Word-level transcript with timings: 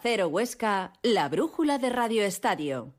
Cero 0.00 0.28
Huesca, 0.28 0.92
la 1.02 1.28
brújula 1.28 1.78
de 1.78 1.90
Radio 1.90 2.22
Estadio. 2.22 2.94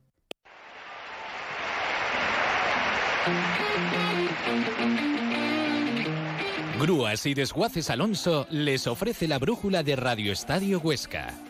Grúas 6.78 7.24
y 7.24 7.32
Desguaces 7.32 7.88
Alonso 7.88 8.46
les 8.50 8.86
ofrece 8.86 9.26
la 9.28 9.38
brújula 9.38 9.82
de 9.82 9.96
Radio 9.96 10.30
Estadio 10.30 10.78
Huesca. 10.78 11.49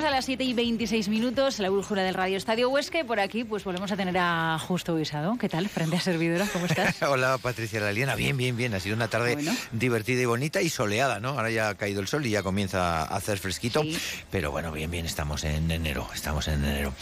A 0.00 0.08
las 0.10 0.24
7 0.24 0.42
y 0.44 0.54
26 0.54 1.08
minutos, 1.08 1.58
la 1.58 1.68
brújula 1.68 2.02
del 2.02 2.14
Radio 2.14 2.36
Estadio 2.38 2.68
Huesca 2.70 2.98
y 3.00 3.04
por 3.04 3.20
aquí 3.20 3.44
pues 3.44 3.62
volvemos 3.64 3.92
a 3.92 3.96
tener 3.96 4.16
a 4.18 4.58
Justo 4.58 4.96
Guisado. 4.96 5.36
¿Qué 5.38 5.48
tal, 5.48 5.68
frente 5.68 5.96
a 5.96 6.00
servidora? 6.00 6.46
¿Cómo 6.52 6.66
estás? 6.66 7.00
Hola, 7.08 7.38
Patricia 7.38 7.80
Laliena. 7.80 8.14
Bien, 8.16 8.36
bien, 8.36 8.56
bien. 8.56 8.74
Ha 8.74 8.80
sido 8.80 8.96
una 8.96 9.08
tarde 9.08 9.34
Bueno. 9.34 9.54
divertida 9.72 10.22
y 10.22 10.24
bonita 10.24 10.62
y 10.62 10.68
soleada, 10.70 11.20
¿no? 11.20 11.30
Ahora 11.30 11.50
ya 11.50 11.68
ha 11.68 11.74
caído 11.76 12.00
el 12.00 12.08
sol 12.08 12.24
y 12.26 12.30
ya 12.30 12.42
comienza 12.42 13.02
a 13.02 13.16
hacer 13.16 13.38
fresquito. 13.38 13.82
Sí. 13.82 13.96
Pero 14.30 14.50
bueno, 14.50 14.72
bien, 14.72 14.90
bien, 14.90 15.04
estamos 15.06 15.44
en 15.44 15.70
enero. 15.70 16.08
Estamos 16.14 16.48
en 16.48 16.64
enero. 16.64 16.92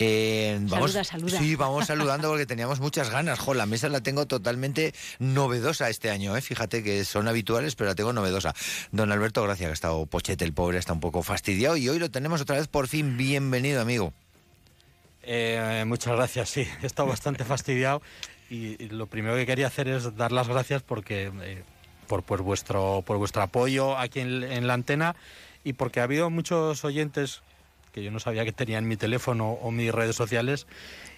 Eh, 0.00 0.58
vamos, 0.62 0.90
Saluda, 0.92 1.04
saluda. 1.04 1.38
Sí, 1.38 1.54
vamos 1.56 1.86
saludando 1.86 2.28
porque 2.28 2.46
teníamos 2.46 2.80
muchas 2.80 3.10
ganas. 3.10 3.38
Jo, 3.38 3.54
la 3.54 3.66
mesa 3.66 3.88
la 3.88 4.00
tengo 4.02 4.26
totalmente 4.26 4.92
novedosa 5.18 5.88
este 5.88 6.10
año, 6.10 6.36
¿eh? 6.36 6.42
Fíjate 6.42 6.82
que 6.82 7.04
son 7.04 7.26
habituales, 7.28 7.74
pero 7.76 7.88
la 7.88 7.94
tengo 7.94 8.12
novedosa. 8.12 8.54
Don 8.90 9.12
Alberto, 9.12 9.42
gracias, 9.44 9.68
que 9.68 9.70
ha 9.70 9.74
estado 9.74 10.04
pochete, 10.06 10.44
el 10.44 10.52
pobre, 10.52 10.78
está 10.78 10.92
un 10.92 11.00
poco 11.00 11.22
fastidiado 11.22 11.76
y 11.76 11.88
hoy 11.88 11.98
lo 12.00 12.10
tenemos 12.10 12.39
otra 12.40 12.56
vez 12.56 12.68
por 12.68 12.88
fin. 12.88 13.16
Bienvenido, 13.16 13.80
amigo. 13.80 14.12
Eh, 15.22 15.84
muchas 15.86 16.14
gracias, 16.14 16.48
sí, 16.48 16.66
he 16.82 16.86
estado 16.86 17.08
bastante 17.08 17.44
fastidiado 17.44 18.00
y, 18.48 18.88
lo 18.88 19.06
primero 19.06 19.36
que 19.36 19.46
quería 19.46 19.66
hacer 19.66 19.86
es 19.88 20.16
dar 20.16 20.32
las 20.32 20.48
gracias 20.48 20.82
porque 20.82 21.30
eh, 21.42 21.62
por, 22.06 22.22
por 22.22 22.42
vuestro 22.42 23.02
por 23.06 23.18
vuestro 23.18 23.42
apoyo 23.42 23.96
aquí 23.98 24.20
en, 24.20 24.42
en 24.42 24.66
la 24.66 24.74
antena 24.74 25.14
y 25.62 25.74
porque 25.74 26.00
ha 26.00 26.04
habido 26.04 26.30
muchos 26.30 26.84
oyentes 26.84 27.42
que 27.92 28.02
yo 28.02 28.10
no 28.10 28.18
sabía 28.18 28.44
que 28.44 28.52
tenían 28.52 28.88
mi 28.88 28.96
teléfono 28.96 29.52
o 29.52 29.70
mis 29.70 29.92
redes 29.92 30.16
sociales 30.16 30.66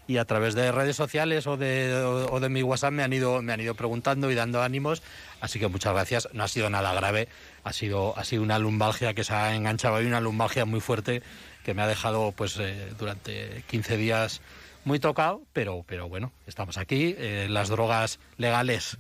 y 0.07 0.17
a 0.17 0.25
través 0.25 0.55
de 0.55 0.73
redes 0.73 0.97
sociales 0.97 1.47
o 1.47 1.57
de, 1.57 1.95
o, 1.95 2.41
de 2.41 2.49
mi 2.49 2.63
WhatsApp 2.63 2.93
me 2.93 3.03
han 3.03 3.13
ido 3.13 3.41
me 3.43 3.53
han 3.53 3.61
ido 3.61 3.75
preguntando 3.75 4.31
y 4.31 4.35
dando 4.35 4.63
ánimos, 4.63 5.03
así 5.41 5.59
que 5.59 5.69
muchas 5.69 5.93
gracias. 5.93 6.29
No 6.33 6.45
ha 6.45 6.49
sido 6.49 6.71
nada 6.71 6.93
grave, 6.93 7.29
ha 7.65 7.73
sido 7.73 8.19
ha 8.19 8.25
sido 8.25 8.43
una 8.43 8.59
lumbalgia 8.59 9.15
que 9.15 9.25
se 9.25 9.33
ha 9.33 9.55
enganchado 9.55 10.03
y 10.03 10.07
una 10.07 10.21
lumbalgia 10.21 10.65
muy 10.65 10.81
fuerte 10.81 11.23
que 11.65 11.75
me 11.75 11.83
ha 11.83 11.87
dejado 11.87 12.33
pues 12.33 12.57
eh, 12.59 12.93
durante 12.99 13.63
15 13.69 13.97
días 13.97 14.41
muy 14.85 14.99
tocado, 14.99 15.43
pero 15.53 15.85
pero 15.87 16.09
bueno, 16.09 16.33
estamos 16.49 16.77
aquí, 16.77 17.15
eh, 17.17 17.47
las 17.49 17.69
drogas 17.69 18.19
legales 18.37 18.97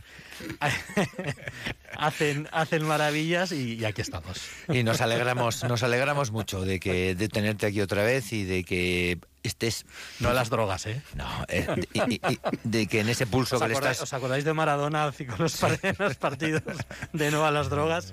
hacen 1.96 2.48
hacen 2.52 2.84
maravillas 2.84 3.50
y, 3.50 3.74
y 3.74 3.84
aquí 3.84 4.00
estamos. 4.00 4.40
Y 4.68 4.84
nos 4.84 5.00
alegramos, 5.00 5.64
nos 5.64 5.82
alegramos 5.82 6.30
mucho 6.30 6.64
de 6.64 6.78
que 6.78 7.16
de 7.16 7.28
tenerte 7.28 7.66
aquí 7.66 7.80
otra 7.80 8.04
vez 8.04 8.32
y 8.32 8.44
de 8.44 8.62
que 8.62 9.18
estés 9.42 9.84
No 10.20 10.32
las 10.32 10.50
drogas, 10.50 10.86
¿eh? 10.86 11.02
no, 11.14 11.26
eh, 11.48 11.66
y- 11.92 12.00
y- 12.14 12.20
y 12.32 12.40
de 12.64 12.86
que 12.86 13.00
en 13.00 13.08
ese 13.08 13.26
pulso 13.26 13.56
¿Os 13.56 13.62
que 13.62 13.68
le 13.68 13.74
estás 13.74 14.00
os 14.00 14.12
acordáis 14.12 14.44
de 14.44 14.52
Maradona 14.52 15.12
con 15.28 15.38
los, 15.38 15.56
par- 15.56 15.78
los 15.98 16.14
partidos 16.16 16.62
de 17.12 17.30
no 17.30 17.44
a 17.44 17.50
las 17.50 17.68
drogas? 17.68 18.12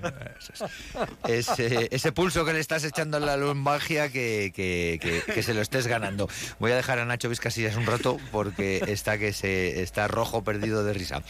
ese, 1.27 1.87
ese 1.91 2.11
pulso 2.11 2.45
que 2.45 2.53
le 2.53 2.59
estás 2.59 2.83
echando 2.83 3.17
en 3.17 3.25
la 3.25 3.37
lumbalgia 3.37 4.09
que, 4.11 4.51
que, 4.55 4.99
que- 5.01 5.33
que 5.33 5.43
se 5.43 5.53
lo 5.53 5.61
estés 5.61 5.87
ganando. 5.87 6.27
Voy 6.59 6.71
a 6.71 6.75
dejar 6.75 6.99
a 6.99 7.05
Nacho 7.05 7.29
Vizcasillas 7.29 7.75
un 7.75 7.85
rato 7.85 8.17
porque 8.31 8.83
está 8.87 9.17
que 9.17 9.33
se 9.33 9.81
está 9.81 10.07
rojo 10.07 10.43
perdido 10.43 10.83
de 10.83 10.93
risa. 10.93 11.21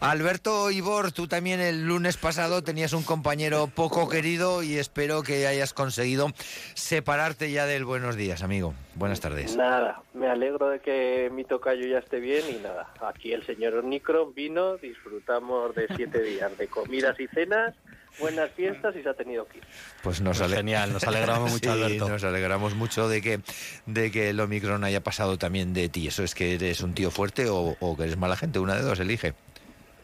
Alberto 0.00 0.70
Ibor, 0.70 1.12
tú 1.12 1.26
también 1.28 1.60
el 1.60 1.84
lunes 1.84 2.16
pasado 2.16 2.62
tenías 2.62 2.92
un 2.92 3.02
compañero 3.02 3.66
poco 3.68 4.08
querido 4.08 4.62
y 4.62 4.76
espero 4.78 5.22
que 5.22 5.46
hayas 5.46 5.72
conseguido 5.72 6.32
separarte 6.74 7.50
ya 7.50 7.66
del 7.66 7.84
buenos 7.84 8.16
días, 8.16 8.42
amigo. 8.42 8.74
Buenas 8.98 9.20
tardes. 9.20 9.54
Nada, 9.54 10.02
me 10.12 10.26
alegro 10.26 10.70
de 10.70 10.80
que 10.80 11.30
mi 11.32 11.44
tocayo 11.44 11.86
ya 11.86 11.98
esté 11.98 12.18
bien 12.18 12.42
y 12.50 12.60
nada, 12.60 12.92
aquí 13.00 13.32
el 13.32 13.46
señor 13.46 13.76
Omicron 13.76 14.34
vino, 14.34 14.76
disfrutamos 14.76 15.72
de 15.76 15.86
siete 15.94 16.20
días 16.20 16.58
de 16.58 16.66
comidas 16.66 17.18
y 17.20 17.28
cenas, 17.28 17.76
buenas 18.18 18.50
fiestas 18.50 18.96
y 18.96 19.04
se 19.04 19.08
ha 19.08 19.14
tenido 19.14 19.46
que 19.46 19.58
ir. 19.58 19.64
Pues 20.02 20.20
nos 20.20 20.38
Pues 20.40 20.52
genial, 20.52 20.92
nos 20.92 21.04
alegramos 21.04 21.52
mucho, 21.52 21.72
Sí, 21.72 21.80
Alberto. 21.80 22.08
Nos 22.08 22.24
alegramos 22.24 22.74
mucho 22.74 23.08
de 23.08 23.22
que, 23.22 23.38
de 23.86 24.10
que 24.10 24.30
el 24.30 24.40
Omicron 24.40 24.82
haya 24.82 25.00
pasado 25.00 25.38
también 25.38 25.74
de 25.74 25.88
ti. 25.88 26.08
¿Eso 26.08 26.24
es 26.24 26.34
que 26.34 26.54
eres 26.54 26.80
un 26.80 26.92
tío 26.92 27.12
fuerte 27.12 27.48
o, 27.48 27.76
o 27.78 27.96
que 27.96 28.02
eres 28.02 28.16
mala 28.16 28.34
gente? 28.34 28.58
Una 28.58 28.74
de 28.74 28.82
dos, 28.82 28.98
elige. 28.98 29.34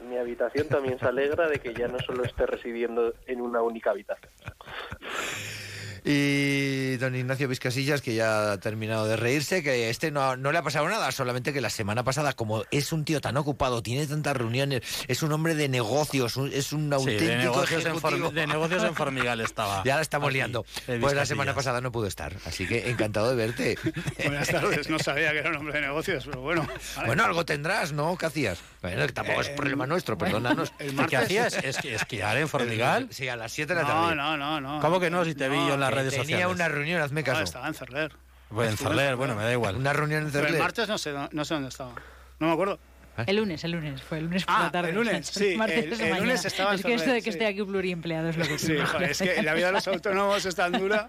Mi 0.08 0.18
habitación 0.18 0.68
también 0.68 1.00
se 1.00 1.06
alegra 1.06 1.48
de 1.48 1.58
que 1.58 1.74
ya 1.74 1.88
no 1.88 1.98
solo 1.98 2.22
esté 2.22 2.46
residiendo 2.46 3.12
en 3.26 3.40
una 3.40 3.60
única 3.60 3.90
habitación. 3.90 4.30
Y 6.06 6.96
don 6.98 7.14
Ignacio 7.16 7.48
Vizcasillas, 7.48 8.02
que 8.02 8.14
ya 8.14 8.52
ha 8.52 8.58
terminado 8.60 9.06
de 9.06 9.16
reírse, 9.16 9.62
que 9.62 9.88
este 9.88 10.10
no, 10.10 10.36
no 10.36 10.52
le 10.52 10.58
ha 10.58 10.62
pasado 10.62 10.86
nada, 10.86 11.10
solamente 11.12 11.52
que 11.54 11.62
la 11.62 11.70
semana 11.70 12.04
pasada, 12.04 12.34
como 12.34 12.62
es 12.70 12.92
un 12.92 13.06
tío 13.06 13.22
tan 13.22 13.38
ocupado, 13.38 13.82
tiene 13.82 14.06
tantas 14.06 14.36
reuniones, 14.36 14.82
es 15.08 15.22
un 15.22 15.32
hombre 15.32 15.54
de 15.54 15.68
negocios, 15.70 16.36
un- 16.36 16.52
es 16.52 16.74
un 16.74 16.88
Sí, 16.90 16.94
auténtico 16.94 17.26
de 17.30 17.36
negocios, 17.38 17.84
en 17.86 18.34
de 18.34 18.46
negocios 18.46 18.84
en 18.84 18.94
Formigal 18.94 19.40
estaba. 19.40 19.82
Ya 19.84 19.96
la 19.96 20.02
estamos 20.02 20.26
aquí, 20.28 20.34
liando. 20.34 20.66
Pues 21.00 21.14
la 21.14 21.24
semana 21.24 21.54
pasada 21.54 21.80
no 21.80 21.90
pudo 21.90 22.06
estar, 22.06 22.34
así 22.44 22.66
que 22.66 22.90
encantado 22.90 23.30
de 23.30 23.36
verte. 23.36 23.78
Buenas 24.24 24.48
tardes, 24.48 24.90
no 24.90 24.98
sabía 24.98 25.32
que 25.32 25.38
era 25.38 25.50
un 25.50 25.56
hombre 25.56 25.74
de 25.80 25.86
negocios, 25.86 26.24
pero 26.26 26.42
bueno. 26.42 26.66
vale. 26.96 27.06
Bueno, 27.06 27.24
algo 27.24 27.46
tendrás, 27.46 27.92
¿no? 27.92 28.16
¿Qué 28.18 28.26
hacías? 28.26 28.58
Bueno, 28.82 29.06
que 29.06 29.12
tampoco 29.14 29.40
es 29.40 29.48
Eh, 29.48 29.54
problema 29.56 29.86
nuestro, 29.86 30.18
perdónanos. 30.18 30.70
el 30.78 30.94
¿Qué 31.06 31.16
hacías? 31.16 31.54
¿Es, 31.64 31.78
que- 31.78 31.94
esquiar 31.94 32.36
en 32.36 32.48
Formigal? 32.48 33.08
Sí, 33.10 33.26
a 33.28 33.36
las 33.36 33.52
7 33.52 33.74
de 33.74 33.82
la 33.82 33.88
No, 33.88 34.02
tarde. 34.02 34.16
no, 34.16 34.36
no, 34.36 34.60
no. 34.60 34.80
¿Cómo 34.80 35.00
que 35.00 35.08
no? 35.08 35.24
Si 35.24 35.34
te 35.34 35.48
vi 35.48 35.56
yo 35.56 35.74
en 35.74 35.80
Que 35.93 35.93
redes 35.94 36.10
Tenía 36.12 36.24
sociales. 36.24 36.54
una 36.54 36.68
reunión, 36.68 37.00
hazme 37.02 37.20
No, 37.22 37.26
caso. 37.26 37.42
estaba 37.42 37.66
en 37.68 37.74
Cerler. 37.74 38.12
Pues 38.48 38.70
en 38.70 38.76
Cerler, 38.76 39.16
bueno, 39.16 39.34
me 39.34 39.42
da 39.42 39.52
igual. 39.52 39.76
Una 39.76 39.92
reunión 39.92 40.24
en 40.24 40.30
Pero 40.30 40.40
el 40.40 40.46
Cerler. 40.46 40.62
martes 40.62 40.88
no 40.88 40.98
sé, 40.98 41.12
no 41.32 41.44
sé 41.44 41.54
dónde 41.54 41.68
estaba. 41.70 41.92
No 42.38 42.46
me 42.48 42.52
acuerdo. 42.52 42.78
El 43.26 43.36
lunes, 43.36 43.62
el 43.62 43.70
lunes, 43.70 44.02
fue 44.02 44.18
el 44.18 44.24
lunes 44.24 44.44
por 44.44 44.54
Ah, 44.56 44.62
la 44.64 44.70
tarde. 44.72 44.88
el 44.90 44.96
lunes, 44.96 45.26
sí, 45.32 45.54
martes 45.56 46.00
el- 46.00 46.16
lunes 46.18 46.44
estaba 46.44 46.70
en 46.70 46.80
Es 46.80 46.84
que 46.84 46.94
esto 46.94 47.10
de 47.12 47.18
que 47.18 47.22
sí. 47.22 47.28
esté 47.30 47.46
aquí 47.46 47.62
pluriempleado 47.62 48.28
es 48.30 48.36
lo 48.36 48.44
que 48.44 48.58
Sí, 48.58 48.76
joder, 48.76 49.10
es 49.10 49.18
que 49.22 49.40
la 49.42 49.54
vida 49.54 49.66
de 49.66 49.72
los 49.72 49.86
autónomos 49.86 50.44
es 50.44 50.54
tan 50.56 50.72
dura 50.72 51.06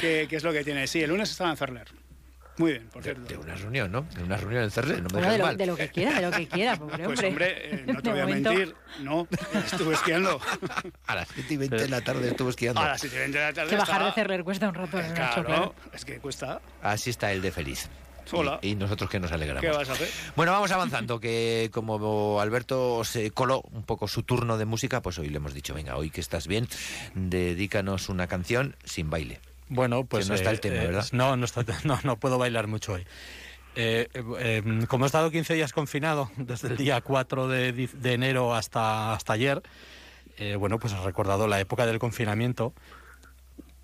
que, 0.00 0.26
que 0.30 0.36
es 0.36 0.44
lo 0.44 0.52
que 0.52 0.62
tiene. 0.62 0.86
Sí, 0.86 1.02
el 1.02 1.10
lunes 1.10 1.30
estaba 1.32 1.50
en 1.50 1.56
Cerler. 1.56 1.88
Muy 2.58 2.72
bien, 2.72 2.88
por 2.92 3.02
De, 3.02 3.14
cierto. 3.14 3.28
de 3.28 3.36
una 3.38 3.54
reunión, 3.54 3.90
¿no? 3.90 4.02
De 4.14 4.22
una 4.22 4.36
reunión 4.36 4.62
en 4.64 4.70
Cerler, 4.70 4.98
no 5.02 5.08
me 5.08 5.12
Bueno, 5.14 5.32
de, 5.32 5.38
lo, 5.38 5.44
mal. 5.46 5.56
de 5.56 5.66
lo 5.66 5.76
que 5.76 5.88
quiera, 5.88 6.20
de 6.20 6.22
lo 6.22 6.36
que 6.36 6.46
quiera, 6.48 6.76
pobre 6.76 7.04
Pues 7.04 7.18
hombre. 7.20 7.28
hombre, 7.28 7.74
eh, 7.74 7.84
no 7.86 7.94
te 8.02 8.02
De 8.02 8.10
voy 8.10 8.20
a 8.20 8.26
momento- 8.26 8.52
mentir, 8.52 8.74
no, 9.00 9.26
estuve 9.64 9.94
esquiando. 9.94 10.38
A 11.06 11.14
las 11.14 11.28
7 11.34 11.54
y 11.54 11.56
20 11.56 11.76
de 11.76 11.88
la 11.88 12.00
tarde 12.02 12.28
estuve 12.28 12.50
esquiando. 12.50 12.80
A 12.82 12.88
las 12.88 13.00
7 13.00 13.16
y 13.16 13.18
20 13.20 13.38
de 13.38 13.44
la 13.44 13.52
tarde 13.54 13.70
Que 13.70 13.76
bajar 13.76 13.94
estaba- 13.94 14.10
de 14.10 14.14
Cerler 14.14 14.44
cuesta 14.44 14.68
un 14.68 14.74
rato, 14.74 14.96
Nacho, 14.98 15.14
Claro, 15.14 15.44
claro. 15.44 15.74
es 15.94 16.04
que 16.04 16.18
cuesta. 16.18 16.60
Así 16.82 17.08
está 17.10 17.32
el 17.32 17.40
de 17.40 17.52
feliz. 17.52 17.88
Hola. 18.30 18.60
Y, 18.62 18.68
y 18.70 18.74
nosotros 18.76 19.10
que 19.10 19.18
nos 19.18 19.32
alegramos. 19.32 19.62
¿Qué 19.62 19.76
vas 19.76 19.88
a 19.88 19.92
hacer? 19.92 20.08
Bueno, 20.36 20.52
vamos 20.52 20.70
avanzando, 20.70 21.18
que 21.20 21.70
como 21.72 22.40
Alberto 22.40 23.02
se 23.02 23.30
coló 23.32 23.62
un 23.72 23.82
poco 23.82 24.06
su 24.08 24.22
turno 24.22 24.58
de 24.58 24.64
música, 24.64 25.02
pues 25.02 25.18
hoy 25.18 25.28
le 25.28 25.38
hemos 25.38 25.54
dicho, 25.54 25.74
venga, 25.74 25.96
hoy 25.96 26.10
que 26.10 26.20
estás 26.20 26.46
bien, 26.46 26.68
dedícanos 27.14 28.08
una 28.08 28.26
canción 28.28 28.76
sin 28.84 29.10
baile. 29.10 29.40
Bueno, 29.74 30.04
pues. 30.04 30.28
no 30.28 30.34
está 30.34 30.50
el 30.50 30.60
tema, 30.60 30.82
¿verdad? 30.82 31.06
No, 31.12 31.36
no, 31.36 31.44
está, 31.44 31.64
no, 31.84 31.98
no 32.04 32.16
puedo 32.18 32.38
bailar 32.38 32.66
mucho 32.66 32.92
hoy. 32.92 33.06
Eh, 33.74 34.06
eh, 34.12 34.22
eh, 34.38 34.84
como 34.86 35.04
he 35.04 35.06
estado 35.06 35.30
15 35.30 35.54
días 35.54 35.72
confinado, 35.72 36.30
desde 36.36 36.68
el 36.68 36.76
día 36.76 37.00
4 37.00 37.48
de, 37.48 37.72
de 37.72 38.12
enero 38.12 38.54
hasta, 38.54 39.14
hasta 39.14 39.32
ayer, 39.32 39.62
eh, 40.36 40.56
bueno, 40.56 40.78
pues 40.78 40.92
he 40.92 41.00
recordado 41.00 41.48
la 41.48 41.58
época 41.58 41.86
del 41.86 41.98
confinamiento. 41.98 42.74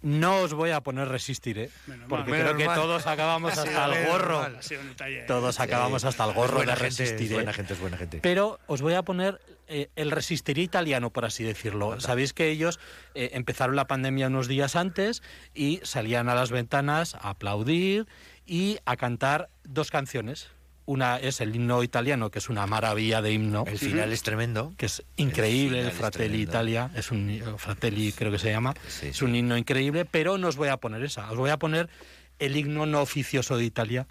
No 0.00 0.42
os 0.42 0.54
voy 0.54 0.70
a 0.70 0.80
poner 0.80 1.08
resistir, 1.08 1.58
¿eh? 1.58 1.70
Menos 1.86 2.06
porque 2.08 2.30
mal. 2.30 2.40
creo 2.40 2.56
que 2.56 2.66
mal. 2.66 2.78
todos 2.78 3.06
acabamos 3.06 3.58
Ha 3.58 3.62
hasta 3.62 3.84
el 3.86 4.06
gorro. 4.06 4.40
mal, 4.42 4.56
ha 4.56 4.62
sido 4.62 4.82
un 4.82 4.88
detalle. 4.90 5.22
Todos 5.22 5.58
acabamos 5.58 6.04
hasta 6.04 6.24
el 6.24 6.34
gorro 6.34 6.50
de 6.50 6.66
buena 6.66 6.76
gente, 6.76 6.84
resistir. 7.02 7.26
es 7.26 7.30
¿eh? 7.30 7.34
buena 7.34 7.52
gente, 7.52 7.72
es 7.72 7.80
buena 7.80 7.96
gente. 7.96 8.18
Pero 8.22 8.60
os 8.66 8.80
voy 8.82 8.94
a 8.94 9.02
poner 9.02 9.40
eh, 9.68 9.90
el 9.96 10.10
resistir 10.10 10.58
italiano, 10.58 11.10
por 11.10 11.24
así 11.24 11.44
decirlo. 11.44 12.00
Sabéis 12.00 12.32
que 12.32 12.48
ellos 12.48 12.80
eh, 13.14 13.30
empezaron 13.34 13.76
la 13.76 13.86
pandemia 13.86 14.28
unos 14.28 14.48
días 14.48 14.76
antes 14.76 15.22
y 15.54 15.80
salían 15.82 16.28
a 16.28 16.34
las 16.34 16.50
ventanas 16.50 17.14
a 17.14 17.30
aplaudir 17.30 18.06
y 18.46 18.78
a 18.86 18.96
cantar 18.96 19.50
dos 19.64 19.90
canciones. 19.90 20.48
una 20.86 21.18
es 21.18 21.42
el 21.42 21.54
himno 21.54 21.82
italiano, 21.82 22.30
que 22.30 22.38
es 22.38 22.48
una 22.48 22.66
maravilla 22.66 23.20
de 23.20 23.32
himno. 23.32 23.64
El 23.66 23.78
final 23.78 24.10
es 24.10 24.22
tremendo. 24.22 24.72
que 24.78 24.86
es 24.86 25.02
increíble, 25.16 25.82
El 25.82 25.92
Fratelli. 25.92 26.40
Italia, 26.40 26.90
es 26.94 27.10
un 27.10 27.42
Fratelli 27.58 28.12
creo 28.12 28.32
que 28.32 28.38
se 28.38 28.50
llama, 28.50 28.72
Sí, 28.88 29.08
es 29.08 29.20
un 29.20 29.36
himno 29.36 29.58
increíble, 29.58 30.06
pero 30.06 30.38
no 30.38 30.48
os 30.48 30.56
voy 30.56 30.68
a 30.68 30.78
poner 30.78 31.04
esa, 31.04 31.30
os 31.30 31.36
voy 31.36 31.50
a 31.50 31.58
poner 31.58 31.90
el 32.38 32.56
himno 32.56 32.86
no 32.86 33.02
oficioso 33.02 33.58
de 33.58 33.64
Italia, 33.64 34.06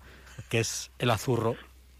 que 0.49 0.59
es 0.59 0.91
el 0.99 1.09
Azurro 1.09 1.55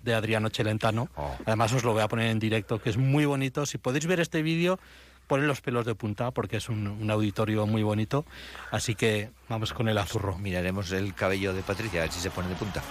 de 0.08 0.16
Adriano 0.16 0.50
Celentano. 0.50 1.10
Oh. 1.16 1.36
Además 1.46 1.74
os 1.74 1.84
lo 1.84 1.92
voy 1.92 2.02
a 2.02 2.08
poner 2.08 2.32
en 2.32 2.40
directo, 2.40 2.82
que 2.82 2.90
es 2.90 2.98
muy 2.98 3.26
bonito. 3.26 3.66
Si 3.66 3.78
podéis 3.78 4.08
ver 4.08 4.22
este 4.22 4.42
vídeo, 4.42 4.80
poned 5.28 5.46
los 5.46 5.62
pelos 5.62 5.86
de 5.86 5.94
punta, 5.96 6.32
porque 6.32 6.58
es 6.58 6.70
un, 6.70 6.88
un 6.88 7.12
auditorio 7.12 7.68
muy 7.68 7.84
bonito. 7.84 8.26
Así 8.72 8.96
que 8.96 9.30
vamos 9.50 9.74
con 9.74 9.90
el 9.90 9.98
Azurro. 9.98 10.38
Miraremos 10.38 10.92
el 10.94 11.14
cabello 11.14 11.54
de 11.54 11.62
Patricia, 11.62 12.00
a 12.00 12.04
ver 12.06 12.12
si 12.12 12.22
se 12.22 12.32
pone 12.32 12.48
de 12.48 12.56
punta. 12.56 12.82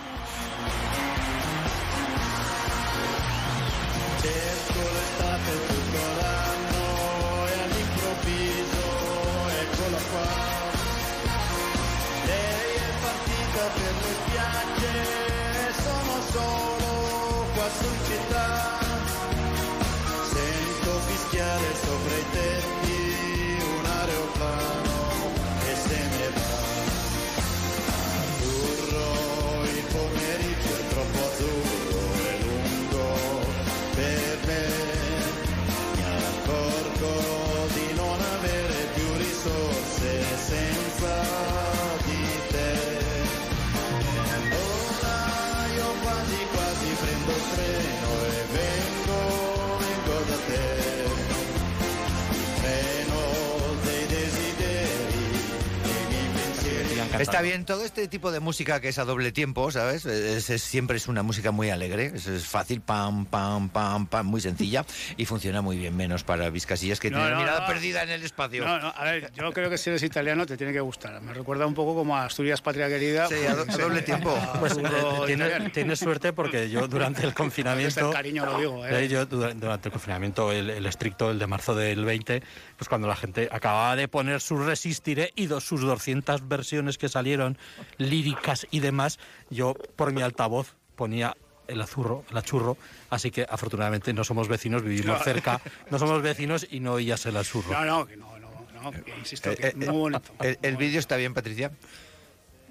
Está 57.36 57.42
bien, 57.44 57.66
todo 57.66 57.84
este 57.84 58.08
tipo 58.08 58.32
de 58.32 58.40
música 58.40 58.80
que 58.80 58.88
es 58.88 58.98
a 58.98 59.04
doble 59.04 59.30
tiempo, 59.30 59.70
¿sabes? 59.70 60.06
Es, 60.06 60.48
es- 60.48 60.62
siempre 60.62 60.96
es 60.96 61.06
una 61.06 61.22
música 61.22 61.50
muy 61.50 61.68
alegre, 61.68 62.12
es, 62.14 62.26
es 62.26 62.46
fácil, 62.46 62.80
pam, 62.80 63.26
pam, 63.26 63.68
pam, 63.68 64.06
pam, 64.06 64.24
muy 64.26 64.40
sencilla 64.40 64.86
y 65.18 65.26
funciona 65.26 65.60
muy 65.60 65.76
bien, 65.76 65.94
menos 65.94 66.24
para 66.24 66.48
Vizcasillas 66.48 66.98
que 66.98 67.10
No, 67.10 67.18
tiene 67.18 67.30
la 67.32 67.36
no, 67.36 67.42
mirada 67.42 67.60
no. 67.60 67.66
perdida 67.66 68.02
en 68.04 68.08
el 68.08 68.22
espacio. 68.24 68.64
No, 68.64 68.78
no, 68.80 68.88
a 68.88 69.04
ver, 69.04 69.30
yo 69.34 69.52
creo 69.52 69.68
que 69.68 69.76
si 69.76 69.90
eres 69.90 70.02
italiano 70.02 70.46
te 70.46 70.56
tiene 70.56 70.72
que 70.72 70.80
gustar. 70.80 71.20
Me 71.20 71.34
recuerda 71.34 71.66
un 71.66 71.74
poco 71.74 71.94
como 71.94 72.16
a 72.16 72.24
Asturias 72.24 72.62
Patria 72.62 72.88
Querida. 72.88 73.28
Sí, 73.28 73.34
a 73.46 73.54
do- 73.54 73.66
a 73.70 73.76
doble 73.76 74.00
tiempo. 74.00 74.34
Pues 74.58 74.72
eh, 74.78 74.82
tienes, 75.26 75.72
tienes 75.72 75.98
suerte 75.98 76.32
porque 76.32 76.70
yo 76.70 76.88
durante 76.88 77.22
el 77.22 77.34
confinamiento... 77.34 78.10
cariño 78.12 78.46
lo 78.46 78.58
digo, 78.58 78.86
¿eh? 78.86 79.04
Eh, 79.04 79.08
Yo 79.08 79.26
dura- 79.26 79.52
durante 79.52 79.88
el 79.88 79.92
confinamiento, 79.92 80.52
el, 80.52 80.70
el 80.70 80.86
estricto, 80.86 81.30
el 81.30 81.38
de 81.38 81.46
marzo 81.46 81.74
del 81.74 82.02
20, 82.04 82.42
pues 82.78 82.88
cuando 82.88 83.06
la 83.08 83.16
gente 83.16 83.50
acababa 83.52 83.94
de 83.94 84.08
poner 84.08 84.40
su 84.40 84.56
Resistiré 84.56 85.32
y 85.36 85.46
dos, 85.46 85.64
sus 85.64 85.82
200 85.82 86.48
versiones 86.48 86.96
que 86.96 87.08
salieron, 87.26 87.58
líricas 87.98 88.66
y 88.70 88.78
demás, 88.80 89.18
yo 89.50 89.74
por 89.96 90.12
mi 90.12 90.22
altavoz 90.22 90.74
ponía 90.94 91.36
el 91.66 91.80
azurro, 91.82 92.24
el 92.30 92.36
achurro, 92.36 92.76
así 93.10 93.32
que 93.32 93.44
afortunadamente 93.48 94.12
no 94.12 94.22
somos 94.22 94.46
vecinos, 94.46 94.82
vivimos 94.84 95.18
No. 95.18 95.24
cerca, 95.24 95.60
no 95.90 95.98
somos 95.98 96.22
vecinos 96.22 96.64
y 96.70 96.78
no 96.78 96.92
oías 96.92 97.26
el 97.26 97.36
achurro. 97.36 97.72
No, 97.72 97.84
no, 97.84 98.06
que 98.06 98.16
no, 98.16 98.38
no, 98.38 98.50
no, 98.80 98.90
que 98.92 99.02
insisto, 99.18 99.50
Eh, 99.50 99.56
que 99.56 99.66
eh, 99.66 99.70
es 99.70 99.76
muy 99.76 99.86
bonito. 99.88 100.30
¿El, 100.38 100.56
el 100.62 100.76
vídeo 100.76 101.00
está 101.00 101.16
bien, 101.16 101.34
Patricia? 101.34 101.72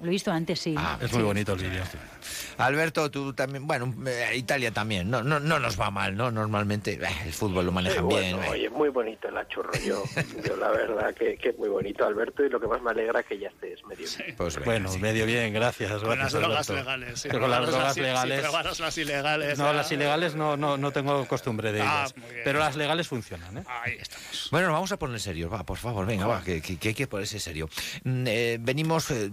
Lo 0.01 0.07
he 0.07 0.09
visto 0.09 0.31
antes, 0.31 0.59
sí. 0.59 0.75
Ah, 0.77 0.97
Es 1.01 1.11
muy 1.13 1.23
bonito 1.23 1.53
el 1.53 1.59
vídeo. 1.59 1.83
Alberto, 2.57 3.09
tú 3.11 3.33
también, 3.33 3.65
bueno, 3.67 3.93
eh, 4.07 4.31
Italia 4.35 4.71
también, 4.71 5.09
no, 5.09 5.23
no, 5.23 5.39
no 5.39 5.59
nos 5.59 5.79
va 5.79 5.91
mal, 5.91 6.15
¿no? 6.15 6.31
Normalmente 6.31 6.93
eh, 6.93 7.07
el 7.25 7.33
fútbol 7.33 7.65
lo 7.65 7.71
manejan 7.71 8.07
bien. 8.07 8.35
bueno, 8.37 8.43
eh. 8.47 8.49
oye, 8.49 8.69
muy 8.69 8.89
bonito 8.89 9.27
el 9.27 9.37
achurro. 9.37 9.71
Yo, 9.85 10.03
yo 10.47 10.55
la 10.57 10.69
verdad 10.71 11.13
que, 11.13 11.37
que 11.37 11.49
es 11.49 11.57
muy 11.57 11.69
bonito, 11.69 12.05
Alberto, 12.05 12.43
y 12.45 12.49
lo 12.49 12.59
que 12.59 12.67
más 12.67 12.81
me 12.81 12.91
alegra 12.91 13.19
es 13.21 13.25
que 13.25 13.37
ya 13.39 13.49
estés 13.49 13.83
medio 13.85 14.07
bien. 14.17 14.35
Pues 14.37 14.63
Bueno, 14.63 14.89
sí. 14.91 14.99
medio 14.99 15.25
bien, 15.25 15.53
gracias. 15.53 15.91
Con 16.01 16.09
las 16.09 16.33
gracias, 16.33 16.41
drogas 16.41 16.69
Alberto. 16.69 16.73
legales. 16.91 17.19
sí, 17.19 17.29
con 17.29 17.49
las 17.51 17.67
drogas 17.67 17.93
sí, 17.93 18.01
legales... 18.01 18.45
Sí, 18.75 18.81
las 18.81 18.97
ilegales. 18.97 19.57
No, 19.59 19.73
las 19.73 19.91
ilegales 19.91 20.35
no, 20.35 20.57
no, 20.57 20.77
no 20.77 20.91
tengo 20.91 21.25
costumbre 21.27 21.71
de 21.71 21.81
Ah, 21.81 22.01
ellas. 22.07 22.15
bien. 22.15 22.41
Pero 22.43 22.59
las 22.59 22.75
legales 22.75 23.07
funcionan, 23.07 23.57
¿eh? 23.59 23.63
Ahí 23.67 23.97
estamos. 23.99 24.47
Bueno, 24.51 24.67
nos 24.67 24.75
vamos 24.75 24.91
a 24.91 24.97
poner 24.97 25.19
serios, 25.19 25.51
va, 25.51 25.63
por 25.63 25.77
favor, 25.77 26.05
venga, 26.05 26.25
va, 26.27 26.43
que, 26.43 26.61
que- 26.61 26.87
hay 26.87 26.93
que 26.93 27.07
ponerse 27.07 27.39
serio. 27.39 27.69
Mm, 28.03 28.23
eh, 28.27 28.57
venimos 28.61 29.09
eh, 29.11 29.29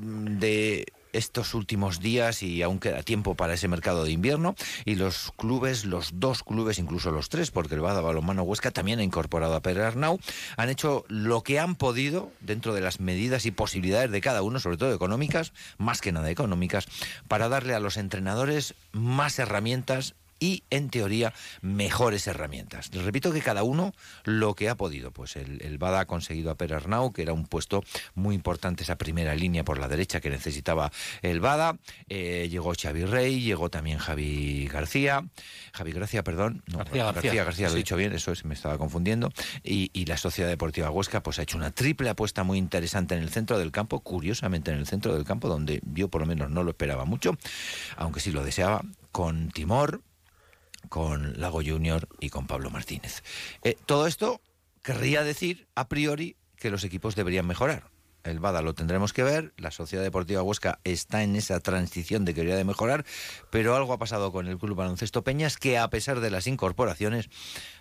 estos 1.12 1.54
últimos 1.54 2.00
días 2.00 2.42
y 2.42 2.62
aún 2.62 2.78
queda 2.78 3.02
tiempo 3.02 3.34
para 3.34 3.54
ese 3.54 3.68
mercado 3.68 4.04
de 4.04 4.12
invierno 4.12 4.54
y 4.84 4.94
los 4.94 5.32
clubes, 5.36 5.84
los 5.84 6.20
dos 6.20 6.42
clubes, 6.42 6.78
incluso 6.78 7.10
los 7.10 7.28
tres, 7.28 7.50
porque 7.50 7.74
el 7.74 7.80
Bada 7.80 8.00
Balonmano 8.00 8.42
Huesca 8.42 8.70
también 8.70 8.98
ha 8.98 9.02
incorporado 9.02 9.54
a 9.54 9.60
Pere 9.60 9.84
Arnau, 9.84 10.18
han 10.56 10.70
hecho 10.70 11.04
lo 11.08 11.42
que 11.42 11.58
han 11.58 11.74
podido 11.74 12.32
dentro 12.40 12.74
de 12.74 12.80
las 12.80 13.00
medidas 13.00 13.46
y 13.46 13.50
posibilidades 13.50 14.10
de 14.10 14.20
cada 14.20 14.42
uno, 14.42 14.58
sobre 14.58 14.76
todo 14.76 14.94
económicas, 14.94 15.52
más 15.78 16.00
que 16.00 16.12
nada 16.12 16.30
económicas, 16.30 16.86
para 17.28 17.48
darle 17.48 17.74
a 17.74 17.80
los 17.80 17.96
entrenadores 17.96 18.74
más 18.92 19.38
herramientas 19.38 20.14
y, 20.42 20.64
en 20.70 20.90
teoría, 20.90 21.32
mejores 21.60 22.26
herramientas. 22.26 22.92
Les 22.92 23.04
repito 23.04 23.32
que 23.32 23.40
cada 23.40 23.62
uno 23.62 23.94
lo 24.24 24.54
que 24.56 24.68
ha 24.68 24.74
podido. 24.76 25.12
Pues 25.12 25.36
el, 25.36 25.62
el 25.62 25.78
Bada 25.78 26.00
ha 26.00 26.06
conseguido 26.06 26.50
a 26.50 26.56
Per 26.56 26.74
Arnau, 26.74 27.12
que 27.12 27.22
era 27.22 27.32
un 27.32 27.46
puesto 27.46 27.84
muy 28.14 28.34
importante, 28.34 28.82
esa 28.82 28.96
primera 28.96 29.36
línea 29.36 29.62
por 29.64 29.78
la 29.78 29.86
derecha 29.86 30.20
que 30.20 30.30
necesitaba 30.30 30.90
el 31.22 31.38
Bada. 31.38 31.78
Eh, 32.08 32.48
llegó 32.50 32.72
Xavi 32.74 33.04
Rey, 33.04 33.40
llegó 33.40 33.70
también 33.70 33.98
Javi 33.98 34.66
García. 34.66 35.24
Javi 35.72 35.92
García, 35.92 36.24
perdón. 36.24 36.64
No, 36.66 36.78
García, 36.78 37.04
García. 37.04 37.22
García, 37.22 37.44
García, 37.44 37.66
lo 37.68 37.72
he 37.74 37.76
Sí. 37.76 37.82
dicho 37.82 37.96
bien, 37.96 38.12
eso 38.12 38.32
es, 38.32 38.44
me 38.44 38.54
estaba 38.54 38.78
confundiendo. 38.78 39.32
Y, 39.62 39.90
y 39.92 40.06
la 40.06 40.16
Sociedad 40.16 40.48
Deportiva 40.50 40.90
Huesca 40.90 41.22
pues 41.22 41.38
ha 41.38 41.42
hecho 41.42 41.56
una 41.56 41.70
triple 41.70 42.08
apuesta 42.08 42.42
muy 42.42 42.58
interesante 42.58 43.14
en 43.14 43.22
el 43.22 43.30
centro 43.30 43.58
del 43.58 43.70
campo, 43.70 44.00
curiosamente 44.00 44.72
en 44.72 44.78
el 44.78 44.86
centro 44.88 45.14
del 45.14 45.24
campo, 45.24 45.48
donde 45.48 45.80
yo 45.94 46.08
por 46.08 46.20
lo 46.20 46.26
menos 46.26 46.50
no 46.50 46.64
lo 46.64 46.70
esperaba 46.70 47.04
mucho, 47.04 47.36
aunque 47.96 48.18
sí 48.20 48.32
lo 48.32 48.42
deseaba, 48.42 48.82
con 49.12 49.50
Timor, 49.50 50.00
con 50.88 51.40
Lago 51.40 51.60
Junior 51.64 52.08
y 52.20 52.30
con 52.30 52.46
Pablo 52.46 52.70
Martínez. 52.70 53.22
Eh, 53.62 53.76
todo 53.86 54.06
esto 54.06 54.40
querría 54.82 55.22
decir, 55.24 55.68
a 55.74 55.88
priori, 55.88 56.36
que 56.56 56.70
los 56.70 56.84
equipos 56.84 57.14
deberían 57.14 57.46
mejorar. 57.46 57.92
El 58.24 58.38
Bada 58.38 58.62
lo 58.62 58.74
tendremos 58.74 59.12
que 59.12 59.24
ver, 59.24 59.52
la 59.56 59.72
Sociedad 59.72 60.04
Deportiva 60.04 60.42
Huesca 60.42 60.78
está 60.84 61.24
en 61.24 61.34
esa 61.34 61.58
transición 61.58 62.24
de 62.24 62.34
que 62.34 62.42
debería 62.42 62.56
de 62.56 62.64
mejorar, 62.64 63.04
pero 63.50 63.74
algo 63.74 63.92
ha 63.92 63.98
pasado 63.98 64.30
con 64.30 64.46
el 64.46 64.58
Club 64.58 64.76
Baloncesto 64.76 65.24
Peñas 65.24 65.56
que 65.56 65.76
a 65.76 65.90
pesar 65.90 66.20
de 66.20 66.30
las 66.30 66.46
incorporaciones, 66.46 67.28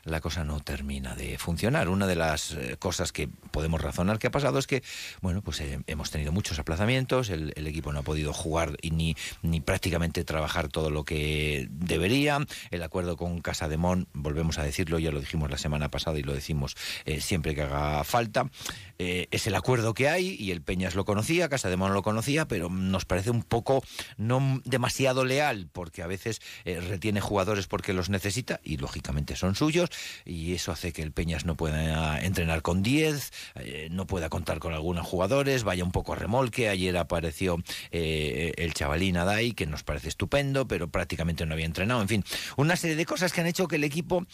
la 0.03 0.20
cosa 0.22 0.43
no 0.43 0.60
termina 0.60 1.15
de 1.15 1.38
funcionar. 1.38 1.89
Una 1.89 2.08
de 2.08 2.15
las 2.15 2.51
eh, 2.51 2.75
cosas 2.79 3.12
que 3.12 3.27
podemos 3.27 3.81
razonar 3.81 4.20
que 4.20 4.27
ha 4.27 4.31
pasado 4.31 4.60
es 4.60 4.67
que, 4.67 4.84
bueno, 5.22 5.41
pues 5.41 5.60
eh, 5.62 5.79
hemos 5.88 6.12
tenido 6.12 6.31
muchos 6.31 6.60
aplazamientos, 6.60 7.29
el, 7.29 7.51
equipo 7.72 7.93
no 7.93 8.00
ha 8.00 8.03
podido 8.03 8.34
jugar 8.34 8.75
y 8.81 8.91
ni, 8.91 9.15
ni 9.43 9.62
prácticamente 9.62 10.24
trabajar 10.25 10.67
todo 10.67 10.89
lo 10.89 11.05
que 11.05 11.67
debería. 11.70 12.39
El 12.72 12.84
acuerdo 12.84 13.15
con 13.15 13.39
Casa 13.41 13.70
de 13.70 13.77
Mon, 13.77 14.08
volvemos 14.13 14.58
a 14.58 14.63
decirlo, 14.63 15.00
ya 15.00 15.12
lo 15.12 15.20
dijimos 15.20 15.50
la 15.50 15.58
semana 15.58 15.89
pasada 15.89 16.20
y 16.20 16.24
lo 16.24 16.34
decimos 16.34 16.75
eh, 17.05 17.22
siempre 17.22 17.55
que 17.55 17.62
haga 17.62 18.03
falta, 18.03 18.50
es 18.98 19.48
el 19.48 19.55
acuerdo 19.55 19.96
que 19.96 20.10
hay 20.10 20.36
y 20.39 20.51
el 20.51 20.62
Peñas 20.62 20.93
lo 20.93 21.05
conocía, 21.05 21.50
Casa 21.50 21.70
de 21.70 21.77
Mon 21.77 21.91
lo 21.91 22.03
conocía, 22.03 22.48
pero 22.48 22.70
nos 22.70 23.03
parece 23.03 23.31
un 23.31 23.41
poco 23.41 23.84
no 24.17 24.62
demasiado 24.63 25.25
leal 25.25 25.70
porque 25.72 26.03
a 26.03 26.08
veces 26.08 26.39
retiene 26.65 27.20
jugadores 27.20 27.65
porque 27.65 27.93
los 27.93 28.12
necesita 28.12 28.60
y 28.63 28.77
lógicamente 28.77 29.36
son 29.36 29.55
suyos 29.55 29.90
y 30.25 30.53
eso 30.53 30.71
hace 30.71 30.93
que 30.93 31.01
el 31.01 31.12
Peñas 31.12 31.45
no 31.45 31.55
pueda 31.55 32.19
entrenar 32.21 32.62
con 32.62 32.83
10, 32.83 33.31
eh, 33.55 33.88
no 33.91 34.07
pueda 34.07 34.29
contar 34.29 34.60
con 34.60 34.74
algunos 34.74 35.05
jugadores, 35.05 35.63
vaya 35.63 35.83
un 35.83 35.91
poco 35.91 36.13
a 36.13 36.15
remolque. 36.15 36.69
Ayer 36.69 36.98
apareció 36.98 37.57
eh, 37.91 38.53
el 38.57 38.74
chavalín 38.74 39.17
Adai, 39.17 39.53
que 39.53 39.65
nos 39.65 39.83
parece 39.83 40.10
estupendo, 40.10 40.67
pero 40.67 40.89
prácticamente 40.89 41.45
no 41.45 41.53
había 41.53 41.65
entrenado. 41.65 42.01
En 42.01 42.07
fin, 42.07 42.24
una 42.57 42.75
serie 42.75 42.95
de 42.95 43.05
cosas 43.05 43.33
que 43.33 43.41
han 43.41 43.48
hecho 43.48 43.67
que 43.67 43.77
el 43.77 43.83
equipo 43.83 44.25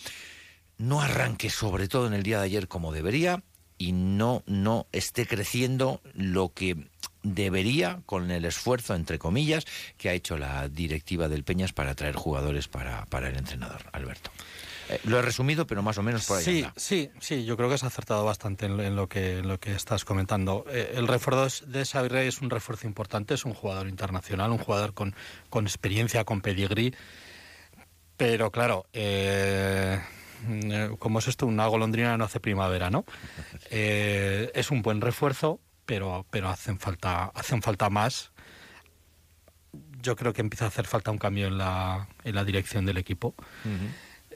no 0.78 1.02
arranque, 1.02 1.50
sobre 1.50 1.88
todo 1.88 2.08
en 2.08 2.14
el 2.14 2.24
día 2.24 2.40
de 2.40 2.46
ayer, 2.46 2.68
como 2.68 2.92
debería 2.92 3.44
y 3.78 3.92
no, 3.92 4.44
no 4.48 4.88
esté 4.92 5.28
creciendo 5.28 6.02
lo 6.14 6.54
que 6.54 6.90
debería 7.24 8.02
con 8.06 8.32
el 8.32 8.46
esfuerzo, 8.46 8.96
entre 8.96 9.20
comillas, 9.20 9.66
que 9.98 10.10
ha 10.10 10.14
hecho 10.14 10.38
la 10.38 10.68
directiva 10.70 11.28
del 11.28 11.44
Peñas 11.44 11.74
para 11.74 11.96
traer 11.96 12.16
jugadores 12.16 12.68
para, 12.68 13.06
para 13.06 13.30
el 13.30 13.38
entrenador, 13.38 13.84
Alberto. 13.92 14.32
Eh, 14.90 15.00
lo 15.06 15.20
he 15.20 15.22
resumido, 15.22 15.68
pero 15.68 15.84
más 15.84 15.98
o 15.98 16.04
menos 16.04 16.26
por 16.26 16.38
ahí. 16.38 16.44
Sí, 16.44 16.58
anda. 16.64 16.74
sí, 16.78 17.10
sí, 17.20 17.46
yo 17.46 17.58
creo 17.58 17.70
que 17.70 17.76
has 17.76 17.84
acertado 17.84 18.24
bastante 18.26 18.66
en, 18.66 18.80
en 18.80 18.96
lo, 18.96 19.08
que, 19.08 19.40
en 19.40 19.48
lo 19.48 19.60
que 19.60 19.74
estás 19.74 20.06
comentando. 20.06 20.66
Eh, 20.70 20.94
el 20.96 21.08
refuerzo 21.08 21.66
de 21.66 21.86
Xavi 21.86 22.08
Rey 22.08 22.28
es 22.28 22.42
un 22.42 22.50
refuerzo 22.50 22.88
importante, 22.88 23.34
es 23.34 23.46
un 23.46 23.54
jugador 23.54 23.88
internacional, 23.88 24.52
un 24.52 24.58
jugador 24.58 24.94
con, 24.94 25.16
con 25.50 25.66
experiencia, 25.66 26.24
con 26.24 26.42
pedigrí. 26.42 26.94
Pero 28.18 28.52
claro, 28.52 28.88
eh, 28.94 30.00
como 31.00 31.20
es 31.20 31.28
esto, 31.28 31.46
una 31.46 31.68
golondrina 31.68 32.18
no 32.18 32.26
hace 32.26 32.40
primavera, 32.40 32.90
¿no? 32.90 33.06
Eh, 33.70 34.50
es 34.56 34.72
un 34.72 34.82
buen 34.82 35.02
refuerzo, 35.02 35.60
pero, 35.86 36.26
pero 36.30 36.48
hacen 36.50 36.80
falta, 36.80 37.26
hacen 37.36 37.62
falta 37.62 37.90
más. 37.90 38.32
Yo 40.02 40.16
creo 40.16 40.32
que 40.32 40.42
empieza 40.42 40.66
a 40.66 40.68
hacer 40.70 40.88
falta 40.88 41.12
un 41.12 41.18
cambio 41.18 41.48
en 41.48 41.58
la, 41.58 42.08
en 42.24 42.36
la 42.36 42.46
dirección 42.46 42.86
del 42.86 42.98
equipo, 42.98 43.36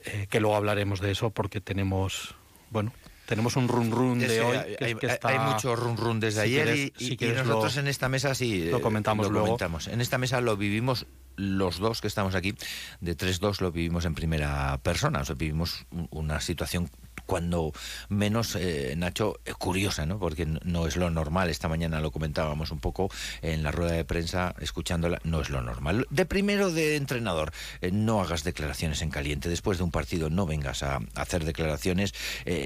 eh, 0.04 0.26
que 0.30 0.40
luego 0.40 0.56
hablaremos 0.56 1.00
de 1.00 1.10
eso 1.10 1.30
porque 1.30 1.60
tenemos, 1.60 2.34
bueno, 2.70 2.92
tenemos 3.26 3.56
un 3.56 3.68
run 3.68 3.90
run 3.90 4.18
de 4.18 4.40
hoy. 4.40 4.56
hay, 4.56 4.76
que- 4.76 4.84
hay- 4.84 4.94
que 4.96 5.06
está- 5.06 5.28
hay 5.28 5.38
mucho 5.38 5.74
run 5.76 5.96
run 5.96 6.20
desde 6.20 6.42
si 6.42 6.48
ayer 6.48 6.64
quieres- 6.64 6.92
y, 6.98 7.04
si 7.06 7.12
y 7.12 7.16
quieres 7.16 7.46
nosotros 7.46 7.74
lo- 7.76 7.80
en 7.82 7.88
esta 7.88 8.08
mesa 8.08 8.34
sí 8.34 8.64
lo 8.70 8.78
eh, 8.78 8.80
comentamos 8.80 9.26
lo 9.26 9.32
luego. 9.32 9.46
comentamos. 9.46 9.86
En 9.88 10.00
esta 10.00 10.18
mesa 10.18 10.40
lo 10.40 10.56
vivimos 10.56 11.06
los 11.36 11.78
dos 11.78 12.00
que 12.02 12.08
estamos 12.08 12.34
aquí, 12.34 12.54
de 13.00 13.16
3-2 13.16 13.60
lo 13.62 13.72
vivimos 13.72 14.04
en 14.04 14.14
primera 14.14 14.78
persona, 14.82 15.20
o 15.20 15.24
sea, 15.24 15.34
vivimos 15.34 15.86
un- 15.90 16.08
una 16.10 16.40
situación 16.40 16.90
cuando 17.32 17.72
menos, 18.10 18.56
eh, 18.56 18.92
Nacho, 18.94 19.40
eh, 19.46 19.54
curiosa, 19.54 20.04
¿no? 20.04 20.18
Porque 20.18 20.44
no 20.44 20.86
es 20.86 20.96
lo 20.96 21.08
normal. 21.08 21.48
Esta 21.48 21.66
mañana 21.66 21.98
lo 22.02 22.10
comentábamos 22.10 22.70
un 22.72 22.78
poco 22.78 23.10
en 23.40 23.62
la 23.62 23.70
rueda 23.70 23.92
de 23.92 24.04
prensa, 24.04 24.54
escuchándola, 24.60 25.18
no 25.24 25.40
es 25.40 25.48
lo 25.48 25.62
normal. 25.62 26.06
De 26.10 26.26
primero 26.26 26.70
de 26.70 26.96
entrenador, 26.96 27.50
eh, 27.80 27.90
no 27.90 28.20
hagas 28.20 28.44
declaraciones 28.44 29.00
en 29.00 29.08
caliente. 29.08 29.48
Después 29.48 29.78
de 29.78 29.84
un 29.84 29.90
partido 29.90 30.28
no 30.28 30.44
vengas 30.44 30.82
a, 30.82 31.00
hacer 31.14 31.46
declaraciones 31.46 32.12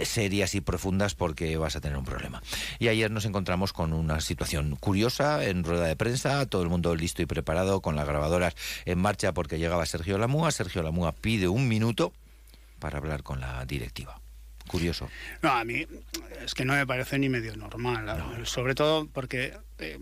serias 0.05 0.57
y 0.57 0.61
profundas 0.61 1.15
porque 1.15 1.57
vas 1.57 1.77
a 1.77 1.81
tener 1.81 1.97
un 1.97 2.05
problema. 2.05 2.43
Y 2.81 2.89
ayer 2.89 3.13
nos 3.13 3.25
encontramos 3.25 3.73
con 3.73 3.93
una 3.93 4.21
situación 4.21 4.75
curiosa 4.75 5.45
en 5.45 5.63
rueda 5.63 5.87
de 5.87 5.95
prensa, 5.95 6.45
todo 6.47 6.63
el 6.63 6.71
mundo 6.71 6.97
listo 6.97 7.23
y 7.23 7.27
preparado 7.27 7.81
con 7.83 7.95
las 7.95 8.07
grabadoras 8.09 8.57
en 8.85 8.99
marcha 8.99 9.33
porque 9.33 9.61
llegaba 9.61 9.87
Sergio 9.87 10.19
Lamúa. 10.19 10.51
Sergio 10.51 10.83
Lamúa 10.83 11.13
pide 11.13 11.47
un 11.47 11.69
minuto 11.69 12.13
para 12.79 12.99
hablar 12.99 13.23
con 13.23 13.41
la 13.41 13.65
directiva. 13.65 14.21
Curioso. 14.67 15.09
No, 15.43 15.51
a 15.51 15.65
mí 15.65 15.87
es 16.45 16.55
que 16.55 16.65
no 16.65 16.75
me 16.75 16.87
parece 16.87 17.19
ni 17.19 17.29
medio 17.29 17.57
normal. 17.57 18.47
Sobre 18.47 18.75
todo 18.75 19.07
porque, 19.07 19.57
eh, 19.79 19.99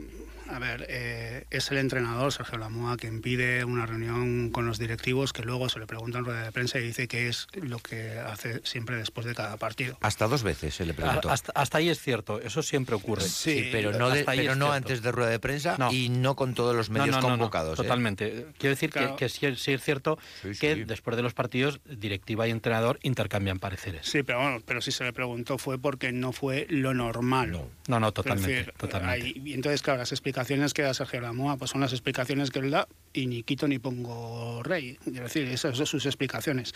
a 0.51 0.59
ver, 0.59 0.87
eh, 0.89 1.45
es 1.51 1.71
el 1.71 1.79
entrenador, 1.79 2.33
Sergio 2.33 2.59
Lamoa, 2.59 2.97
quien 2.97 3.21
pide 3.23 3.65
una 3.65 3.87
reunión 3.87 4.51
con 4.51 4.67
los 4.67 4.79
directivos 4.79 5.33
que 5.33 5.43
luego 5.43 5.69
se 5.69 5.79
le 5.79 5.87
pregunta 5.87 6.19
en 6.19 6.27
rueda 6.27 6.43
de 6.43 6.53
prensa 6.53 6.79
y 6.79 6.83
dice 6.83 7.09
que 7.09 7.29
es 7.29 7.47
lo 7.55 7.79
que 7.79 8.19
hace 8.19 8.61
siempre 8.65 8.97
después 8.97 9.27
de 9.27 9.35
cada 9.35 9.57
partido. 9.57 9.97
Hasta 10.03 10.29
dos 10.29 10.43
veces 10.43 10.75
se 10.75 10.85
le 10.85 10.93
preguntó. 10.95 11.31
Hasta, 11.31 11.53
hasta 11.55 11.79
ahí 11.79 11.89
es 11.89 11.99
cierto, 12.01 12.41
eso 12.41 12.63
siempre 12.63 12.95
ocurre. 12.95 13.23
Sí, 13.23 13.69
pero 13.73 13.93
no, 13.93 14.11
de- 14.11 14.25
pero 14.25 14.55
no 14.55 14.71
antes 14.73 15.03
de 15.03 15.11
rueda 15.13 15.31
de 15.31 15.39
prensa 15.39 15.77
No. 15.79 15.91
y 15.93 16.09
no 16.11 16.37
con 16.37 16.55
todos 16.55 16.77
los 16.77 16.91
medios 16.91 17.09
no, 17.09 17.17
no, 17.17 17.23
no, 17.23 17.29
convocados. 17.35 17.79
¿eh? 17.79 17.83
Totalmente. 17.83 18.47
Quiero 18.59 18.75
decir 18.75 18.91
que- 18.91 18.99
Claro. 19.01 19.17
que, 19.17 19.29
sí, 19.29 19.41
sí 19.57 19.73
es 19.73 19.83
cierto 19.83 20.19
Sí, 20.43 20.51
que 20.61 20.75
sí. 20.75 20.85
después 20.85 21.17
de 21.17 21.23
los 21.23 21.33
partidos, 21.35 21.81
directiva 21.87 22.47
y 22.47 22.51
entrenador 22.51 22.99
intercambian 23.03 23.59
pareceres. 23.59 24.07
Sí, 24.07 24.23
pero 24.23 24.41
bueno, 24.41 24.63
pero 24.67 24.81
si 24.83 24.93
se 24.93 25.05
le 25.05 25.13
preguntó 25.13 25.57
fue 25.59 25.79
porque 25.79 26.13
no 26.13 26.33
fue 26.33 26.67
lo 26.69 26.93
normal. 26.95 27.51
No. 27.89 27.99
No, 28.01 28.13
totalmente. 28.13 28.51
decir, 28.53 28.73
totalmente. 28.77 29.27
hay- 29.27 29.53
entonces, 29.65 29.81
claro, 29.81 30.01
las 30.01 30.13
explicaciones 30.13 30.75
que 30.75 30.83
da 30.83 30.93
Sergio 30.93 31.23
Lamoa 31.23 31.57
pues 31.57 31.71
son 31.71 31.81
las 31.81 31.93
explicaciones 31.93 32.51
que 32.51 32.59
él 32.59 32.71
da 32.71 32.87
y 33.15 33.27
ni 33.27 33.43
quito 33.45 33.67
ni 33.67 33.79
pongo 33.79 34.63
rey. 34.63 34.99
Es 35.07 35.15
decir, 35.15 35.49
esas 35.49 35.75
son 35.75 35.87
sus 35.87 36.05
explicaciones. 36.05 36.75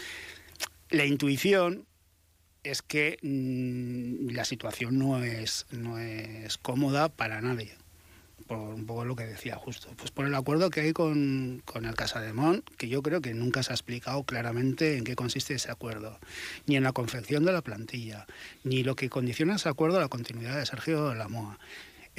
La 0.89 1.05
intuición 1.05 1.85
es 2.63 2.81
que 2.81 3.19
mm, 3.21 4.31
la 4.31 4.47
situación 4.47 4.99
no 4.99 5.23
es, 5.23 5.67
no 5.71 5.99
es 5.99 6.57
cómoda 6.57 7.11
para 7.11 7.43
nadie. 7.43 7.75
Por 8.47 8.57
un 8.57 8.87
poco 8.87 9.05
lo 9.05 9.17
que 9.17 9.27
decía 9.27 9.57
justo. 9.57 9.91
Pues 9.99 10.11
por 10.11 10.25
el 10.25 10.35
acuerdo 10.35 10.71
que 10.71 10.81
hay 10.81 10.95
con, 10.95 11.61
con 11.67 11.85
el 11.85 11.95
Casademón, 11.95 12.65
que 12.79 12.89
yo 12.89 13.03
creo 13.03 13.21
que 13.21 13.35
nunca 13.35 13.63
se 13.63 13.73
ha 13.73 13.75
explicado 13.75 14.23
claramente 14.23 14.97
en 14.97 15.05
qué 15.05 15.15
consiste 15.15 15.53
ese 15.53 15.71
acuerdo, 15.71 16.19
ni 16.65 16.77
en 16.77 16.85
la 16.85 16.93
confección 16.93 17.45
de 17.45 17.53
la 17.53 17.61
plantilla, 17.61 18.27
ni 18.65 18.83
lo 18.83 18.97
que 18.97 19.11
condiciona 19.11 19.57
ese 19.57 19.69
acuerdo 19.69 19.99
a 19.99 20.01
la 20.01 20.09
continuidad 20.09 20.57
de 20.57 20.65
Sergio 20.65 21.13
Lamoa. 21.13 21.59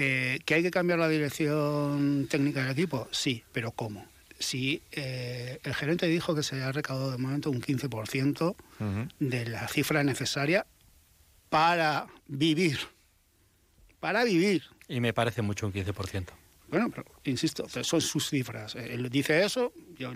Eh, 0.01 0.39
¿Que 0.45 0.53
hay 0.53 0.63
que 0.63 0.71
cambiar 0.71 0.97
la 0.97 1.09
dirección 1.09 2.27
técnica 2.29 2.61
del 2.61 2.71
equipo? 2.71 3.09
Sí, 3.11 3.43
pero 3.51 3.71
¿cómo? 3.71 4.05
Si 4.39 4.81
eh, 4.93 5.59
el 5.61 5.73
gerente 5.75 6.07
dijo 6.07 6.33
que 6.33 6.41
se 6.41 6.61
ha 6.63 6.71
recaudado 6.71 7.11
de 7.11 7.17
momento 7.17 7.51
un 7.51 7.61
15% 7.61 8.55
Ujú. 8.79 9.07
de 9.19 9.45
la 9.49 9.67
cifra 9.67 10.01
necesaria 10.05 10.65
para 11.49 12.07
vivir. 12.27 12.79
Para 13.99 14.23
vivir. 14.23 14.63
Y 14.87 15.01
me 15.01 15.11
parece 15.13 15.41
mucho 15.41 15.67
un 15.67 15.73
15%. 15.73 16.27
Bueno, 16.69 16.89
pero 16.89 17.03
insisto, 17.25 17.67
son 17.83 17.99
sus 17.99 18.29
cifras. 18.29 18.75
Él 18.75 19.09
dice 19.09 19.43
eso, 19.43 19.73
yo- 19.97 20.13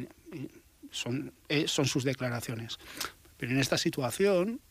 son, 0.91 1.33
eh, 1.49 1.67
son 1.67 1.85
sus 1.87 2.05
declaraciones. 2.05 2.77
Pero 3.35 3.51
en 3.51 3.59
esta 3.59 3.77
situación, 3.77 4.61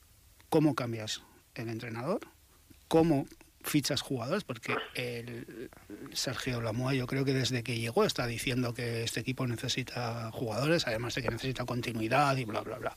¿cómo 0.49 0.75
cambias 0.75 1.21
el 1.55 1.69
entrenador? 1.69 2.21
¿Cómo 2.89 3.27
fichas 3.63 4.01
jugadores? 4.01 4.45
Porque 4.45 4.77
el 4.95 5.71
Sergio 6.13 6.61
Lamoa 6.61 6.95
yo 6.95 7.07
creo 7.07 7.25
que 7.25 7.35
desde 7.35 7.63
que 7.63 7.79
llegó 7.79 8.05
está 8.05 8.27
diciendo 8.27 8.75
que 8.75 9.05
este 9.05 9.21
equipo 9.21 9.47
necesita 9.47 10.31
jugadores, 10.33 10.87
además 10.87 11.15
de 11.15 11.23
que 11.23 11.31
necesita 11.31 11.65
continuidad 11.65 12.37
y 12.37 12.45
bla, 12.45 12.61
bla, 12.61 12.79
bla. 12.79 12.95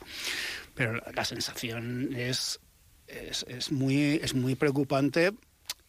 Pero 0.74 1.02
la, 1.14 1.26
sensación 1.26 2.14
es, 2.16 2.60
es, 3.08 3.46
es 3.48 3.72
muy, 3.72 4.20
es 4.22 4.34
muy 4.34 4.56
preocupante 4.56 5.32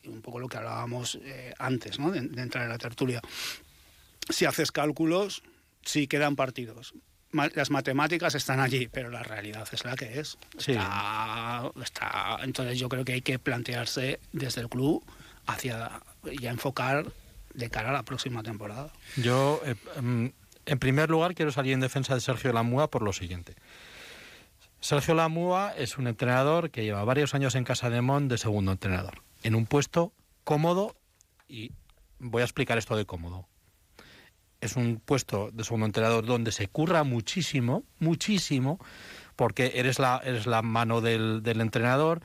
un 0.05 0.23
poco 0.23 0.39
lo 0.39 0.49
que 0.49 0.57
hablábamos 0.57 1.19
eh, 1.23 1.53
antes 1.59 1.99
¿no? 1.99 2.11
de, 2.13 2.21
de 2.21 2.43
entrar 2.43 2.65
en 2.65 2.71
la 2.71 2.79
tertulia. 2.79 3.21
Si 4.29 4.45
haces 4.45 4.71
cálculos, 4.71 5.43
sí 5.83 6.07
quedan 6.07 6.37
partidos. 6.37 6.95
Las 7.55 7.71
matemáticas 7.71 8.35
están 8.35 8.61
allí, 8.61 8.89
pero 8.89 9.11
la 9.11 9.23
realidad 9.23 9.67
es 9.73 9.85
la 9.85 9.95
que 9.97 10.21
es. 10.21 10.39
Sí. 10.59 10.73
Está, 10.73 11.71
está- 11.83 12.39
entonces 12.43 12.79
yo 12.79 12.89
creo 12.89 13.05
que 13.05 13.15
hay 13.15 13.23
que 13.23 13.39
plantearse 13.39 14.21
desde 14.33 14.61
el 14.63 14.69
club 14.69 15.05
hacia 15.47 16.01
enfocar 16.43 17.07
de 17.55 17.71
cara 17.71 17.91
a 17.91 17.93
la 17.93 18.03
próxima 18.03 18.43
temporada. 18.43 18.91
Yo, 19.17 19.61
eh, 19.65 19.75
mm, 20.01 20.27
en 20.67 20.79
primer 20.79 21.09
lugar, 21.11 21.35
quiero 21.35 21.53
salir 21.53 21.73
en 21.73 21.81
defensa 21.81 22.15
de 22.15 22.21
Sergio 22.21 22.53
Lamúa 22.53 22.91
por 22.91 23.03
lo 23.03 23.13
siguiente. 23.13 23.55
Sergio 24.81 25.15
Lamúa 25.15 25.73
es 25.77 25.99
un 25.99 26.07
entrenador 26.07 26.71
que 26.71 26.85
lleva 26.85 27.03
varios 27.05 27.35
años 27.35 27.55
en 27.55 27.65
Casa 27.65 27.91
de 27.91 28.03
Mon 28.03 28.29
de 28.29 28.39
segundo 28.39 28.73
entrenador, 28.73 29.23
en 29.43 29.55
un 29.55 29.67
puesto 29.67 30.13
cómodo 30.45 30.97
y 31.49 31.73
voy 32.19 32.43
a 32.43 32.45
explicar 32.45 32.79
esto 32.79 32.97
de 32.97 33.05
cómodo. 33.07 33.49
Es 34.67 34.77
un 34.77 35.01
puesto 35.05 35.51
de 35.53 35.65
segundo 35.65 35.87
entrenador 35.87 36.27
donde 36.27 36.53
se 36.53 36.69
curra 36.69 37.03
muchísimo, 37.05 37.85
muchísimo, 37.99 38.79
porque 39.37 39.73
eres 39.77 39.99
la, 39.99 40.21
eres 40.25 40.47
la 40.47 40.63
mano 40.63 41.01
del, 41.01 41.43
del 41.43 41.61
entrenador, 41.61 42.21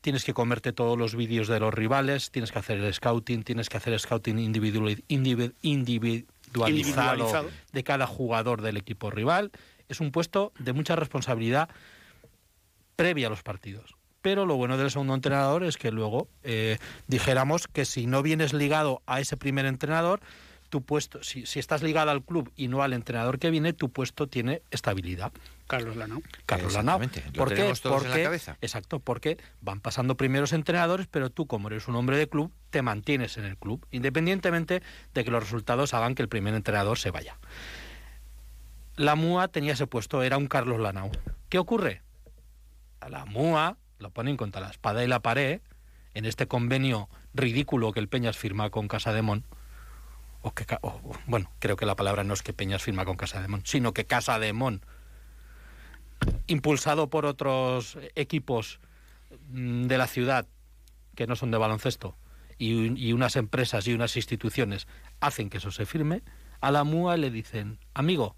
tienes 0.00 0.24
que 0.24 0.32
comerte 0.34 0.72
todos 0.72 0.96
los 0.96 1.14
vídeos 1.16 1.48
de 1.48 1.58
los 1.60 1.74
rivales, 1.74 2.30
tienes 2.30 2.52
que 2.52 2.58
hacer 2.60 2.78
el 2.78 2.94
scouting, 2.94 3.42
tienes 3.42 3.68
que 3.68 3.76
hacer 3.76 3.92
el 3.92 3.98
scouting 4.00 4.38
individual- 4.38 5.02
indivi- 5.08 5.52
individualizado, 5.62 6.68
Individualizado. 6.68 7.50
de 7.72 7.84
cada 7.84 8.06
jugador 8.06 8.62
del 8.62 8.76
equipo 8.76 9.10
rival. 9.10 9.50
Es 9.88 10.00
un 10.00 10.12
puesto 10.12 10.52
de 10.58 10.72
mucha 10.72 10.94
responsabilidad 10.96 11.68
previa 12.96 13.26
a 13.26 13.30
los 13.30 13.42
partidos. 13.42 13.94
Pero 14.22 14.46
lo 14.46 14.56
bueno 14.56 14.76
del 14.76 14.90
segundo 14.90 15.14
entrenador 15.14 15.62
es 15.64 15.76
que 15.76 15.90
luego 15.92 16.28
eh, 16.42 16.78
dijéramos 17.06 17.68
que 17.68 17.84
si 17.84 18.06
no 18.06 18.22
vienes 18.22 18.52
ligado 18.52 19.02
a 19.06 19.20
ese 19.20 19.36
primer 19.36 19.66
entrenador, 19.66 20.20
tu 20.68 20.82
puesto, 20.82 21.22
si, 21.22 21.46
si 21.46 21.58
estás 21.58 21.82
ligado 21.82 22.10
al 22.10 22.22
club 22.22 22.52
y 22.56 22.68
no 22.68 22.82
al 22.82 22.92
entrenador 22.92 23.38
que 23.38 23.50
viene, 23.50 23.72
tu 23.72 23.90
puesto 23.90 24.26
tiene 24.26 24.62
estabilidad. 24.70 25.32
Carlos 25.66 25.96
Lanao. 25.96 26.22
Carlos 26.46 26.74
Lanao. 26.74 27.00
En 27.02 27.10
la 28.10 28.22
cabeza. 28.22 28.56
Exacto, 28.60 29.00
porque 29.00 29.38
van 29.60 29.80
pasando 29.80 30.16
primeros 30.16 30.52
entrenadores, 30.52 31.06
pero 31.06 31.30
tú, 31.30 31.46
como 31.46 31.68
eres 31.68 31.88
un 31.88 31.96
hombre 31.96 32.16
de 32.16 32.28
club, 32.28 32.52
te 32.70 32.82
mantienes 32.82 33.36
en 33.36 33.44
el 33.44 33.56
club, 33.56 33.84
independientemente 33.90 34.82
de 35.14 35.24
que 35.24 35.30
los 35.30 35.42
resultados 35.42 35.94
hagan 35.94 36.14
que 36.14 36.22
el 36.22 36.28
primer 36.28 36.54
entrenador 36.54 36.98
se 36.98 37.10
vaya. 37.10 37.38
La 38.96 39.14
MUA 39.14 39.48
tenía 39.48 39.72
ese 39.72 39.86
puesto, 39.86 40.22
era 40.22 40.38
un 40.38 40.46
Carlos 40.46 40.80
Lanao. 40.80 41.10
¿Qué 41.48 41.58
ocurre? 41.58 42.02
A 43.00 43.08
la 43.08 43.24
MUA 43.26 43.76
lo 43.98 44.10
ponen 44.10 44.36
contra 44.36 44.60
la 44.60 44.70
espada 44.70 45.04
y 45.04 45.08
la 45.08 45.20
pared 45.20 45.60
en 46.14 46.24
este 46.24 46.46
convenio 46.46 47.08
ridículo 47.34 47.92
que 47.92 48.00
el 48.00 48.08
Peñas 48.08 48.38
firma 48.38 48.70
con 48.70 48.88
Casa 48.88 49.12
de 49.12 49.22
Mon. 49.22 49.44
Bueno, 51.26 51.50
creo 51.58 51.76
que 51.76 51.86
la 51.86 51.96
palabra 51.96 52.24
no 52.24 52.34
es 52.34 52.42
que 52.42 52.52
Peñas 52.52 52.82
firma 52.82 53.04
con 53.04 53.16
Casa 53.16 53.40
de 53.40 53.48
Mon, 53.48 53.64
sino 53.64 53.92
que 53.92 54.06
Casa 54.06 54.38
de 54.38 54.52
Mon 54.52 54.82
impulsado 56.46 57.10
por 57.10 57.26
otros 57.26 57.98
equipos 58.14 58.80
mm, 59.50 59.86
de 59.86 59.98
la 59.98 60.06
ciudad 60.06 60.46
que 61.14 61.26
no 61.26 61.36
son 61.36 61.50
de 61.50 61.58
baloncesto 61.58 62.16
y, 62.58 63.08
y 63.08 63.12
unas 63.12 63.36
empresas 63.36 63.86
y 63.86 63.94
unas 63.94 64.16
instituciones 64.16 64.86
hacen 65.20 65.50
que 65.50 65.58
eso 65.58 65.70
se 65.70 65.86
firme, 65.86 66.22
a 66.60 66.70
la 66.70 66.84
MUA 66.84 67.16
le 67.16 67.30
dicen, 67.30 67.78
amigo, 67.94 68.36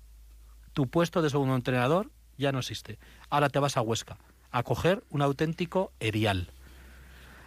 tu 0.73 0.88
puesto 0.88 1.23
de 1.23 1.31
segundo 1.31 1.55
entrenador 1.55 2.11
ya 2.37 2.53
no 2.53 2.61
existe. 2.61 2.99
Ahora 3.31 3.49
te 3.49 3.59
vas 3.59 3.77
a 3.77 3.83
Huesca 3.83 4.17
a 4.50 4.62
coger 4.62 5.05
un 5.11 5.23
auténtico 5.23 5.93
erial. 6.00 6.50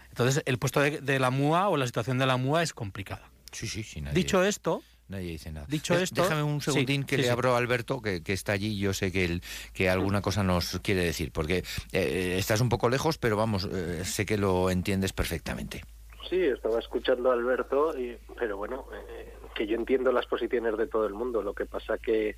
Entonces, 0.09 0.43
el 0.45 0.57
puesto 0.59 0.81
de, 0.81 1.01
de 1.01 1.19
la 1.19 1.31
MUA 1.31 1.69
o 1.69 1.77
la 1.77 1.85
situación 1.85 2.17
de 2.17 2.25
la 2.25 2.37
MUA 2.37 2.63
es 2.63 2.73
complicada. 2.73 3.30
Sí, 3.51 3.67
sí, 3.67 3.83
sí. 3.83 4.01
nadie- 4.01 4.15
Dicho 4.15 4.43
esto, 4.43 4.81
Nadie 5.09 5.31
dice 5.31 5.51
nada. 5.51 5.65
Dicho 5.69 5.93
Eh, 5.99 6.03
esto- 6.03 6.23
Déjame 6.23 6.41
un 6.43 6.61
sí, 6.61 6.71
segundín 6.71 7.03
que 7.03 7.15
sí, 7.17 7.23
le 7.23 7.27
sí. 7.27 7.33
abro 7.33 7.53
a 7.53 7.57
Alberto, 7.57 8.01
que, 8.01 8.23
que 8.23 8.31
está 8.31 8.53
allí. 8.53 8.79
Yo 8.79 8.93
sé 8.93 9.11
que, 9.11 9.25
él, 9.25 9.41
que 9.73 9.89
alguna 9.89 10.21
cosa 10.21 10.41
nos 10.41 10.79
quiere 10.79 11.03
decir, 11.03 11.33
porque 11.33 11.65
eh, 11.91 12.35
estás 12.39 12.61
un 12.61 12.69
poco 12.69 12.87
lejos, 12.87 13.17
pero 13.17 13.35
vamos, 13.35 13.67
eh, 13.69 14.05
sé 14.05 14.25
que 14.25 14.37
lo 14.37 14.69
entiendes 14.69 15.11
perfectamente. 15.11 15.83
Sí, 16.29 16.37
estaba 16.41 16.79
escuchando 16.79 17.29
a 17.29 17.33
Alberto, 17.33 17.97
y- 17.99 18.17
pero 18.39 18.55
bueno, 18.55 18.85
eh, 18.93 19.33
que 19.53 19.67
yo 19.67 19.75
entiendo 19.75 20.13
las 20.13 20.27
posiciones 20.27 20.77
de 20.77 20.87
todo 20.87 21.05
el 21.07 21.13
mundo. 21.13 21.41
Lo 21.41 21.53
que 21.53 21.65
pasa 21.65 21.97
que, 21.97 22.37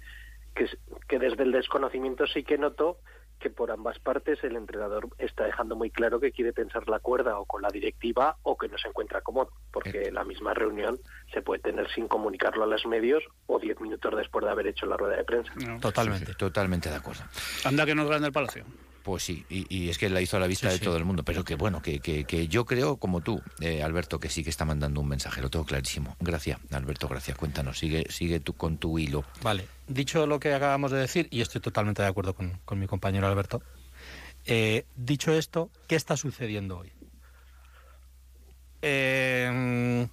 que, 0.55 0.63
es- 0.63 0.77
que 1.07 1.19
desde 1.19 1.43
el 1.43 1.51
desconocimiento 1.51 2.25
sí 2.25 2.41
que 2.43 2.57
noto 2.57 2.97
que 3.43 3.49
por 3.49 3.71
ambas 3.71 3.99
partes 3.99 4.41
el 4.45 4.55
entrenador 4.55 5.09
está 5.17 5.43
dejando 5.43 5.75
muy 5.75 5.91
claro 5.91 6.21
que 6.21 6.31
quiere 6.31 6.53
tensar 6.53 6.87
la 6.87 6.99
cuerda 6.99 7.37
o 7.37 7.45
con 7.45 7.61
la 7.61 7.67
directiva 7.67 8.37
o 8.43 8.57
que 8.57 8.69
no 8.69 8.77
se 8.77 8.87
encuentra 8.87 9.19
cómodo, 9.19 9.49
porque 9.69 10.09
la 10.13 10.23
misma 10.23 10.53
reunión 10.53 10.97
se 11.33 11.41
puede 11.41 11.61
tener 11.61 11.91
sin 11.91 12.07
comunicarlo 12.07 12.63
a 12.63 12.67
los 12.67 12.85
medios 12.85 13.21
o 13.47 13.59
diez 13.59 13.77
minutos 13.81 14.15
después 14.15 14.45
de 14.45 14.51
haber 14.51 14.67
hecho 14.67 14.85
la 14.85 14.95
rueda 14.95 15.17
de 15.17 15.25
prensa. 15.25 15.51
No. 15.55 15.77
Totalmente. 15.81 16.25
Sí, 16.27 16.31
sí, 16.31 16.37
totalmente 16.37 16.89
de 16.89 16.95
acuerdo. 16.95 17.23
Anda 17.65 17.85
que 17.85 17.93
no 17.93 18.03
es 18.03 18.07
grande 18.07 18.27
el 18.27 18.33
palacio. 18.33 18.63
Pues 19.03 19.21
sí, 19.23 19.45
y, 19.49 19.65
y 19.69 19.89
es 19.89 19.97
que 19.97 20.09
la 20.09 20.21
hizo 20.21 20.37
a 20.37 20.39
la 20.39 20.47
vista 20.47 20.67
Sí, 20.69 20.73
de 20.73 20.79
sí. 20.79 20.85
todo 20.85 20.95
el 20.95 21.03
mundo, 21.03 21.23
pero 21.23 21.43
que 21.43 21.55
bueno, 21.55 21.81
que, 21.81 21.99
que, 21.99 22.23
que 22.23 22.47
yo 22.47 22.63
creo, 22.65 22.95
como 22.95 23.19
tú, 23.19 23.41
eh, 23.59 23.83
Alberto, 23.83 24.17
que 24.19 24.29
sí 24.29 24.43
que 24.45 24.49
está 24.49 24.63
mandando 24.63 25.01
un 25.01 25.09
mensaje, 25.09 25.41
lo 25.41 25.49
tengo 25.49 25.65
clarísimo. 25.65 26.15
Gracias, 26.21 26.57
Alberto, 26.71 27.09
gracias. 27.09 27.37
Cuéntanos, 27.37 27.77
sigue, 27.77 28.05
sigue 28.09 28.39
tú 28.39 28.53
con 28.53 28.77
tu 28.77 28.97
hilo. 28.97 29.25
Vale, 29.41 29.67
dicho 29.87 30.25
lo 30.25 30.39
que 30.39 30.53
acabamos 30.53 30.91
de 30.91 30.99
decir, 30.99 31.27
y 31.31 31.41
estoy 31.41 31.59
totalmente 31.59 32.01
de 32.01 32.07
acuerdo 32.07 32.33
con, 32.33 32.59
con 32.63 32.79
mi 32.79 32.87
compañero 32.87 33.27
Alberto, 33.27 33.61
eh, 34.45 34.85
dicho 34.95 35.33
esto, 35.33 35.69
¿qué 35.87 35.95
está 35.95 36.15
sucediendo 36.15 36.77
hoy? 36.77 36.91
Eh, 38.81 40.07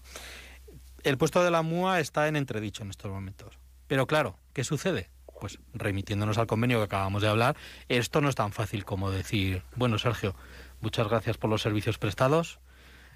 el 1.03 1.19
puesto 1.19 1.43
de 1.43 1.51
la 1.51 1.63
MUA 1.63 2.01
está 2.01 2.29
en 2.29 2.37
entredicho 2.37 2.83
en 2.83 2.91
estos 2.91 3.11
momentos. 3.11 3.59
Pero 3.87 4.07
claro, 4.07 4.37
¿qué 4.53 4.65
sucede? 4.65 5.09
Pues 5.41 5.59
remitiéndonos 5.75 6.39
al 6.39 6.47
convenio 6.47 6.79
que 6.79 6.85
acabamos 6.85 7.23
de 7.23 7.29
hablar, 7.29 7.57
esto 7.89 8.21
no 8.21 8.29
es 8.29 8.35
tan 8.35 8.53
fácil 8.53 8.85
como 8.85 9.11
decir, 9.11 9.63
bueno, 9.75 9.99
Sergio, 9.99 10.37
muchas 10.81 11.09
gracias 11.09 11.39
por 11.39 11.51
los 11.51 11.63
servicios 11.63 11.99
prestados, 11.99 12.61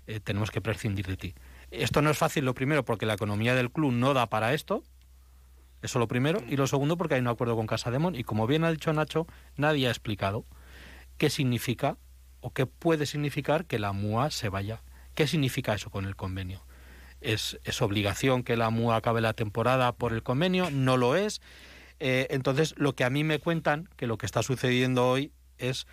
eh, 0.06 0.20
tenemos 0.20 0.50
que 0.50 0.60
prescindir 0.60 1.06
de 1.06 1.16
ti. 1.16 1.34
Esto 1.70 2.02
no 2.02 2.10
es 2.10 2.18
fácil, 2.18 2.44
lo 2.44 2.54
primero, 2.54 2.84
porque 2.84 3.06
la 3.06 3.14
economía 3.14 3.54
del 3.54 3.70
club 3.70 3.92
no 3.92 4.14
da 4.14 4.28
para 4.28 4.54
esto, 4.54 4.82
eso 5.84 5.98
lo 5.98 6.08
primero. 6.08 6.42
Y 6.48 6.56
lo 6.56 6.66
segundo, 6.66 6.96
porque 6.96 7.14
hay 7.14 7.20
un 7.20 7.28
acuerdo 7.28 7.56
con 7.56 7.66
Casa 7.66 7.90
Demon. 7.90 8.14
Y 8.14 8.24
como 8.24 8.46
bien 8.46 8.64
ha 8.64 8.70
dicho 8.70 8.92
Nacho, 8.94 9.26
nadie 9.56 9.86
ha 9.86 9.90
explicado 9.90 10.46
qué 11.18 11.28
significa 11.28 11.98
o 12.40 12.52
qué 12.52 12.64
puede 12.64 13.04
significar 13.04 13.66
que 13.66 13.78
la 13.78 13.92
MUA 13.92 14.30
se 14.30 14.48
vaya. 14.48 14.82
¿Qué 15.14 15.26
significa 15.26 15.74
eso 15.74 15.90
con 15.90 16.06
el 16.06 16.16
convenio? 16.16 16.64
¿Es, 17.20 17.58
es 17.64 17.82
obligación 17.82 18.44
que 18.44 18.56
la 18.56 18.70
MUA 18.70 18.96
acabe 18.96 19.20
la 19.20 19.34
temporada 19.34 19.92
por 19.92 20.14
el 20.14 20.22
convenio? 20.22 20.70
No 20.70 20.96
lo 20.96 21.16
es. 21.16 21.42
Eh, 22.00 22.26
entonces, 22.30 22.74
lo 22.76 22.94
que 22.94 23.04
a 23.04 23.10
mí 23.10 23.24
me 23.24 23.38
cuentan, 23.38 23.88
que 23.96 24.06
lo 24.06 24.18
que 24.18 24.26
está 24.26 24.42
sucediendo 24.42 25.08
hoy 25.08 25.32
es 25.58 25.86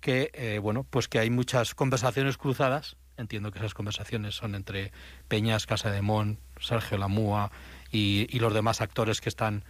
que, 0.00 0.30
eh, 0.34 0.58
bueno, 0.58 0.86
pues 0.88 1.08
que 1.08 1.18
hay 1.18 1.30
muchas 1.30 1.74
conversaciones 1.74 2.36
cruzadas. 2.36 2.96
Entiendo 3.16 3.52
que 3.52 3.58
esas 3.58 3.74
conversaciones 3.74 4.34
son 4.34 4.54
entre 4.54 4.92
Peñas, 5.28 5.66
Casa 5.66 5.90
de 5.90 6.00
Mon, 6.00 6.38
Sergio 6.58 6.96
Lamúa 6.96 7.50
y, 7.92 8.26
y 8.30 8.38
los 8.38 8.54
demás 8.54 8.80
actores 8.80 9.20
que 9.20 9.28
están 9.28 9.64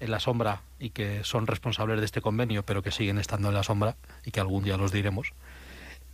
en 0.00 0.10
la 0.10 0.18
sombra 0.18 0.62
y 0.78 0.90
que 0.90 1.22
son 1.24 1.46
responsables 1.46 2.00
de 2.00 2.06
este 2.06 2.20
convenio, 2.20 2.64
pero 2.64 2.82
que 2.82 2.90
siguen 2.90 3.18
estando 3.18 3.48
en 3.48 3.54
la 3.54 3.62
sombra 3.62 3.96
y 4.24 4.30
que 4.30 4.40
algún 4.40 4.64
día 4.64 4.76
los 4.76 4.92
diremos. 4.92 5.34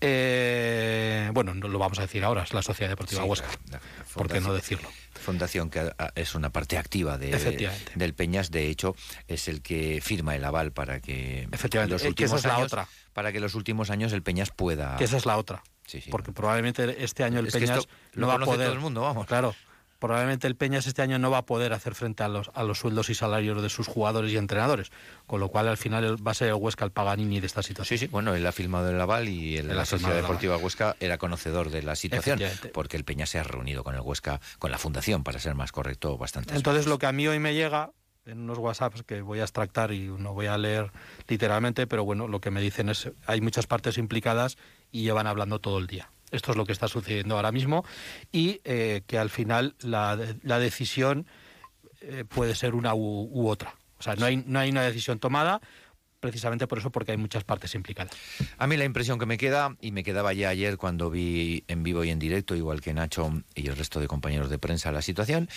Eh, 0.00 1.30
bueno, 1.32 1.54
no 1.54 1.68
lo 1.68 1.78
vamos 1.78 1.98
a 1.98 2.02
decir 2.02 2.22
ahora, 2.24 2.42
es 2.42 2.52
la 2.52 2.62
Sociedad 2.62 2.90
Deportiva 2.90 3.22
Sí, 3.22 3.28
Huesca. 3.28 3.48
la- 3.70 3.78
la 3.78 3.80
¿Por 4.14 4.28
qué 4.28 4.40
no 4.40 4.52
decirlo? 4.54 4.88
Fundación 5.14 5.70
que 5.70 5.80
a- 5.80 6.12
es 6.14 6.34
una 6.34 6.50
parte 6.50 6.76
activa 6.78 7.18
de, 7.18 7.30
Efectivamente. 7.34 7.92
del 7.94 8.14
Peñas, 8.14 8.50
de 8.50 8.68
hecho, 8.68 8.94
es 9.26 9.48
el 9.48 9.62
que 9.62 10.00
firma 10.02 10.36
el 10.36 10.44
aval 10.44 10.72
para 10.72 11.00
que 11.00 11.48
Efectivamente, 11.50 11.94
los 11.94 12.02
que 12.02 12.08
últimos 12.08 12.44
la 12.44 12.54
años, 12.56 12.66
otra. 12.72 12.88
para 13.12 13.32
que 13.32 13.40
los 13.40 13.54
últimos 13.54 13.90
años 13.90 14.12
el 14.12 14.22
Peñas 14.22 14.50
pueda 14.50 14.96
Que 14.96 15.04
esa 15.04 15.16
es 15.16 15.26
la 15.26 15.36
otra. 15.38 15.62
Sí, 15.86 16.00
sí. 16.00 16.10
Porque 16.10 16.32
probablemente 16.32 17.02
este 17.04 17.22
año 17.24 17.38
el 17.40 17.46
Es 17.46 17.52
Peñas 17.54 17.88
no 18.14 18.26
va 18.26 18.34
a 18.34 18.38
poder. 18.38 18.66
todo 18.66 18.72
el 18.74 18.80
mundo, 18.80 19.00
vamos. 19.02 19.26
Claro. 19.26 19.54
Probablemente 19.98 20.46
el 20.46 20.56
Peñas 20.56 20.86
este 20.86 21.02
año 21.02 21.18
no 21.18 21.30
va 21.30 21.38
a 21.38 21.46
poder 21.46 21.72
hacer 21.72 21.94
frente 21.94 22.22
a 22.22 22.28
los, 22.28 22.50
a 22.54 22.62
los 22.62 22.78
sueldos 22.78 23.10
y 23.10 23.14
salarios 23.14 23.62
de 23.62 23.68
sus 23.68 23.86
jugadores 23.86 24.32
y 24.32 24.36
entrenadores. 24.36 24.90
Con 25.26 25.40
lo 25.40 25.48
cual, 25.48 25.68
al 25.68 25.76
final, 25.76 26.26
va 26.26 26.32
a 26.32 26.34
ser 26.34 26.48
el 26.48 26.54
Huesca 26.54 26.84
el 26.84 26.90
Paganini 26.90 27.40
de 27.40 27.46
esta 27.46 27.62
situación. 27.62 27.98
Sí, 27.98 28.06
sí, 28.06 28.10
bueno, 28.10 28.34
él 28.34 28.46
ha 28.46 28.52
firmado 28.52 28.90
el 28.90 29.00
aval 29.00 29.28
y 29.28 29.56
el, 29.56 29.68
la 29.68 29.84
Sociedad. 29.84 30.14
Deportiva 30.14 30.56
Huesca 30.56 30.96
era 31.00 31.18
conocedor 31.18 31.70
de 31.70 31.82
la 31.82 31.96
situación, 31.96 32.40
porque 32.72 32.96
el 32.96 33.04
Peña 33.04 33.26
se 33.26 33.38
ha 33.38 33.42
reunido 33.42 33.84
con 33.84 33.94
el 33.94 34.00
Huesca, 34.00 34.40
con 34.58 34.70
la 34.70 34.78
Fundación, 34.78 35.24
para 35.24 35.38
ser 35.38 35.54
más 35.54 35.72
correcto, 35.72 36.16
bastante. 36.18 36.54
Entonces, 36.54 36.86
lo 36.86 36.98
que 36.98 37.06
a 37.06 37.12
mí 37.12 37.26
hoy 37.26 37.38
me 37.38 37.54
llega 37.54 37.90
en 38.26 38.40
unos 38.40 38.58
WhatsApps 38.58 39.02
que 39.04 39.22
voy 39.22 39.40
a 39.40 39.42
extractar 39.42 39.92
y 39.92 40.08
no 40.08 40.34
voy 40.34 40.46
a 40.46 40.58
leer 40.58 40.90
literalmente, 41.28 41.86
pero 41.86 42.04
bueno, 42.04 42.28
lo 42.28 42.40
que 42.40 42.50
me 42.50 42.60
dicen 42.60 42.88
es 42.88 43.10
hay 43.26 43.40
muchas 43.40 43.66
partes 43.66 43.98
implicadas 43.98 44.58
y 44.90 45.02
llevan 45.02 45.26
hablando 45.26 45.60
todo 45.60 45.78
el 45.78 45.86
día. 45.86 46.10
Esto 46.30 46.50
es 46.50 46.56
lo 46.56 46.64
que 46.66 46.72
está 46.72 46.88
sucediendo 46.88 47.36
ahora 47.36 47.52
mismo 47.52 47.84
y 48.32 48.60
eh, 48.64 49.02
que 49.06 49.18
al 49.18 49.30
final 49.30 49.74
la, 49.80 50.18
la 50.42 50.58
decisión 50.58 51.26
eh, 52.00 52.24
puede 52.28 52.54
ser 52.54 52.74
una 52.74 52.94
u, 52.94 53.28
u 53.30 53.48
otra. 53.48 53.74
O 53.98 54.02
sea, 54.02 54.16
no 54.16 54.26
hay, 54.26 54.36
no 54.36 54.58
hay 54.58 54.70
una 54.70 54.82
decisión 54.82 55.18
tomada 55.18 55.60
precisamente 56.20 56.66
por 56.66 56.78
eso, 56.78 56.90
porque 56.90 57.12
hay 57.12 57.18
muchas 57.18 57.44
partes 57.44 57.74
implicadas. 57.74 58.12
A 58.58 58.66
mí 58.66 58.76
la 58.76 58.84
impresión 58.84 59.18
que 59.18 59.26
me 59.26 59.38
queda, 59.38 59.76
y 59.80 59.92
me 59.92 60.02
quedaba 60.02 60.32
ya 60.32 60.48
ayer 60.48 60.76
cuando 60.76 61.10
vi 61.10 61.64
en 61.68 61.82
vivo 61.82 62.04
y 62.04 62.10
en 62.10 62.18
directo, 62.18 62.54
igual 62.54 62.80
que 62.80 62.94
Nacho 62.94 63.42
y 63.54 63.68
el 63.68 63.76
resto 63.76 64.00
de 64.00 64.08
compañeros 64.08 64.50
de 64.50 64.58
prensa, 64.58 64.92
la 64.92 65.02
situación, 65.02 65.48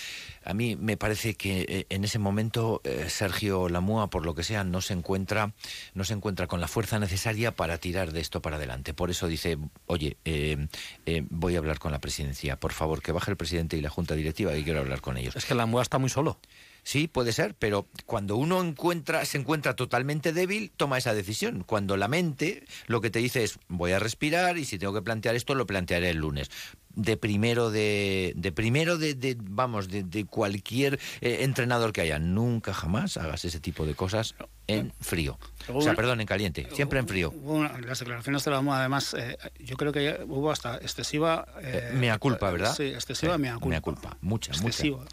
a 0.43 0.53
mí 0.53 0.75
me 0.75 0.97
parece 0.97 1.35
que 1.35 1.65
eh, 1.67 1.85
en 1.89 2.03
ese 2.03 2.19
momento 2.19 2.81
eh, 2.83 3.05
Sergio 3.09 3.69
Lamúa, 3.69 4.09
por 4.09 4.25
lo 4.25 4.35
que 4.35 4.43
sea, 4.43 4.63
no 4.63 4.81
se 4.81 4.93
encuentra, 4.93 5.53
no 5.93 6.03
se 6.03 6.13
encuentra 6.13 6.47
con 6.47 6.61
la 6.61 6.67
fuerza 6.67 6.99
necesaria 6.99 7.55
para 7.55 7.77
tirar 7.77 8.11
de 8.11 8.21
esto 8.21 8.41
para 8.41 8.57
adelante. 8.57 8.93
Por 8.93 9.09
eso 9.09 9.27
dice, 9.27 9.57
oye, 9.85 10.17
eh, 10.25 10.67
eh, 11.05 11.23
voy 11.29 11.55
a 11.55 11.59
hablar 11.59 11.79
con 11.79 11.91
la 11.91 11.99
presidencia, 11.99 12.59
por 12.59 12.73
favor, 12.73 13.01
que 13.01 13.11
baje 13.11 13.31
el 13.31 13.37
presidente 13.37 13.77
y 13.77 13.81
la 13.81 13.89
junta 13.89 14.15
directiva, 14.15 14.55
y 14.55 14.63
quiero 14.63 14.79
hablar 14.79 15.01
con 15.01 15.17
ellos. 15.17 15.35
Es 15.35 15.45
que 15.45 15.55
la 15.55 15.65
MUA 15.65 15.83
está 15.83 15.97
muy 15.97 16.09
solo. 16.09 16.39
Sí, 16.83 17.07
puede 17.07 17.33
ser, 17.33 17.55
pero 17.55 17.87
cuando 18.05 18.35
uno 18.35 18.61
encuentra, 18.63 19.25
se 19.25 19.37
encuentra 19.37 19.75
totalmente 19.75 20.33
débil, 20.33 20.71
toma 20.75 20.97
esa 20.97 21.13
decisión. 21.13 21.63
Cuando 21.65 21.97
la 21.97 22.07
mente 22.07 22.63
lo 22.87 23.01
que 23.01 23.09
te 23.09 23.19
dice 23.19 23.43
es 23.43 23.59
voy 23.67 23.91
a 23.91 23.99
respirar 23.99 24.57
y 24.57 24.65
si 24.65 24.79
tengo 24.79 24.93
que 24.93 25.01
plantear 25.01 25.35
esto, 25.35 25.55
lo 25.55 25.65
plantearé 25.67 26.09
el 26.09 26.17
lunes. 26.17 26.49
De 26.95 27.15
primero 27.17 27.69
de, 27.69 28.33
de 28.35 28.51
primero 28.51 28.97
de, 28.97 29.13
de- 29.13 29.37
vamos, 29.39 29.87
de, 29.89 30.03
de 30.03 30.25
cualquier 30.25 30.99
eh, 31.21 31.39
entrenador 31.41 31.93
que 31.93 32.01
haya. 32.01 32.17
Nunca 32.19 32.73
jamás 32.73 33.15
hagas 33.17 33.45
ese 33.45 33.59
tipo 33.59 33.85
de 33.85 33.93
cosas 33.93 34.35
en 34.67 34.91
frío. 34.99 35.37
O 35.71 35.81
sea, 35.81 35.93
perdón, 35.95 36.19
en 36.21 36.27
caliente, 36.27 36.67
siempre 36.73 36.99
en 36.99 37.07
frío. 37.07 37.29
Una- 37.31 37.77
las 37.79 37.99
declaraciones 37.99 38.43
de 38.43 38.51
la 38.51 38.61
MOA, 38.61 38.79
además, 38.79 39.13
eh, 39.17 39.37
yo 39.59 39.77
creo 39.77 39.91
que 39.93 40.19
hubo 40.27 40.51
hasta 40.51 40.77
excesiva... 40.77 41.45
eh, 41.61 41.91
mea 41.93 42.17
culpa, 42.17 42.49
¿verdad? 42.51 42.75
Sí, 42.75 42.83
excesiva 42.85 43.35
Sí, 43.35 43.41
mea 43.41 43.53
culpa. 43.53 43.67
mea 43.69 43.81
culpa, 43.81 44.17
mucha, 44.21 44.51
mucha. 44.53 44.67
excesiva. 44.67 45.03
Eh, 45.03 45.07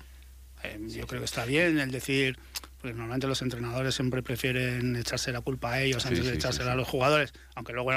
yo 0.86 1.06
creo 1.06 1.20
que 1.20 1.24
está 1.26 1.44
bien 1.44 1.78
el 1.78 1.90
decir, 1.90 2.38
pues 2.80 2.94
normalmente 2.94 3.26
los 3.26 3.42
entrenadores 3.42 3.94
siempre 3.94 4.22
prefieren 4.22 4.96
echarse 4.96 5.32
la 5.32 5.40
culpa 5.40 5.72
a 5.72 5.82
ellos 5.82 6.02
Sí, 6.02 6.08
antes 6.08 6.24
de 6.24 6.30
sí, 6.32 6.36
echársela 6.36 6.66
sí. 6.66 6.72
a 6.72 6.74
los 6.76 6.88
jugadores, 6.88 7.32
aunque 7.54 7.72
luego, 7.72 7.90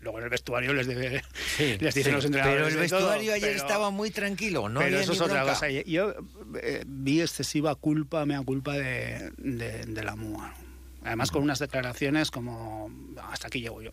luego 0.00 0.18
en 0.18 0.24
el 0.24 0.30
vestuario 0.30 0.72
les, 0.72 0.86
debe- 0.88 1.22
les 1.80 1.94
dicen 1.94 2.14
los 2.14 2.24
entrenadores. 2.24 2.68
Pero 2.72 2.82
el 2.82 2.88
todo, 2.90 2.98
vestuario 3.00 3.32
ayer 3.34 3.48
pero- 3.50 3.62
estaba 3.62 3.90
muy 3.90 4.10
tranquilo, 4.10 4.68
no 4.68 4.80
pero 4.80 4.86
había 4.96 5.00
eso 5.00 5.12
ni 5.12 5.16
es 5.16 5.22
otra 5.22 5.42
cosa. 5.42 5.68
Yo 5.70 6.14
eh, 6.62 6.84
vi 6.86 7.20
excesiva 7.20 7.74
culpa, 7.74 8.24
mea 8.26 8.42
culpa 8.42 8.74
de, 8.74 9.32
de, 9.38 9.84
de 9.86 10.04
la 10.04 10.16
MUA. 10.16 10.54
Además, 11.04 11.30
con 11.30 11.42
unas 11.42 11.58
declaraciones 11.60 12.30
como 12.32 12.90
hasta 13.30 13.46
aquí 13.48 13.60
llego 13.60 13.80
yo. 13.82 13.90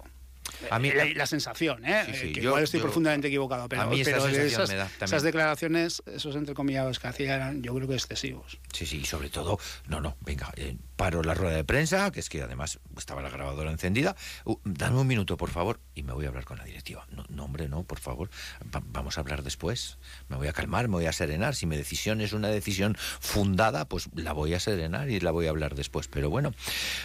A 0.71 0.79
mí- 0.79 0.91
la, 0.91 1.05
la 1.05 1.25
sensación, 1.25 1.85
¿eh? 1.85 2.03
Sí, 2.07 2.13
sí, 2.13 2.33
que 2.33 2.41
yo- 2.41 2.49
igual 2.49 2.63
estoy 2.63 2.79
yo- 2.79 2.85
profundamente 2.85 3.27
equivocado, 3.27 3.67
pero, 3.69 3.81
a 3.83 3.85
mí 3.87 4.01
pero 4.03 4.17
esas, 4.27 4.69
me 4.69 4.75
da 4.75 4.89
esas 5.01 5.23
declaraciones, 5.23 6.03
esos 6.05 6.35
entrecomillados 6.35 6.99
que 6.99 7.07
hacía 7.07 7.35
eran, 7.35 7.61
yo 7.61 7.73
creo 7.75 7.87
que 7.87 7.95
excesivos. 7.95 8.59
Sí, 8.71 8.85
sí, 8.85 8.97
y 9.01 9.05
sobre 9.05 9.29
todo, 9.29 9.59
no, 9.87 10.01
no, 10.01 10.17
venga, 10.21 10.51
eh, 10.55 10.75
paro 10.95 11.23
la 11.23 11.33
rueda 11.33 11.55
de 11.55 11.63
prensa, 11.63 12.11
que 12.11 12.19
es 12.19 12.29
que 12.29 12.41
además 12.41 12.79
estaba 12.97 13.21
la 13.21 13.29
grabadora 13.29 13.71
encendida. 13.71 14.15
Uh, 14.45 14.55
dame 14.63 14.99
un 14.99 15.07
minuto, 15.07 15.37
por 15.37 15.49
favor, 15.49 15.79
y 15.95 16.03
me 16.03 16.13
voy 16.13 16.25
a 16.25 16.29
hablar 16.29 16.45
con 16.45 16.57
la 16.57 16.63
directiva. 16.65 17.05
No, 17.11 17.25
no 17.29 17.45
hombre, 17.45 17.67
no, 17.67 17.83
por 17.83 17.99
favor, 17.99 18.29
Va- 18.73 18.81
vamos 18.85 19.17
a 19.17 19.21
hablar 19.21 19.43
después. 19.43 19.97
Me 20.29 20.37
voy 20.37 20.47
a 20.47 20.53
calmar, 20.53 20.87
me 20.87 20.93
voy 20.95 21.05
a 21.07 21.11
serenar. 21.13 21.55
Si 21.55 21.65
mi 21.65 21.75
decisión 21.75 22.21
es 22.21 22.33
una 22.33 22.47
decisión 22.49 22.95
fundada, 23.19 23.85
pues 23.85 24.09
la 24.15 24.33
voy 24.33 24.53
a 24.53 24.59
serenar 24.59 25.09
y 25.09 25.19
la 25.19 25.31
voy 25.31 25.47
a 25.47 25.49
hablar 25.49 25.75
después. 25.75 26.07
Pero 26.07 26.29
bueno, 26.29 26.53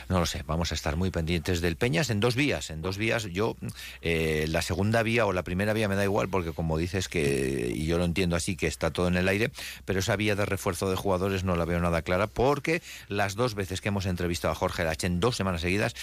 no 0.09 0.21
lo 0.21 0.27
sé, 0.27 0.43
vamos 0.47 0.73
a 0.73 0.75
estar 0.75 0.97
muy 0.97 1.11
pendientes 1.11 1.61
del 1.61 1.77
Peñas 1.77 2.11
en 2.11 2.21
dos 2.21 2.35
vías. 2.37 2.71
En 2.71 2.83
dos 2.83 2.99
vías, 2.99 3.25
yo 3.25 3.48
yo 3.61 3.69
eh, 4.03 4.47
la 4.49 4.63
segunda 4.63 5.03
vía 5.03 5.27
o 5.27 5.33
la 5.33 5.43
primera 5.43 5.73
vía 5.73 5.89
me 5.89 5.95
da 5.97 6.05
igual 6.05 6.29
porque 6.29 6.53
como 6.53 6.77
dices 6.79 7.09
que, 7.09 7.73
y 7.75 7.87
yo 7.87 7.99
lo 7.99 8.05
entiendo 8.05 8.37
así, 8.37 8.57
que 8.57 8.67
está 8.67 8.91
todo 8.91 9.09
en 9.09 9.17
el 9.17 9.29
aire, 9.29 9.51
pero 9.85 10.01
esa 10.01 10.17
vía 10.17 10.35
de 10.35 10.45
refuerzo 10.47 10.91
de 10.91 10.97
jugadores 10.97 11.45
no 11.45 11.57
la 11.57 11.65
veo 11.65 11.81
nada 11.81 12.03
clara 12.03 12.27
porque 12.27 12.83
las 13.09 13.35
dos 13.35 13.55
veces 13.55 13.81
que 13.81 13.89
hemos 13.89 14.07
entrevistado 14.07 14.53
a 14.53 14.55
Jorge 14.55 14.85
Lache 14.85 15.07
en 15.07 15.21
dos 15.21 15.37
semanas 15.37 15.61
seguidas 15.61 15.95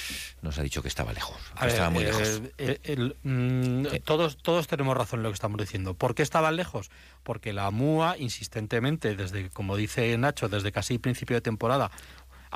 nos 0.41 0.57
ha 0.57 0.63
dicho 0.63 0.81
que 0.81 0.87
estaba 0.87 1.13
lejos, 1.13 1.37
que 1.59 1.67
estaba 1.67 1.89
muy 1.89 2.03
eh, 2.03 2.07
lejos. 2.07 2.41
eh, 2.57 2.79
el- 2.83 3.15
mm, 3.23 3.85
todos, 4.03 4.37
todos 4.37 4.67
tenemos 4.67 4.95
razón 4.95 5.19
en 5.19 5.23
lo 5.23 5.29
que 5.29 5.35
estamos 5.35 5.59
diciendo. 5.59 5.93
¿Por 5.93 6.15
qué 6.15 6.23
estaban 6.23 6.55
lejos? 6.55 6.89
Porque 7.23 7.53
la 7.53 7.69
MUA 7.71 8.17
insistentemente, 8.19 9.15
desde, 9.15 9.49
como 9.49 9.75
dice 9.75 10.17
Nacho, 10.17 10.49
desde 10.49 10.71
casi 10.71 10.97
principio 10.99 11.35
de 11.35 11.41
temporada, 11.41 11.91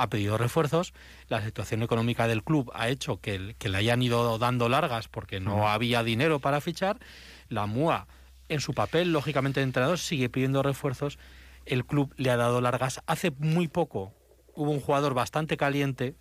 ha 0.01 0.09
pedido 0.09 0.37
refuerzos. 0.37 0.93
La 1.27 1.43
situación 1.43 1.83
económica 1.83 2.27
del 2.27 2.43
club 2.43 2.71
ha 2.73 2.89
hecho 2.89 3.17
que, 3.17 3.55
que 3.57 3.69
le 3.69 3.77
hayan 3.77 4.01
ido 4.01 4.37
dando 4.37 4.69
largas 4.69 5.07
porque 5.07 5.39
no 5.39 5.67
había 5.67 6.03
dinero 6.03 6.39
para 6.39 6.61
fichar. 6.61 6.97
La 7.49 7.65
MUA, 7.65 8.07
en 8.47 8.61
su 8.61 8.73
papel, 8.73 9.11
lógicamente, 9.11 9.59
de 9.59 9.65
entrenador, 9.65 9.99
sigue 9.99 10.29
pidiendo 10.29 10.63
refuerzos. 10.63 11.19
El 11.65 11.85
club 11.85 12.13
le 12.17 12.31
ha 12.31 12.37
dado 12.37 12.61
largas. 12.61 13.01
Hace 13.05 13.31
muy 13.31 13.67
poco 13.67 14.13
hubo 14.55 14.71
un 14.71 14.79
jugador 14.79 15.13
bastante 15.13 15.57
caliente 15.57 16.15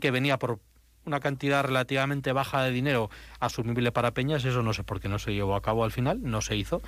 que 0.00 0.10
venía 0.12 0.38
por 0.38 0.60
una 1.04 1.20
cantidad 1.20 1.64
relativamente 1.64 2.32
baja 2.32 2.62
de 2.62 2.70
dinero 2.70 3.10
asumible 3.40 3.92
para 3.92 4.12
Peñas, 4.12 4.44
eso 4.44 4.62
no 4.62 4.72
sé 4.72 4.84
por 4.84 5.00
qué 5.00 5.08
no 5.08 5.18
se 5.18 5.34
llevó 5.34 5.56
a 5.56 5.62
cabo 5.62 5.84
al 5.84 5.92
final, 5.92 6.20
no 6.22 6.40
se 6.40 6.56
hizo. 6.56 6.80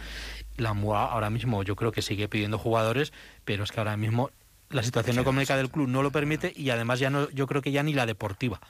La 0.57 0.73
MUA 0.73 1.05
ahora 1.05 1.31
mismo 1.31 1.63
yo 1.63 1.77
creo 1.77 1.93
que 1.93 2.03
sigue 2.03 2.29
pidiendo 2.29 2.59
jugadores, 2.59 3.13
pero 3.45 3.65
es 3.65 3.73
que 3.73 3.81
ahora 3.81 3.97
mismo 3.97 4.31
la 4.71 4.83
situación 4.83 5.19
económica 5.19 5.57
del 5.57 5.71
club 5.71 5.89
no 5.89 6.03
lo 6.03 6.11
permite 6.11 6.53
y 6.55 6.71
además 6.71 6.99
ya 6.99 7.11
no, 7.11 7.31
yo 7.31 7.47
creo 7.47 7.63
que 7.63 7.73
ya 7.73 7.83
ni 7.83 7.93
la 7.95 8.07
deportiva. 8.07 8.61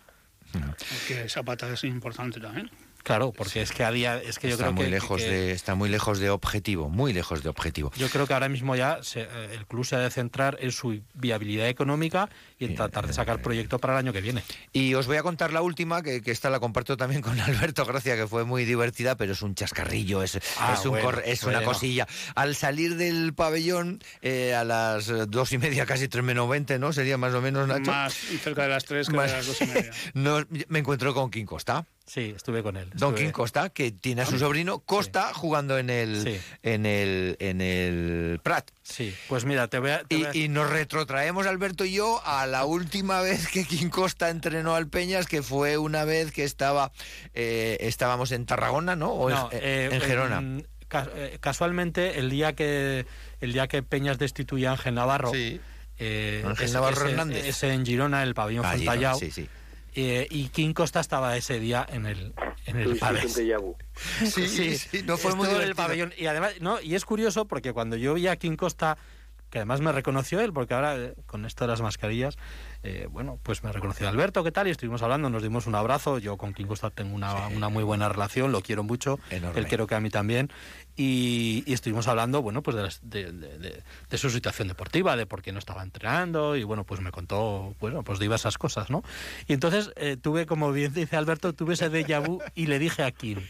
Que 1.09 1.24
esa 1.24 1.42
pata 1.42 1.68
es 1.72 1.85
importante 1.85 2.40
también. 2.40 2.70
Claro, 3.02 3.32
porque 3.32 3.62
es 3.62 3.70
que 3.70 3.85
a 3.85 3.92
día, 3.92 4.20
es 4.20 4.38
que 4.40 4.48
yo 4.48 4.54
está 4.54 4.64
creo 4.64 4.72
muy 4.72 4.85
que, 4.87 4.90
lejos 4.90 5.22
que- 5.22 5.28
de 5.30 5.52
está 5.52 5.74
muy 5.76 5.88
lejos 5.88 6.18
de 6.18 6.28
objetivo, 6.30 6.88
muy 6.88 7.12
lejos 7.12 7.42
de 7.44 7.48
objetivo. 7.48 7.92
yo 7.96 8.09
creo 8.09 8.26
que 8.26 8.35
ahora 8.35 8.48
mismo 8.48 8.74
ya 8.74 8.98
se- 9.02 9.22
eh, 9.22 9.54
el 9.54 9.64
club 9.66 9.85
se 9.85 9.94
ha 9.94 10.00
de 10.00 10.11
centrar 10.11 10.56
en 10.61 10.72
su 10.72 11.00
viabilidad 11.14 11.68
económica 11.68 12.28
y 12.59 12.64
en 12.64 12.75
tratar 12.75 13.07
de 13.07 13.12
sacar 13.12 13.42
proyecto 13.42 13.79
para 13.79 13.95
el 13.95 13.99
año 14.01 14.12
que 14.12 14.21
viene. 14.21 14.42
Y 14.73 14.95
os 14.95 15.07
voy 15.07 15.16
a 15.19 15.23
contar 15.23 15.53
la 15.53 15.62
última, 15.62 16.03
que, 16.03 16.23
que 16.23 16.31
esta 16.31 16.49
la 16.51 16.59
comparto 16.61 16.97
también 16.97 17.21
con 17.23 17.38
Alberto 17.40 17.85
Gracia, 17.85 18.16
que 18.16 18.27
fue 18.27 18.45
muy 18.45 18.64
divertida, 18.64 19.16
pero 19.16 19.33
es 19.33 19.42
un 19.42 19.55
chascarrillo, 19.55 20.23
es, 20.23 20.38
Ah, 20.59 20.75
es, 20.79 20.85
un 20.85 20.92
bueno, 20.92 21.05
cor- 21.07 21.23
es 21.27 21.42
una 21.45 21.62
cosilla. 21.62 22.07
Al 22.35 22.55
salir 22.55 22.97
del 22.97 23.35
pabellón, 23.35 24.01
eh, 24.23 24.55
a 24.55 24.64
las 24.64 25.07
dos 25.29 25.53
y 25.53 25.59
media, 25.59 25.85
casi 25.87 26.09
tres 26.09 26.25
menos 26.25 26.49
veinte, 26.49 26.79
¿no? 26.79 26.92
Sería 26.92 27.19
más 27.19 27.35
o 27.35 27.42
menos, 27.42 27.69
Nacho. 27.69 27.90
Más 27.90 28.14
cerca 28.14 28.62
de 28.62 28.69
las 28.69 28.85
tres 28.85 29.09
que 29.09 29.16
Más- 29.16 29.31
de 29.31 29.37
las 29.37 29.47
dos 29.47 29.61
y 29.61 29.66
media. 29.66 29.90
No, 30.14 30.45
me 30.69 30.79
encuentro 30.79 31.12
con 31.14 31.31
King 31.31 31.45
Costa. 31.45 31.85
Sí, 32.07 32.33
estuve 32.37 32.62
con 32.62 32.77
él. 32.77 32.88
Don 32.95 33.14
King 33.14 33.31
Costa, 33.31 33.69
que 33.71 33.90
tiene 33.90 34.23
a 34.23 34.27
su 34.27 34.38
sobrino 34.38 34.79
Costa 34.79 35.33
jugando 35.35 35.77
en 35.77 35.90
el, 35.90 36.23
Sí. 36.23 36.40
en 36.62 36.87
el 36.87 37.37
en 37.40 37.61
el 37.61 38.40
Prat. 38.42 38.71
Sí, 38.88 39.12
pues 39.29 39.44
mira, 39.44 39.66
te 39.68 39.81
voy 39.81 39.90
a... 39.90 40.05
te 40.05 40.14
Y, 40.14 40.18
voy 40.18 40.27
a- 40.27 40.37
y 40.37 40.49
nos 40.49 40.70
retrotraemos, 40.70 41.46
Alberto 41.46 41.85
y 41.85 41.92
yo, 41.94 42.22
a 42.25 42.46
la 42.46 42.64
última 42.64 43.20
vez 43.22 43.49
que 43.49 43.64
King 43.64 43.88
Costa 43.88 44.31
entrenó 44.31 44.75
al 44.77 44.87
Peñas, 44.88 45.27
que 45.27 45.42
fue 45.42 45.77
una 45.77 46.05
vez 46.05 46.31
que 46.31 46.44
estaba 46.44 46.92
eh, 47.35 47.79
estábamos 47.81 48.31
en 48.33 48.46
Tarragona, 48.46 48.94
¿no? 48.94 49.11
O 49.12 49.29
en- 49.31 49.35
No, 49.37 49.49
en, 49.53 49.92
eh, 49.92 50.01
Gerona. 50.01 50.38
en- 50.38 50.66
eh, 51.16 51.38
casualmente, 51.40 52.20
el 52.20 52.31
día 52.31 52.53
que 52.55 53.07
el 53.40 53.53
día 53.53 53.66
que 53.66 53.83
Peñas 53.83 54.18
destituye 54.18 54.68
a 54.68 54.72
Ángel 54.72 54.94
Navarro, 54.94 55.33
Sí. 55.33 55.61
eh, 55.99 56.44
Ángel 56.46 56.66
es- 56.66 56.72
Navarro 56.72 57.09
Hernández. 57.09 57.44
ese 57.44 57.72
en 57.72 57.85
Girona, 57.85 58.22
el 58.22 58.35
pabellón 58.35 58.64
Fontallao, 58.64 59.18
sí, 59.18 59.31
sí. 59.33 59.49
Eh, 59.96 60.26
y 60.30 60.48
King 60.48 60.74
Costa 60.74 61.00
estaba 61.00 61.37
ese 61.38 61.59
día 61.59 61.87
en 61.88 62.04
el 62.04 62.35
en 62.66 62.76
el. 62.76 62.98
Sí, 64.26 64.46
sí, 64.46 64.76
sí, 64.78 65.02
no 65.06 65.16
fue 65.16 65.35
muy 65.35 65.48
el 65.48 65.74
pabellón. 65.74 66.12
Y 66.18 66.26
además 66.26 66.61
no 66.61 66.80
y 66.82 66.94
es 66.94 67.06
curioso 67.06 67.46
porque 67.46 67.72
cuando 67.72 67.96
yo 67.96 68.12
vi 68.12 68.26
a 68.26 68.37
King 68.37 68.56
Costa 68.56 68.98
que 69.48 69.59
además 69.59 69.80
me 69.80 69.92
reconoció 69.92 70.40
él 70.40 70.52
porque 70.52 70.74
ahora 70.74 70.96
eh, 70.96 71.14
con 71.24 71.46
esto 71.46 71.64
de 71.64 71.68
las 71.68 71.80
mascarillas 71.80 72.37
eh, 72.88 73.09
bueno 73.11 73.38
pues 73.42 73.64
me 73.64 73.72
reconoció 73.72 74.09
Alberto 74.09 74.44
qué 74.44 74.53
tal 74.53 74.68
y 74.68 74.70
estuvimos 74.70 75.03
hablando 75.03 75.29
nos 75.29 75.42
dimos 75.42 75.66
un 75.66 75.75
abrazo 75.75 76.18
yo 76.18 76.37
con 76.37 76.55
King 76.55 76.66
Costa 76.66 76.90
tengo 76.90 77.14
una, 77.16 77.49
una 77.49 77.68
muy 77.68 77.83
buena 77.83 78.09
relación 78.09 78.53
lo 78.53 78.61
quiero 78.62 78.85
mucho 78.85 79.18
Enorme. 79.31 79.59
él 79.59 79.66
creo 79.66 79.87
que 79.88 79.96
a 79.96 80.01
mí 80.01 80.09
también 80.09 80.51
y, 80.96 81.64
y 81.66 81.72
estuvimos 81.72 82.07
hablando 82.07 82.42
bueno 82.42 82.62
pues 82.62 82.77
de, 82.77 82.83
las- 82.85 83.01
de- 83.03 83.33
de- 83.33 83.59
de- 83.59 83.83
de 84.09 84.18
su 84.18 84.31
situación 84.31 84.68
deportiva 84.68 85.16
de 85.16 85.27
por 85.27 85.42
qué 85.42 85.51
no 85.53 85.59
estaba 85.59 85.83
entrenando 85.83 86.55
y 86.55 86.62
bueno 86.62 86.85
pues 86.85 87.01
me 87.01 87.11
contó 87.11 87.75
bueno 87.81 88.03
pues 88.05 88.18
diversas 88.18 88.57
cosas 88.59 88.88
no 88.90 89.03
y 89.49 89.53
entonces 89.53 89.90
eh, 89.96 90.16
tuve 90.16 90.46
como 90.46 90.70
bien 90.72 90.92
dice 90.94 91.16
Alberto 91.16 91.53
tuve 91.55 91.75
ese 91.75 91.90
déjà 91.90 92.20
vu 92.25 92.40
y 92.55 92.66
le 92.66 92.79
dije 92.79 93.03
a 93.03 93.11
Kim 93.11 93.40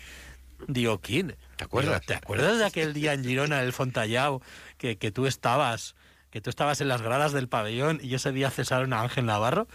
Digo, 0.69 1.03
¿quién? 1.03 1.37
¿Te 1.57 1.65
acuerdas? 1.65 2.01
Digo, 2.01 2.07
¿Te 2.07 2.15
acuerdas 2.15 2.57
de 2.59 2.65
aquel 2.65 2.95
día 2.95 3.13
en 3.13 3.23
Girona, 3.23 3.59
en 3.61 3.67
el 3.67 3.75
Fontallao, 3.75 4.41
que, 4.79 4.97
que 4.97 5.11
tú 5.11 5.27
estabas, 5.27 5.95
que 6.37 6.43
tú 6.43 6.51
estabas 6.51 6.83
en 6.83 6.89
las 6.89 7.01
gradas 7.01 7.33
del 7.33 7.49
pabellón 7.49 7.99
y 8.03 8.15
ese 8.15 8.31
día 8.31 8.51
cesaron 8.51 8.93
a 8.93 9.01
Ángel 9.01 9.25
Navarro? 9.25 9.69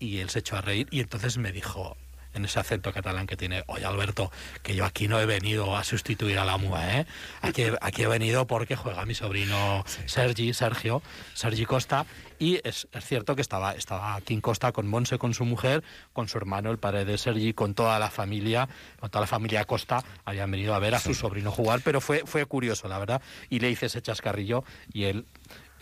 Y 0.00 0.18
él 0.18 0.30
se 0.30 0.40
echó 0.40 0.56
a 0.56 0.60
reír 0.60 0.88
y 0.90 0.98
entonces 0.98 1.38
me 1.38 1.52
dijo, 1.52 1.96
en 2.34 2.44
ese 2.44 2.58
acento 2.58 2.92
catalán 2.92 3.28
que 3.28 3.36
tiene, 3.36 3.62
oye 3.68 3.84
Alberto, 3.84 4.32
que 4.64 4.74
yo 4.74 4.84
aquí 4.84 5.06
no 5.06 5.20
he 5.20 5.26
venido 5.26 5.76
a 5.76 5.84
sustituir 5.84 6.40
a 6.40 6.44
la 6.44 6.56
MUA, 6.58 6.98
¿eh? 6.98 7.06
Aquí, 7.40 7.66
aquí 7.80 8.02
he 8.02 8.08
venido 8.08 8.48
porque 8.48 8.74
juega 8.74 9.06
mi 9.06 9.14
sobrino 9.14 9.84
Sergi, 10.06 10.52
Sergio, 10.54 11.02
Sergi 11.34 11.66
Costa, 11.66 12.04
y 12.40 12.60
es, 12.64 12.88
es 12.90 13.04
cierto 13.04 13.36
que 13.36 13.42
estaba, 13.42 13.74
estaba 13.74 14.20
King 14.22 14.40
Costa 14.40 14.72
con 14.72 14.88
Monse, 14.88 15.18
con 15.18 15.34
su 15.34 15.44
mujer, 15.44 15.84
con 16.12 16.26
su 16.26 16.36
hermano, 16.36 16.72
el 16.72 16.78
padre 16.78 17.04
de 17.04 17.16
Sergi, 17.16 17.52
con 17.52 17.74
toda 17.74 18.00
la 18.00 18.10
familia, 18.10 18.68
con 18.98 19.08
toda 19.08 19.20
la 19.20 19.28
familia 19.28 19.64
Costa, 19.66 20.02
habían 20.24 20.50
venido 20.50 20.74
a 20.74 20.80
ver 20.80 20.96
a 20.96 20.98
su 20.98 21.14
sobrino 21.14 21.52
jugar, 21.52 21.80
pero 21.84 22.00
fue, 22.00 22.24
fue 22.26 22.44
curioso, 22.44 22.88
la 22.88 22.98
verdad, 22.98 23.22
y 23.50 23.60
le 23.60 23.70
hice 23.70 23.86
ese 23.86 24.02
chascarrillo 24.02 24.64
y 24.92 25.04
él... 25.04 25.26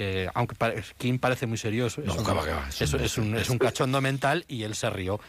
eh, 0.03 0.29
aunque 0.35 0.57
Kim 0.99 1.19
parece 1.19 1.47
muy 1.47 1.59
serio, 1.59 1.87
es, 1.87 1.99
es 1.99 2.09
un- 2.17 2.25
que 2.25 2.33
va, 2.33 2.45
que 2.45 2.51
va, 2.53 2.67
es 2.69 2.81
es- 2.81 2.93
un- 2.95 3.01
es 3.01 3.19
un- 3.19 3.37
es 3.37 3.51
un 3.51 3.59
cachondo 3.59 4.01
mental 4.01 4.45
y 4.49 4.63
él 4.63 4.75
se 4.75 4.89
rió 4.89 5.21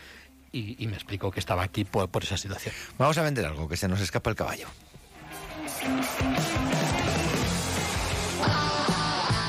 y, 0.54 0.82
y 0.82 0.88
me 0.88 0.96
explicó 0.96 1.30
que 1.30 1.40
estaba 1.42 1.62
aquí 1.64 1.84
por, 1.84 2.08
por 2.10 2.24
esa 2.24 2.38
situación. 2.38 2.74
Vamos 2.98 3.18
a 3.18 3.24
vender 3.24 3.46
algo, 3.46 3.68
que 3.68 3.76
se 3.78 3.88
nos 3.90 4.00
escapa 4.00 4.30
el 4.30 4.36
caballo. 4.38 4.68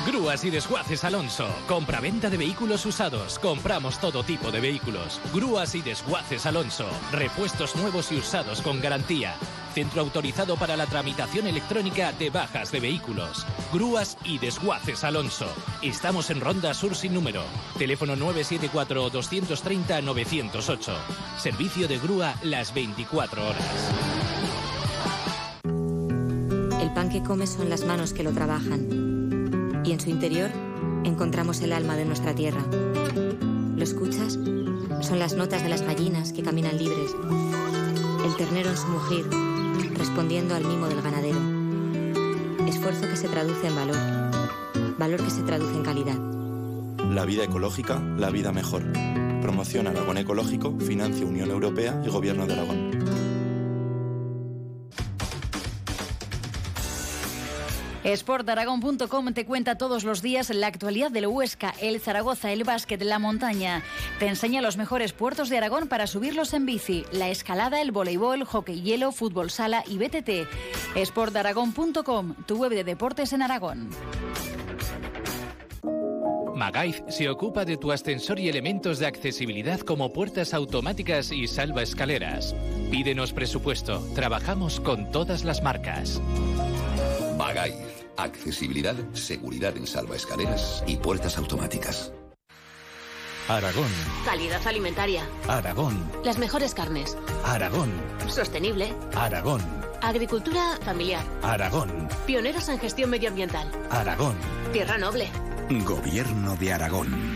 Grúas 0.05 0.43
y 0.43 0.49
desguaces 0.49 1.03
Alonso. 1.05 1.47
Compra-venta 1.67 2.29
de 2.29 2.37
vehículos 2.37 2.85
usados. 2.85 3.39
Compramos 3.39 3.99
todo 3.99 4.23
tipo 4.23 4.51
de 4.51 4.59
vehículos. 4.59 5.19
Grúas 5.33 5.73
y 5.75 5.81
desguaces 5.81 6.45
Alonso. 6.45 6.85
Repuestos 7.11 7.75
nuevos 7.75 8.11
y 8.11 8.17
usados 8.17 8.61
con 8.61 8.81
garantía. 8.81 9.35
Centro 9.73 10.01
autorizado 10.01 10.55
para 10.55 10.77
la 10.77 10.85
tramitación 10.85 11.47
electrónica 11.47 12.13
de 12.13 12.29
bajas 12.29 12.71
de 12.71 12.79
vehículos. 12.79 13.47
Grúas 13.73 14.17
y 14.23 14.37
desguaces 14.37 15.03
Alonso. 15.03 15.47
Estamos 15.81 16.29
en 16.29 16.41
Ronda 16.41 16.75
Sur 16.75 16.95
sin 16.95 17.13
número. 17.13 17.43
Teléfono 17.77 18.15
974-230-908. 18.15 20.93
Servicio 21.39 21.87
de 21.87 21.97
grúa 21.97 22.35
las 22.43 22.71
24 22.73 23.49
horas. 23.49 23.63
El 26.79 26.93
pan 26.93 27.09
que 27.09 27.23
comes 27.23 27.49
son 27.49 27.69
las 27.69 27.83
manos 27.83 28.13
que 28.13 28.23
lo 28.23 28.31
trabajan. 28.31 29.81
Y 29.83 29.91
en 29.91 29.99
su 29.99 30.09
interior 30.09 30.49
encontramos 31.03 31.59
el 31.61 31.73
alma 31.73 31.95
de 31.95 32.05
nuestra 32.05 32.35
tierra. 32.35 32.63
¿Lo 33.75 33.83
escuchas? 33.83 34.37
Son 35.01 35.19
las 35.19 35.33
notas 35.33 35.63
de 35.63 35.69
las 35.69 35.81
gallinas 35.81 36.31
que 36.31 36.43
caminan 36.43 36.77
libres. 36.77 37.11
El 38.23 38.35
ternero 38.37 38.69
en 38.69 38.77
su 38.77 38.87
mugir, 38.87 39.25
respondiendo 40.03 40.53
al 40.53 40.65
mimo 40.65 40.89
del 40.89 41.01
ganadero. 41.01 41.39
Esfuerzo 42.67 43.07
que 43.07 43.15
se 43.15 43.29
traduce 43.29 43.67
en 43.67 43.73
valor. 43.73 43.95
Valor 44.97 45.23
que 45.23 45.29
se 45.29 45.43
traduce 45.43 45.73
en 45.73 45.83
calidad. 45.83 46.17
La 47.09 47.23
vida 47.23 47.45
ecológica, 47.45 48.01
la 48.17 48.29
vida 48.29 48.51
mejor. 48.51 48.83
Promoción 49.41 49.87
Aragón 49.87 50.17
Ecológico, 50.17 50.77
financia 50.77 51.25
Unión 51.25 51.49
Europea 51.51 52.01
y 52.05 52.09
Gobierno 52.09 52.45
de 52.45 52.53
Aragón. 52.53 53.02
Sportaragón.com 58.05 59.33
te 59.33 59.45
cuenta 59.45 59.77
todos 59.77 60.03
los 60.03 60.21
días 60.21 60.49
la 60.49 60.67
actualidad 60.67 61.11
del 61.11 61.27
Huesca, 61.27 61.73
el 61.81 61.99
Zaragoza, 61.99 62.51
el 62.51 62.63
básquet, 62.63 63.01
la 63.01 63.19
montaña. 63.19 63.81
Te 64.19 64.27
enseña 64.27 64.61
los 64.61 64.77
mejores 64.77 65.13
puertos 65.13 65.49
de 65.49 65.57
Aragón 65.57 65.87
para 65.87 66.07
subirlos 66.07 66.53
en 66.53 66.65
bici, 66.65 67.05
la 67.11 67.29
escalada, 67.29 67.81
el 67.81 67.91
voleibol, 67.91 68.43
hockey 68.43 68.81
hielo, 68.81 69.11
fútbol 69.11 69.49
sala 69.49 69.83
y 69.87 69.97
BTT. 69.97 70.47
Sportaragón.com, 71.05 72.35
tu 72.45 72.57
web 72.57 72.71
de 72.71 72.83
deportes 72.83 73.31
en 73.33 73.41
Aragón. 73.41 73.89
Magaif 76.55 77.01
se 77.09 77.29
ocupa 77.29 77.65
de 77.65 77.77
tu 77.77 77.91
ascensor 77.91 78.39
y 78.39 78.47
elementos 78.47 78.99
de 78.99 79.07
accesibilidad 79.07 79.79
como 79.79 80.13
puertas 80.13 80.53
automáticas 80.53 81.31
y 81.31 81.47
salva 81.47 81.81
escaleras. 81.81 82.55
Pídenos 82.91 83.33
presupuesto. 83.33 84.05
Trabajamos 84.13 84.79
con 84.79 85.11
todas 85.11 85.43
las 85.43 85.63
marcas. 85.63 86.21
Magaif. 87.37 87.92
Accesibilidad, 88.17 88.95
seguridad 89.13 89.75
en 89.77 89.87
salvaescaleras 89.87 90.83
y 90.87 90.97
puertas 90.97 91.37
automáticas. 91.37 92.11
Aragón. 93.47 93.89
Calidad 94.23 94.65
alimentaria. 94.65 95.27
Aragón. 95.47 96.09
Las 96.23 96.37
mejores 96.37 96.73
carnes. 96.73 97.17
Aragón. 97.43 97.91
Sostenible. 98.27 98.93
Aragón. 99.15 99.61
Agricultura 100.01 100.77
familiar. 100.83 101.25
Aragón. 101.41 102.07
Pioneros 102.25 102.69
en 102.69 102.79
gestión 102.79 103.09
medioambiental. 103.09 103.69
Aragón. 103.89 104.35
Tierra 104.71 104.97
noble. 104.97 105.27
Gobierno 105.69 106.55
de 106.55 106.73
Aragón. 106.73 107.35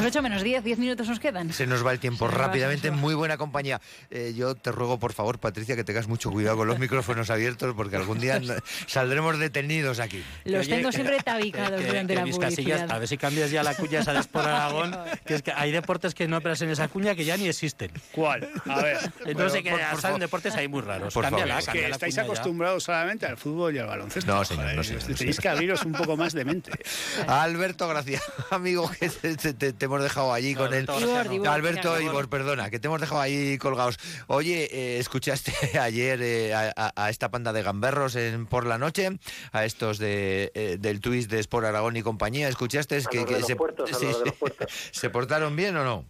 Pues 0.00 0.12
8 0.16 0.22
menos 0.22 0.42
10, 0.42 0.64
10 0.64 0.78
minutos 0.78 1.08
nos 1.08 1.20
quedan. 1.20 1.52
Se 1.52 1.66
nos 1.66 1.84
va 1.84 1.92
el 1.92 1.98
tiempo 2.00 2.28
Se 2.28 2.34
rápidamente, 2.34 2.90
va. 2.90 2.96
muy 2.96 3.14
buena 3.14 3.36
compañía. 3.36 3.80
Eh, 4.10 4.32
yo 4.36 4.54
te 4.54 4.72
ruego, 4.72 4.98
por 4.98 5.12
favor, 5.12 5.38
Patricia, 5.38 5.76
que 5.76 5.84
tengas 5.84 6.08
mucho 6.08 6.30
cuidado 6.30 6.56
con 6.56 6.68
los 6.68 6.78
micrófonos 6.78 7.28
abiertos, 7.30 7.74
porque 7.76 7.96
algún 7.96 8.18
día 8.18 8.40
no- 8.40 8.54
saldremos 8.86 9.38
detenidos 9.38 10.00
aquí. 10.00 10.22
Los 10.44 10.66
Oye, 10.66 10.76
tengo 10.76 10.90
siempre 10.92 11.18
tabicados 11.22 11.80
que- 11.80 11.86
durante 11.86 12.14
que 12.14 12.18
la 12.20 12.24
mis 12.24 12.38
casillas, 12.38 12.90
a 12.90 12.98
ver 12.98 13.08
si 13.08 13.18
cambias 13.18 13.50
ya 13.50 13.62
la 13.62 13.74
cuña 13.74 14.00
esa 14.00 14.12
de 14.14 14.20
Sport 14.20 14.46
Aragón, 14.46 14.96
que 15.26 15.34
es 15.34 15.42
que 15.42 15.52
hay 15.52 15.70
deportes 15.70 16.14
que 16.14 16.26
no 16.26 16.38
operas 16.38 16.62
en 16.62 16.70
esa 16.70 16.88
cuña 16.88 17.14
que 17.14 17.24
ya 17.24 17.36
ni 17.36 17.46
existen. 17.48 17.90
¿Cuál? 18.12 18.48
A 18.66 18.80
ver. 18.82 18.98
Entonces, 19.26 19.62
Pero, 19.62 19.76
que 19.76 19.82
por- 19.82 19.90
por 19.90 20.00
salen 20.00 20.20
deportes 20.20 20.54
ahí 20.54 20.66
muy 20.68 20.80
raros. 20.80 21.12
Por 21.12 21.24
cámbiala, 21.24 21.60
favor. 21.60 21.76
Es 21.76 21.82
que 21.84 21.90
estáis 21.90 22.14
cuña 22.14 22.26
ya. 22.26 22.32
acostumbrados 22.32 22.84
solamente 22.84 23.26
al 23.26 23.36
fútbol 23.36 23.74
y 23.74 23.78
al 23.78 23.86
baloncesto. 23.86 24.32
No, 24.34 24.44
señor, 24.44 24.62
Joder, 24.64 24.76
no, 24.76 24.82
señor, 24.84 25.00
no, 25.02 25.06
Tenéis 25.06 25.18
señor. 25.36 25.42
que 25.42 25.48
abriros 25.50 25.84
un 25.84 25.92
poco 25.92 26.16
más 26.16 26.32
de 26.32 26.44
mente. 26.44 26.70
Alberto, 27.26 27.86
gracias, 27.88 28.22
amigo, 28.50 28.90
que 28.98 29.08
te, 29.10 29.52
te- 29.54 29.72
te 29.72 29.88
hemos 29.90 30.02
dejado 30.02 30.32
allí 30.32 30.54
con 30.54 30.70
gracias, 30.70 31.00
Ibor, 31.02 31.32
Ibor, 31.34 31.48
Alberto. 31.48 32.00
Ibor, 32.00 32.28
perdona, 32.28 32.70
que 32.70 32.78
te 32.78 32.86
hemos 32.86 33.00
dejado 33.00 33.20
ahí 33.20 33.58
colgados. 33.58 33.98
Oye, 34.28 34.68
eh, 34.72 34.98
¿escuchaste 34.98 35.52
ayer 35.80 36.20
eh, 36.22 36.54
a, 36.54 36.92
a- 36.96 37.10
esta 37.10 37.30
panda 37.30 37.52
de 37.52 37.62
gamberros 37.62 38.16
en, 38.16 38.46
por 38.46 38.66
la 38.66 38.78
noche? 38.78 39.18
A 39.52 39.64
estos 39.64 39.98
de, 39.98 40.52
eh, 40.54 40.76
del 40.78 41.00
twist 41.00 41.30
de 41.30 41.40
Sport 41.40 41.66
Aragón 41.66 41.96
y 41.96 42.02
compañía. 42.02 42.48
¿Escuchaste 42.48 42.94
A 42.94 42.98
los 42.98 43.06
de 43.10 43.40
los 43.40 43.54
puertos, 43.54 43.90
a 43.92 44.04
los 44.04 44.18
de 44.20 44.24
los 44.26 44.34
puertos. 44.34 44.72
¿Se 44.92 45.10
portaron 45.10 45.56
bien 45.56 45.76
o 45.76 45.84
no? 45.84 46.04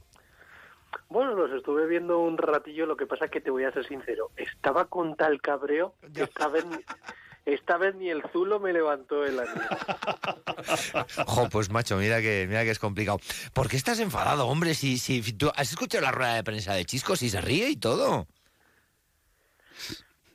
Bueno, 1.08 1.34
los 1.34 1.50
estuve 1.52 1.86
viendo 1.86 2.18
un 2.20 2.38
ratillo, 2.38 2.86
lo 2.86 2.96
que 2.96 3.06
pasa 3.06 3.24
es 3.24 3.30
que 3.32 3.40
te 3.40 3.50
voy 3.50 3.64
a 3.64 3.72
ser 3.72 3.84
sincero, 3.86 4.30
estaba 4.36 4.84
con 4.84 5.16
tal 5.16 5.40
cabreo 5.40 5.94
que 6.14 6.22
esta 6.22 6.46
vez, 6.46 6.64
esta 7.46 7.76
vez 7.78 7.94
ni 7.94 8.10
el 8.10 8.22
Zulo 8.32 8.60
me 8.60 8.72
levantó 8.72 9.24
el 9.24 9.38
ánimo. 9.40 9.60
Jo, 11.26 11.48
pues 11.48 11.70
macho, 11.70 11.96
mira 11.96 12.20
que, 12.20 12.46
mira 12.48 12.62
que 12.64 12.70
es 12.70 12.78
complicado. 12.78 13.18
¿Por 13.54 13.68
qué 13.68 13.76
estás 13.76 13.98
enfadado, 14.00 14.46
hombre? 14.46 14.74
Si, 14.74 14.98
si 14.98 15.20
tú 15.32 15.50
has 15.54 15.70
escuchado 15.70 16.02
la 16.04 16.12
rueda 16.12 16.34
de 16.34 16.44
prensa 16.44 16.74
de 16.74 16.84
Chisco, 16.84 17.16
si 17.16 17.30
se 17.30 17.40
ríe 17.40 17.68
y 17.70 17.76
todo. 17.76 18.26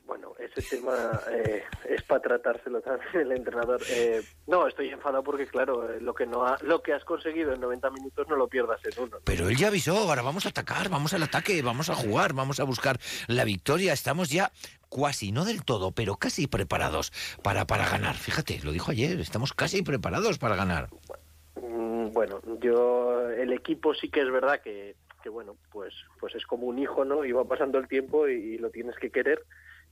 Bueno, 0.06 0.32
ese 0.38 0.62
tema 0.76 1.20
eh, 1.32 1.64
es 1.88 2.02
para 2.04 2.20
tratárselo 2.22 2.80
también 2.80 3.10
el 3.14 3.32
entrenador. 3.32 3.80
Eh, 3.88 4.22
no, 4.46 4.68
estoy 4.68 4.88
enfadado 4.90 5.24
porque, 5.24 5.46
claro, 5.48 5.90
eh, 5.92 6.00
lo 6.00 6.14
que 6.14 6.26
no 6.26 6.46
ha- 6.46 6.58
lo 6.62 6.80
que 6.80 6.92
has 6.92 7.04
conseguido 7.04 7.52
en 7.52 7.60
90 7.60 7.90
minutos 7.90 8.26
no 8.28 8.36
lo 8.36 8.46
pierdas 8.48 8.80
en 8.84 9.02
uno. 9.02 9.18
Pero 9.24 9.48
él 9.48 9.56
ya 9.56 9.66
avisó, 9.68 9.96
ahora 9.98 10.22
vamos 10.22 10.46
a 10.46 10.50
atacar, 10.50 10.88
vamos 10.88 11.12
al 11.12 11.24
ataque, 11.24 11.60
vamos 11.62 11.90
a 11.90 11.94
jugar, 11.96 12.34
vamos 12.34 12.60
a 12.60 12.64
buscar 12.64 12.98
la 13.26 13.44
victoria. 13.44 13.92
Estamos 13.92 14.30
ya 14.30 14.52
casi, 14.90 15.32
no 15.32 15.44
del 15.44 15.64
todo, 15.64 15.92
pero 15.92 16.16
casi 16.16 16.46
preparados 16.46 17.12
para, 17.42 17.66
para 17.66 17.88
ganar. 17.88 18.16
Fíjate, 18.16 18.60
lo 18.62 18.72
dijo 18.72 18.90
ayer, 18.90 19.18
estamos 19.20 19.52
casi 19.52 19.82
preparados 19.82 20.38
para 20.38 20.56
ganar. 20.56 20.88
Mm, 21.60 22.12
Bueno, 22.12 22.40
yo 22.60 23.28
el 23.30 23.52
equipo 23.52 23.94
sí 23.94 24.08
que 24.10 24.20
es 24.22 24.30
verdad 24.30 24.60
que, 24.62 24.96
que 25.22 25.28
bueno, 25.28 25.56
pues 25.70 25.92
pues 26.20 26.34
es 26.34 26.46
como 26.46 26.66
un 26.66 26.78
hijo, 26.78 27.04
¿no? 27.04 27.24
Y 27.24 27.32
va 27.32 27.44
pasando 27.44 27.78
el 27.78 27.88
tiempo 27.88 28.28
y, 28.28 28.32
y 28.54 28.58
lo 28.58 28.70
tienes 28.70 28.96
que 28.96 29.10
querer 29.10 29.42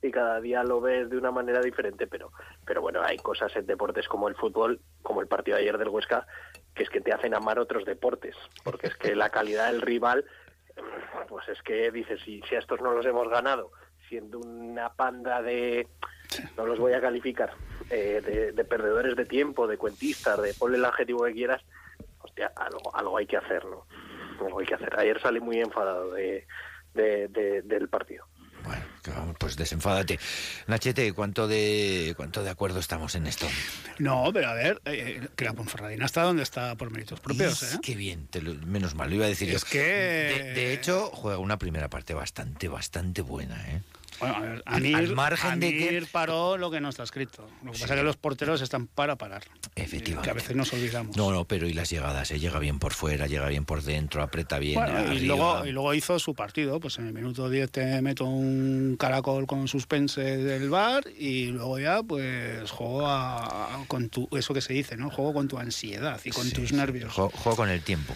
y 0.03 0.11
cada 0.11 0.41
día 0.41 0.63
lo 0.63 0.81
ves 0.83 1.09
de 1.09 1.17
una 1.17 1.31
manera 1.31 1.61
diferente, 1.61 2.07
pero 2.07 2.31
pero 2.67 2.81
bueno, 2.83 3.01
hay 3.03 3.17
cosas 3.19 3.55
en 3.57 3.67
deportes 3.67 4.07
como 4.09 4.29
el 4.29 4.35
fútbol, 4.37 4.81
como 5.03 5.21
el 5.21 5.29
partido 5.29 5.57
de 5.57 5.63
ayer 5.63 5.79
del 5.79 5.89
Huesca, 5.89 6.27
que 6.75 6.83
es 6.83 6.91
que 6.91 7.01
te 7.01 7.13
hacen 7.13 7.35
amar 7.35 7.59
otros 7.59 7.85
deportes, 7.85 8.37
porque 8.65 8.89
es 8.89 8.97
que 8.97 9.15
la 9.15 9.31
calidad 9.31 9.71
del 9.73 9.81
rival 9.83 10.25
pues 11.29 11.49
es 11.49 11.63
que 11.63 11.91
dices, 11.91 12.21
si, 12.25 12.43
si 12.49 12.55
a 12.57 12.59
estos 12.59 12.81
no 12.81 12.93
los 12.93 13.07
hemos 13.07 13.29
ganado, 13.29 13.71
siendo 14.15 14.39
una 14.39 14.91
panda 14.93 15.43
de, 15.43 15.89
no 16.57 16.67
los 16.67 16.79
voy 16.79 16.93
a 16.93 17.01
calificar, 17.01 17.53
eh, 17.91 18.23
de, 18.25 18.53
de 18.53 18.65
perdedores 18.65 19.17
de 19.17 19.25
tiempo, 19.25 19.67
de 19.67 19.77
cuentistas, 19.77 20.41
de 20.41 20.55
ponle 20.55 20.77
el 20.79 20.85
adjetivo 20.85 21.25
que 21.25 21.33
quieras, 21.33 21.61
hostia, 22.21 22.53
algo, 22.55 22.95
algo 22.95 23.19
hay 23.19 23.27
que 23.27 23.37
hacer, 23.37 23.65
¿no? 23.65 23.87
Algo 24.41 24.61
hay 24.61 24.67
que 24.67 24.75
hacer. 24.75 24.97
Ayer 25.01 25.21
salí 25.21 25.41
muy 25.41 25.59
enfadado 25.59 26.13
de, 26.13 26.47
de- 26.95 27.27
de- 27.29 27.63
del 27.63 27.89
partido. 27.89 28.25
Bueno, 28.63 28.83
que 29.03 29.11
vamos, 29.11 29.37
pues 29.39 29.57
desenfádate. 29.57 30.19
Nachete, 30.69 31.13
¿cuánto 31.13 31.47
de, 31.49 32.15
¿cuánto 32.17 32.43
de 32.43 32.49
acuerdo 32.51 32.79
estamos 32.79 33.15
en 33.17 33.27
esto? 33.27 33.47
No, 33.99 34.31
pero 34.33 34.49
a 34.49 34.55
ver, 34.55 34.81
eh, 34.87 35.27
que 35.37 35.45
la 35.45 35.53
Ponferradina 35.55 36.07
está 36.07 36.23
donde 36.23 36.45
está 36.45 36.75
por 36.77 36.91
méritos 36.91 37.21
propios, 37.21 37.63
Es- 37.63 37.75
¿eh? 37.75 37.79
Qué 37.83 37.95
bien, 37.97 38.27
te 38.29 38.41
lo- 38.41 38.55
menos 38.67 38.95
mal, 38.95 39.11
lo 39.11 39.17
iba 39.17 39.25
a 39.27 39.29
decir 39.29 39.51
Es 39.51 39.65
yo. 39.65 39.71
que- 39.71 39.79
De, 39.81 40.53
de 40.55 40.73
hecho, 40.73 41.11
juega 41.13 41.37
una 41.39 41.59
primera 41.59 41.89
parte 41.91 42.15
bastante, 42.15 42.69
bastante 42.69 43.21
buena, 43.23 43.57
¿eh? 43.71 43.83
Bueno, 44.21 44.37
a 44.37 44.41
ver, 44.41 44.63
Al- 44.67 44.77
Amir, 44.77 44.97
al 44.97 45.15
margen 45.15 45.61
de 45.61 45.71
que- 45.73 45.89
Amir 45.89 46.07
paró 46.11 46.57
lo 46.57 46.71
que 46.71 46.81
no 46.81 46.89
está 46.89 47.03
escrito. 47.03 47.49
Lo 47.63 47.73
que 47.73 47.79
pasa 47.81 47.95
es 47.95 48.01
que 48.01 48.05
los 48.05 48.17
porteros 48.17 48.61
están 48.61 48.87
para 48.87 49.17
parar. 49.17 49.43
Efectivamente. 49.75 50.25
Que 50.25 50.31
a 50.31 50.35
veces 50.35 50.57
nos 50.57 50.73
olvidamos. 50.73 51.17
No, 51.17 51.31
no, 51.33 51.45
pero 51.45 51.67
y 51.67 51.73
las 51.73 51.91
llegadas, 51.91 52.29
se 52.29 52.39
llega 52.39 52.59
bien 52.59 52.79
por 52.79 52.95
fuera, 52.95 53.27
llega 53.27 53.49
bien 53.49 53.65
por 53.65 53.83
dentro, 53.83 54.23
aprieta 54.23 54.59
bien. 54.59 54.75
Bueno, 54.81 55.13
y, 55.13 55.21
luego, 55.21 55.67
y 55.67 55.73
luego 55.73 55.95
hizo 55.95 56.19
su 56.19 56.35
partido, 56.35 56.79
pues 56.81 56.99
en 56.99 57.07
el 57.09 57.13
minuto 57.13 57.51
10 57.51 57.71
te 57.71 58.01
meto 58.03 58.25
un 58.25 58.97
caracol 58.99 59.47
con 59.47 59.67
suspense 59.69 60.21
del 60.23 60.71
bar 60.71 61.05
y 61.19 61.47
luego 61.47 61.79
ya 61.79 62.03
pues 62.03 62.71
juego 62.71 63.07
a- 63.07 63.75
a- 63.83 63.85
con 63.87 64.09
tu, 64.09 64.29
eso 64.37 64.55
que 64.55 64.61
se 64.61 64.73
dice, 64.73 64.97
¿no? 64.97 65.11
Juego 65.11 65.35
con 65.35 65.49
tu 65.49 65.59
ansiedad 65.59 66.21
y 66.25 66.31
con 66.31 66.45
Sí, 66.47 66.53
tus 66.53 66.69
sí, 66.71 66.75
nervios. 66.77 67.13
jo- 67.13 67.31
Juego 67.31 67.57
con 67.57 67.69
el 67.71 67.83
tiempo. 67.83 68.15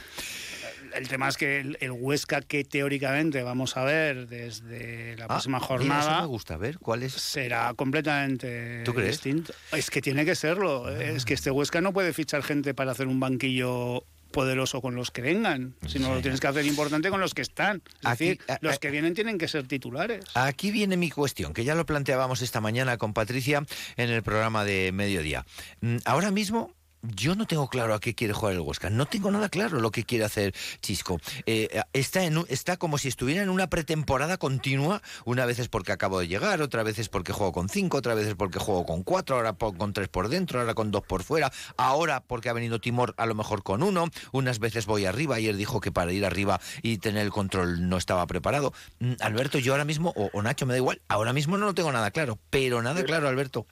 El 0.94 1.09
tema 1.09 1.29
es 1.29 1.37
que 1.37 1.61
el, 1.61 1.77
el 1.81 1.90
Huesca 1.92 2.40
que 2.40 2.64
teóricamente 2.64 3.42
vamos 3.42 3.77
a 3.77 3.85
ver 3.85 4.29
desde 4.29 5.16
la 5.16 5.24
Ah, 5.24 5.29
próxima 5.29 5.59
mira, 5.59 5.66
jornada 5.66 6.12
eso 6.12 6.20
me 6.22 6.27
gusta, 6.27 6.57
ver, 6.57 6.79
¿cuál 6.79 7.03
es? 7.03 7.12
será 7.14 7.72
completamente 7.74 8.83
¿Tú 8.85 8.94
crees? 8.94 9.12
distinto. 9.12 9.53
Es 9.72 9.90
que 9.90 10.01
tiene 10.01 10.24
que 10.24 10.35
serlo. 10.35 10.90
¿eh? 10.90 11.14
Es 11.14 11.24
que 11.24 11.35
este 11.35 11.51
Huesca 11.51 11.81
no 11.81 11.92
puede 11.92 12.12
fichar 12.12 12.42
gente 12.42 12.74
para 12.74 12.92
hacer 12.92 13.07
un 13.07 13.20
banquillo 13.20 14.05
poderoso 14.31 14.83
con 14.83 14.94
los 14.94 15.11
que 15.11 15.22
vengan, 15.22 15.74
sino 15.87 16.14
lo 16.14 16.20
tienes 16.20 16.38
que 16.38 16.46
hacer 16.46 16.66
importante 16.66 17.09
con 17.09 17.18
los 17.18 17.33
que 17.33 17.40
están. 17.42 17.83
Es 18.01 18.07
Aquí- 18.07 18.24
decir, 18.29 18.40
a- 18.48 18.59
los 18.61 18.79
que 18.79 18.90
vienen 18.90 19.14
tienen 19.14 19.38
que 19.38 19.48
ser 19.48 19.66
titulares. 19.66 20.22
Aquí 20.35 20.70
viene 20.70 20.98
mi 20.98 21.11
cuestión, 21.11 21.55
que 21.55 21.64
ya 21.64 21.74
lo 21.74 21.87
planteábamos 21.87 22.42
esta 22.42 22.61
mañana 22.61 22.98
con 22.98 23.14
Patricia 23.14 23.64
en 23.96 24.11
el 24.11 24.22
programa 24.22 24.64
de 24.64 24.92
mediodía. 24.92 25.46
Mm, 25.81 25.96
Ahora 26.05 26.31
mismo 26.31 26.74
yo 27.03 27.35
no 27.35 27.47
tengo 27.47 27.69
claro 27.69 27.95
a 27.95 28.01
qué 28.01 28.15
quiere 28.15 28.33
jugar 28.35 28.55
el 28.55 28.61
Huesca. 28.61 28.91
No 28.91 29.07
tengo 29.07 29.31
nada 29.31 29.49
claro 29.49 29.81
lo 29.81 29.91
que 29.91 30.05
quiere 30.05 30.25
hacer 30.25 30.55
Chisco. 30.81 31.21
Eh, 31.47 31.81
está, 31.93 32.25
en 32.25 32.39
un- 32.39 32.47
está 32.49 32.77
como 32.77 32.99
si 32.99 33.09
estuviera 33.09 33.43
en 33.43 33.49
una 33.51 33.69
pretemporada 33.69 34.37
continua. 34.39 35.03
Una 35.25 35.47
vez 35.47 35.59
es 35.59 35.69
porque 35.69 35.93
acabo 35.93 36.19
de 36.21 36.29
llegar, 36.29 36.61
otra 36.63 36.83
vez 36.83 36.99
es 36.99 37.09
porque 37.09 37.33
juego 37.33 37.53
con 37.53 37.69
cinco, 37.69 37.99
otra 37.99 38.15
vez 38.15 38.27
es 38.27 38.35
porque 38.35 38.59
juego 38.59 38.85
con 38.87 39.03
cuatro, 39.03 39.37
ahora 39.37 39.53
con 39.55 39.93
tres 39.93 40.09
por 40.09 40.29
dentro, 40.29 40.61
ahora 40.61 40.75
con 40.75 40.91
dos 40.91 41.03
por 41.05 41.23
fuera, 41.23 41.53
ahora 41.77 42.21
porque 42.21 42.49
ha 42.49 42.53
venido 42.53 42.81
Timor 42.81 43.15
a 43.17 43.27
lo 43.27 43.35
mejor 43.35 43.63
con 43.63 43.83
uno. 43.83 44.09
Unas 44.33 44.59
veces 44.59 44.87
voy 44.87 45.05
arriba. 45.07 45.37
Ayer 45.37 45.57
dijo 45.57 45.81
que 45.81 45.93
para 45.93 46.13
ir 46.13 46.25
arriba 46.25 46.61
y 46.83 46.99
tener 46.99 47.25
el 47.25 47.31
control 47.31 47.89
no 47.89 47.97
estaba 47.97 48.27
preparado. 48.27 48.73
Mm, 48.99 49.13
Alberto, 49.21 49.59
yo 49.59 49.73
ahora 49.73 49.85
mismo, 49.85 50.13
o, 50.17 50.31
o 50.33 50.43
Nacho, 50.43 50.67
me 50.67 50.73
da 50.75 50.79
igual, 50.79 51.01
ahora 51.09 51.33
mismo 51.33 51.59
no 51.59 51.67
lo 51.67 51.75
tengo 51.75 51.93
nada 51.93 52.11
claro. 52.11 52.39
Pero 52.51 52.83
nada 52.83 53.05
claro, 53.05 53.29
Alberto. 53.29 53.67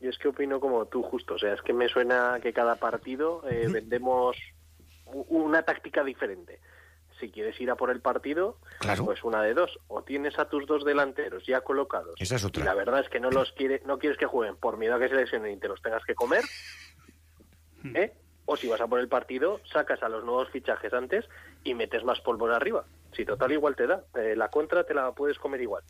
Yo 0.00 0.08
es 0.10 0.18
que 0.18 0.28
opino 0.28 0.60
como 0.60 0.86
tú 0.86 1.02
justo, 1.02 1.34
o 1.34 1.38
sea, 1.38 1.52
es 1.54 1.62
que 1.62 1.72
me 1.72 1.88
suena 1.88 2.38
que 2.42 2.52
cada 2.52 2.76
partido 2.76 3.42
eh, 3.48 3.68
vendemos 3.70 4.36
una 5.06 5.62
táctica 5.62 6.02
diferente. 6.04 6.58
Si 7.18 7.30
quieres 7.30 7.60
ir 7.60 7.70
a 7.70 7.76
por 7.76 7.90
el 7.90 8.00
partido, 8.00 8.56
Claro. 8.78 9.04
pues 9.04 9.22
una 9.24 9.42
de 9.42 9.52
dos, 9.52 9.78
o 9.88 10.02
tienes 10.02 10.38
a 10.38 10.48
tus 10.48 10.66
dos 10.66 10.84
delanteros 10.86 11.44
ya 11.46 11.60
colocados. 11.60 12.14
Esa 12.18 12.36
es 12.36 12.44
otra. 12.44 12.62
Y 12.62 12.64
la 12.64 12.72
verdad 12.74 13.00
es 13.00 13.10
que 13.10 13.20
no 13.20 13.30
los 13.30 13.52
quiere, 13.52 13.82
no 13.84 13.98
quieres 13.98 14.18
que 14.18 14.24
jueguen 14.24 14.56
por 14.56 14.78
miedo 14.78 14.94
a 14.94 14.98
que 14.98 15.08
se 15.10 15.16
lesionen 15.16 15.52
y 15.52 15.56
te 15.58 15.68
los 15.68 15.82
tengas 15.82 16.02
que 16.06 16.14
comer. 16.14 16.42
¿eh? 17.94 18.12
O 18.46 18.56
si 18.56 18.68
vas 18.68 18.80
a 18.80 18.86
por 18.86 19.00
el 19.00 19.08
partido, 19.08 19.60
sacas 19.70 20.02
a 20.02 20.08
los 20.08 20.24
nuevos 20.24 20.48
fichajes 20.50 20.92
antes 20.94 21.26
y 21.62 21.74
metes 21.74 22.04
más 22.04 22.20
pólvora 22.20 22.56
arriba. 22.56 22.84
Si 23.12 23.24
total 23.24 23.52
igual 23.52 23.76
te 23.76 23.86
da, 23.86 24.02
Eh, 24.14 24.34
la 24.34 24.48
contra 24.48 24.84
te 24.84 24.94
la 24.94 25.12
puedes 25.12 25.38
comer 25.38 25.60
igual. 25.60 25.82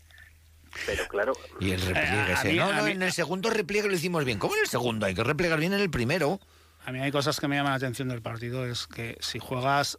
Pero 0.87 1.06
claro. 1.09 1.33
Y 1.61 1.70
el 1.72 1.80
repliegue 1.80 2.09
Eh, 2.16 2.20
a 2.20 2.33
ese. 2.35 2.48
mí- 2.52 2.59
no, 2.59 2.72
no, 2.72 2.83
mí- 2.85 2.92
en 2.92 3.02
el 3.02 3.12
segundo 3.12 3.50
repliegue 3.50 3.88
lo 3.88 3.94
hicimos 3.94 4.24
bien. 4.24 4.38
¿Cómo 4.38 4.54
en 4.54 4.61
el 4.62 4.68
segundo? 4.68 5.06
Hay 5.06 5.14
que 5.14 5.24
replegar 5.24 5.59
bien 5.59 5.72
en 5.72 5.80
el 5.80 5.90
primero. 5.90 6.40
A 6.87 6.92
mí 6.92 7.00
hay 7.00 7.11
cosas 7.12 7.38
que 7.40 7.46
me 7.48 7.56
llaman 7.56 7.72
la 7.72 7.76
atención 7.76 8.09
del 8.09 8.22
partido, 8.22 8.66
es 8.66 8.87
que 8.87 9.16
si 9.20 9.38
juegas 9.38 9.98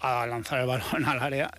a 0.00 0.26
lanzar 0.26 0.60
el 0.60 0.66
balón 0.66 1.04
al 1.06 1.20
área, 1.20 1.50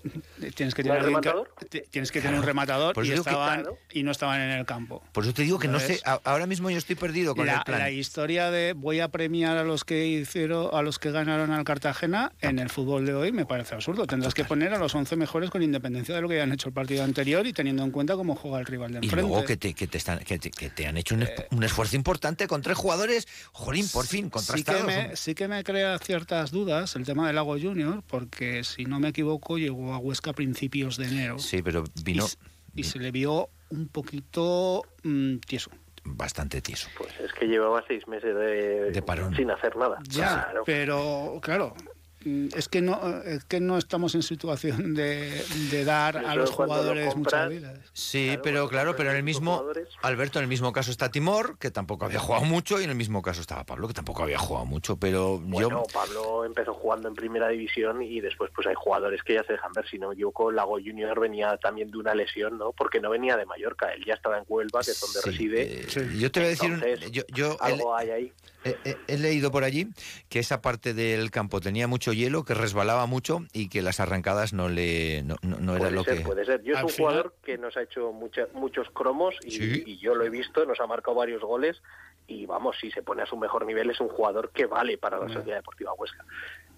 tienes 0.56 0.73
que 0.73 0.84
¿No 0.84 0.93
hay 0.93 1.02
tener, 1.02 1.21
que- 1.69 1.82
tienes 1.89 2.12
que 2.12 2.21
tener 2.21 2.39
un 2.39 2.45
rematador 2.45 2.95
y, 3.06 3.10
que- 3.10 3.21
claro. 3.21 3.78
y 3.91 4.04
no 4.04 4.12
estaban 4.12 4.39
en 4.41 4.52
el 4.52 4.65
campo. 4.65 5.04
Por 5.12 5.23
eso 5.23 5.34
te 5.34 5.43
digo 5.43 5.60
que 5.60 5.67
no 5.67 5.80
sé. 5.80 5.99
A- 6.06 6.19
Ahora 6.23 6.45
mismo 6.45 6.69
yo 6.69 6.78
estoy 6.78 6.95
perdido 6.95 7.36
con 7.36 7.45
la, 7.47 7.58
el 7.58 7.63
plan. 7.63 7.80
la 7.80 7.91
historia 7.91 8.52
de 8.52 8.73
voy 8.73 8.99
a 8.99 9.10
premiar 9.10 9.58
a 9.58 9.63
los 9.63 9.84
que 9.84 10.08
hicieron 10.08 10.69
a 10.73 10.82
los 10.82 10.99
que 10.99 11.12
ganaron 11.12 11.52
al 11.52 11.63
Cartagena 11.63 12.32
en 12.41 12.60
el 12.60 12.69
fútbol 12.69 13.06
de 13.06 13.13
hoy 13.13 13.32
me 13.32 13.45
parece 13.45 13.75
absurdo. 13.75 14.08
Tendrás 14.08 14.34
que 14.34 14.45
poner 14.45 14.73
a 14.73 14.78
los 14.78 14.93
11 14.95 15.15
mejores 15.15 15.49
con 15.49 15.62
independencia 15.63 16.15
de 16.15 16.21
lo 16.21 16.30
que 16.30 16.36
hayan 16.36 16.52
hecho 16.52 16.69
el 16.69 16.73
partido 16.73 17.04
anterior 17.04 17.45
y 17.45 17.54
teniendo 17.54 17.84
en 17.84 17.91
cuenta 17.91 18.15
cómo 18.15 18.36
juega 18.36 18.60
el 18.60 18.65
rival 18.65 18.91
de 18.91 18.99
Y 19.02 19.06
enfrente. 19.06 19.28
luego 19.30 19.45
que 19.45 19.58
te, 19.58 19.73
que 19.73 19.88
te, 19.88 19.97
están, 19.97 20.19
que 20.19 20.39
te, 20.39 20.52
que 20.52 20.69
te 20.69 20.88
han 20.88 20.97
hecho 20.97 21.15
un, 21.15 21.23
es- 21.23 21.32
un 21.52 21.63
esfuerzo 21.63 21.95
importante 21.95 22.47
con 22.47 22.62
tres 22.62 22.78
jugadores. 22.78 23.28
Jolín, 23.52 23.88
por 23.89 24.06
fin, 24.06 24.19
sí 24.19 24.23
que, 24.25 24.30
contrastados. 24.32 24.86
me, 24.86 25.15
sí 25.15 25.36
que 25.36 25.47
me 25.47 25.63
crea 25.63 25.97
ciertas 25.99 26.52
dudas 26.52 26.95
el 26.95 27.06
tema 27.06 27.28
del 27.28 27.36
Lago 27.36 27.58
Junior, 27.60 28.04
porque 28.08 28.28
si 28.63 28.85
no 28.85 28.99
me 28.99 29.09
equivoco 29.09 29.57
llegó 29.57 29.93
a 29.93 29.97
Huesca 29.97 30.31
a 30.31 30.33
principios 30.33 30.97
de 30.97 31.05
enero 31.07 31.39
Sí, 31.39 31.61
pero 31.61 31.83
vino 32.03 32.25
y 32.75 32.83
se 32.83 32.99
le 32.99 33.11
vio 33.11 33.49
un 33.69 33.87
poquito 33.87 34.83
mm, 35.03 35.37
tieso. 35.39 35.69
bastante 36.05 36.61
tieso. 36.61 36.87
Pues 36.97 37.13
es 37.19 37.31
que 37.33 37.45
llevaba 37.45 37.83
seis 37.87 38.07
meses 38.07 38.33
de, 38.35 38.91
De 38.91 39.01
parón. 39.01 39.35
sin 39.35 39.51
hacer 39.51 39.75
nada. 39.75 39.99
Ya, 40.09 40.45
Claro. 40.45 40.63
pero 40.65 41.39
claro, 41.41 41.73
es 42.25 42.67
que 42.67 42.82
no 42.82 43.21
es 43.23 43.43
que 43.45 43.60
no 43.60 43.77
estamos 43.77 44.13
en 44.15 44.23
situación 44.23 44.93
de, 44.93 45.41
de 45.71 45.86
dar 45.86 46.17
a 46.17 46.36
los 46.36 46.51
jugadores 46.51 47.15
muchas 47.15 47.49
vidas. 47.49 47.79
Sí, 47.93 48.25
Claro, 48.27 48.41
pero 48.43 48.67
claro, 48.69 48.95
pero 48.95 49.12
en 49.12 49.17
el 49.17 49.23
mismo, 49.23 49.63
Alberto, 50.01 50.39
en 50.39 50.43
el 50.43 50.49
mismo 50.49 50.73
caso 50.73 50.91
está 50.91 51.10
Timor, 51.10 51.58
que 51.58 51.71
tampoco 51.71 52.05
había 52.05 52.19
jugado 52.19 52.45
mucho, 52.45 52.79
y 52.79 52.84
en 52.84 52.89
el 52.89 52.95
mismo 52.95 53.21
caso 53.21 53.41
estaba 53.41 53.63
Pablo, 53.65 53.88
que 53.88 53.93
tampoco 53.93 54.23
había 54.23 54.38
jugado 54.38 54.65
mucho, 54.65 54.97
pero 54.97 55.39
Bueno, 55.39 55.69
yo... 55.69 55.84
Pablo 55.93 56.45
empezó 56.45 56.73
jugando 56.73 57.08
en 57.08 57.15
primera 57.15 57.47
división 57.49 58.01
y 58.01 58.19
después 58.21 58.51
pues 58.53 58.67
hay 58.67 58.75
jugadores 58.75 59.21
que 59.23 59.36
ya 59.36 59.43
se 59.43 59.53
dejan 59.53 59.71
ver. 59.73 59.88
Si 59.89 59.97
no 59.97 60.10
me 60.10 60.13
equivoco, 60.15 60.51
Lago 60.51 60.73
Junior 60.84 61.19
venía 61.19 61.58
también 61.58 61.89
de 61.91 61.97
una 61.97 62.13
lesión, 62.13 62.58
¿no? 62.58 62.71
Porque 62.73 62.99
no 62.99 63.10
venía 63.10 63.38
de 63.38 63.45
Mallorca, 63.45 63.91
él 63.93 64.03
ya 64.05 64.13
estaba 64.15 64.38
en 64.38 64.43
Huelva, 64.47 64.82
que 64.84 64.91
es 64.91 64.99
donde 64.99 65.19
Sí, 65.21 65.29
reside. 65.29 65.82
eh, 65.82 66.17
Yo 66.17 66.32
te 66.32 66.39
voy 66.41 66.47
a 66.47 66.49
decir, 66.49 66.71
un- 66.71 67.12
yo, 67.12 67.23
yo 67.34 67.53
he, 67.62 67.65
Algo 67.65 67.95
hay 67.95 68.10
ahí. 68.10 68.34
he- 68.63 68.77
he- 68.84 68.97
he 69.08 69.17
leído 69.17 69.51
por 69.51 69.63
allí 69.63 69.88
que 70.27 70.39
esa 70.39 70.62
parte 70.62 70.93
del 70.93 71.32
campo 71.32 71.62
tenía 71.62 71.88
mucho 71.88 72.09
hielo, 72.13 72.43
que 72.45 72.54
resbalaba 72.54 73.06
mucho 73.06 73.41
y 73.54 73.69
que 73.69 73.82
las 73.82 74.00
arrancadas 74.00 74.54
no 74.54 74.69
le 74.69 75.24
no, 75.24 75.36
no- 75.41 75.58
no 75.60 75.72
era 75.74 75.80
Puede 75.86 75.91
lo 75.95 76.04
ser, 76.04 76.17
que... 76.17 76.24
puede 76.24 76.45
ser. 76.45 76.63
Yo 76.63 76.76
es 76.76 76.84
un 76.84 76.89
final- 76.89 77.12
jugador 77.12 77.36
que 77.43 77.58
nos 77.58 77.76
ha 77.78 77.82
hecho 77.84 78.12
mucha- 78.12 78.48
muchos 78.54 78.89
cromos 78.91 79.36
y, 79.43 79.52
Sí. 79.52 79.84
y 79.86 79.98
yo 80.00 80.15
lo 80.15 80.24
he 80.26 80.30
visto, 80.30 80.65
nos 80.65 80.80
ha 80.80 80.88
marcado 80.88 81.15
varios 81.15 81.41
goles 81.41 81.82
y 82.28 82.45
vamos, 82.45 82.78
si 82.80 82.91
se 82.91 83.02
pone 83.02 83.22
a 83.24 83.26
su 83.26 83.38
mejor 83.38 83.65
nivel 83.65 83.89
es 83.89 84.00
un 84.00 84.10
jugador 84.10 84.52
que 84.52 84.65
vale 84.65 84.98
para 84.98 85.17
la 85.19 85.28
Sociedad 85.30 85.58
Deportiva 85.58 85.93
Huesca. 85.93 86.24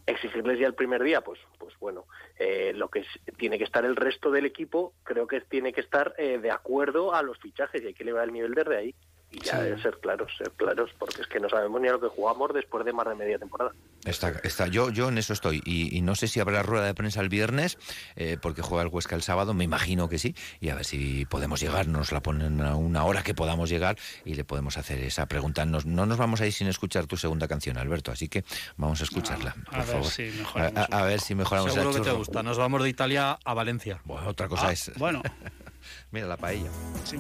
Exigirles 0.08 0.60
ya 0.60 0.66
el 0.68 0.74
primer 0.74 1.04
día, 1.04 1.22
pues, 1.22 1.40
pues 1.60 1.76
bueno, 1.80 2.06
eh, 2.40 2.74
lo 2.76 2.90
que 2.90 3.00
es- 3.00 3.36
tiene 3.38 3.58
que 3.58 3.64
estar 3.66 3.86
el 3.86 3.96
resto 3.96 4.32
del 4.32 4.46
equipo, 4.46 4.94
creo 5.04 5.28
que 5.28 5.42
tiene 5.42 5.74
que 5.74 5.82
estar 5.82 6.16
eh, 6.18 6.40
de 6.40 6.50
acuerdo 6.52 7.14
a 7.14 7.22
los 7.22 7.38
fichajes 7.38 7.82
y 7.84 7.88
hay 7.88 7.94
que 7.94 8.04
elevar 8.04 8.26
el 8.26 8.34
nivel 8.34 8.54
desde 8.56 8.78
ahí. 8.78 8.96
Y 9.34 9.40
ya 9.46 9.64
Sí. 9.64 9.82
ser 9.82 9.98
claros, 10.02 10.30
ser 10.38 10.52
claros, 10.52 10.90
porque 11.00 11.22
es 11.22 11.28
que 11.28 11.40
no 11.40 11.48
sabemos 11.48 11.80
ni 11.82 11.88
a 11.88 11.92
lo 11.94 12.02
que 12.02 12.08
jugamos 12.10 12.54
después 12.54 12.84
de 12.84 12.92
más 12.92 13.08
de 13.08 13.16
media 13.16 13.40
temporada. 13.40 13.72
Está, 14.04 14.30
está, 14.44 14.68
yo, 14.68 14.90
yo 14.90 15.08
en 15.10 15.18
eso 15.20 15.32
estoy. 15.32 15.62
Y, 15.64 15.96
y 15.96 16.02
no 16.02 16.16
sé 16.16 16.28
si 16.28 16.40
habrá 16.42 16.64
rueda 16.64 16.86
de 16.86 16.94
prensa 16.94 17.22
el 17.22 17.30
viernes, 17.30 17.78
eh, 18.18 18.38
porque 18.42 18.62
juega 18.62 18.84
el 18.84 18.90
Huesca 18.90 19.16
el 19.16 19.22
sábado, 19.22 19.54
me 19.54 19.64
imagino 19.64 20.10
que 20.10 20.18
sí. 20.20 20.36
Y 20.60 20.68
a 20.70 20.76
ver 20.76 20.84
si 20.86 21.26
podemos 21.28 21.62
llegar, 21.62 21.88
nos 21.88 22.12
la 22.12 22.22
ponen 22.22 22.60
a 22.62 22.76
una 22.76 23.06
hora 23.06 23.24
que 23.24 23.34
podamos 23.34 23.70
llegar 23.70 23.98
y 24.26 24.34
le 24.34 24.44
podemos 24.44 24.78
hacer 24.78 25.00
esa 25.00 25.28
pregunta. 25.28 25.66
Nos- 25.66 25.86
no 25.86 26.06
nos 26.06 26.18
vamos 26.18 26.42
a 26.42 26.46
ir 26.48 26.52
sin 26.52 26.68
escuchar 26.68 27.06
tu 27.06 27.16
segunda 27.16 27.48
canción, 27.48 27.78
Alberto, 27.78 28.12
así 28.12 28.28
que 28.28 28.44
vamos 28.76 29.00
a 29.00 29.04
escucharla, 29.06 29.56
Ah, 29.58 29.62
a 29.62 29.72
por 29.72 29.78
ver 29.78 29.86
favor. 29.88 30.06
si 30.12 30.24
a, 30.28 30.32
mejoramos 30.32 30.78
a- 30.92 31.00
a 31.00 31.06
ver 31.06 31.20
si 31.22 31.36
mejoramos 31.36 31.74
Seguro 31.74 31.94
que 31.94 32.02
te 32.02 32.12
gusta. 32.12 32.44
Nos 32.44 32.58
vamos 32.58 32.84
de 32.84 32.90
Italia 32.90 33.40
a 33.46 33.54
Valencia. 33.54 34.02
Bueno, 34.04 34.28
otra 34.28 34.50
cosa 34.50 34.68
Ah, 34.68 34.72
es. 34.74 34.92
bueno, 34.98 35.22
Mira 36.12 36.28
la 36.28 36.38
paella. 36.38 36.70
sí, 37.06 37.18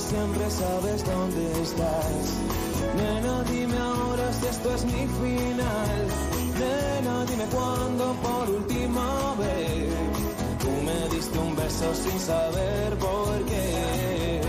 siempre 0.00 0.50
sabes 0.50 1.04
dónde 1.04 1.62
estás. 1.62 2.24
Nena, 2.96 3.42
dime 3.44 3.78
ahora 3.78 4.32
si 4.32 4.46
esto 4.46 4.74
es 4.74 4.84
mi 4.84 5.06
final. 5.20 6.06
Nena, 6.60 7.24
dime 7.26 7.44
cuándo 7.46 8.04
por 8.22 8.50
última 8.50 9.34
vez. 9.38 9.92
Tú 10.60 10.70
me 10.84 11.08
diste 11.14 11.38
un 11.38 11.56
beso 11.56 11.94
sin 11.94 12.20
saber 12.20 12.98
por 12.98 13.44
qué. 13.44 14.40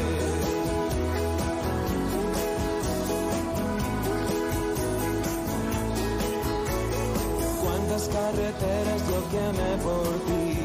Cuántas 7.63 8.03
carreteras 8.10 9.01
yo 9.12 9.19
quemé 9.33 9.71
por 9.88 10.13
ti. 10.27 10.57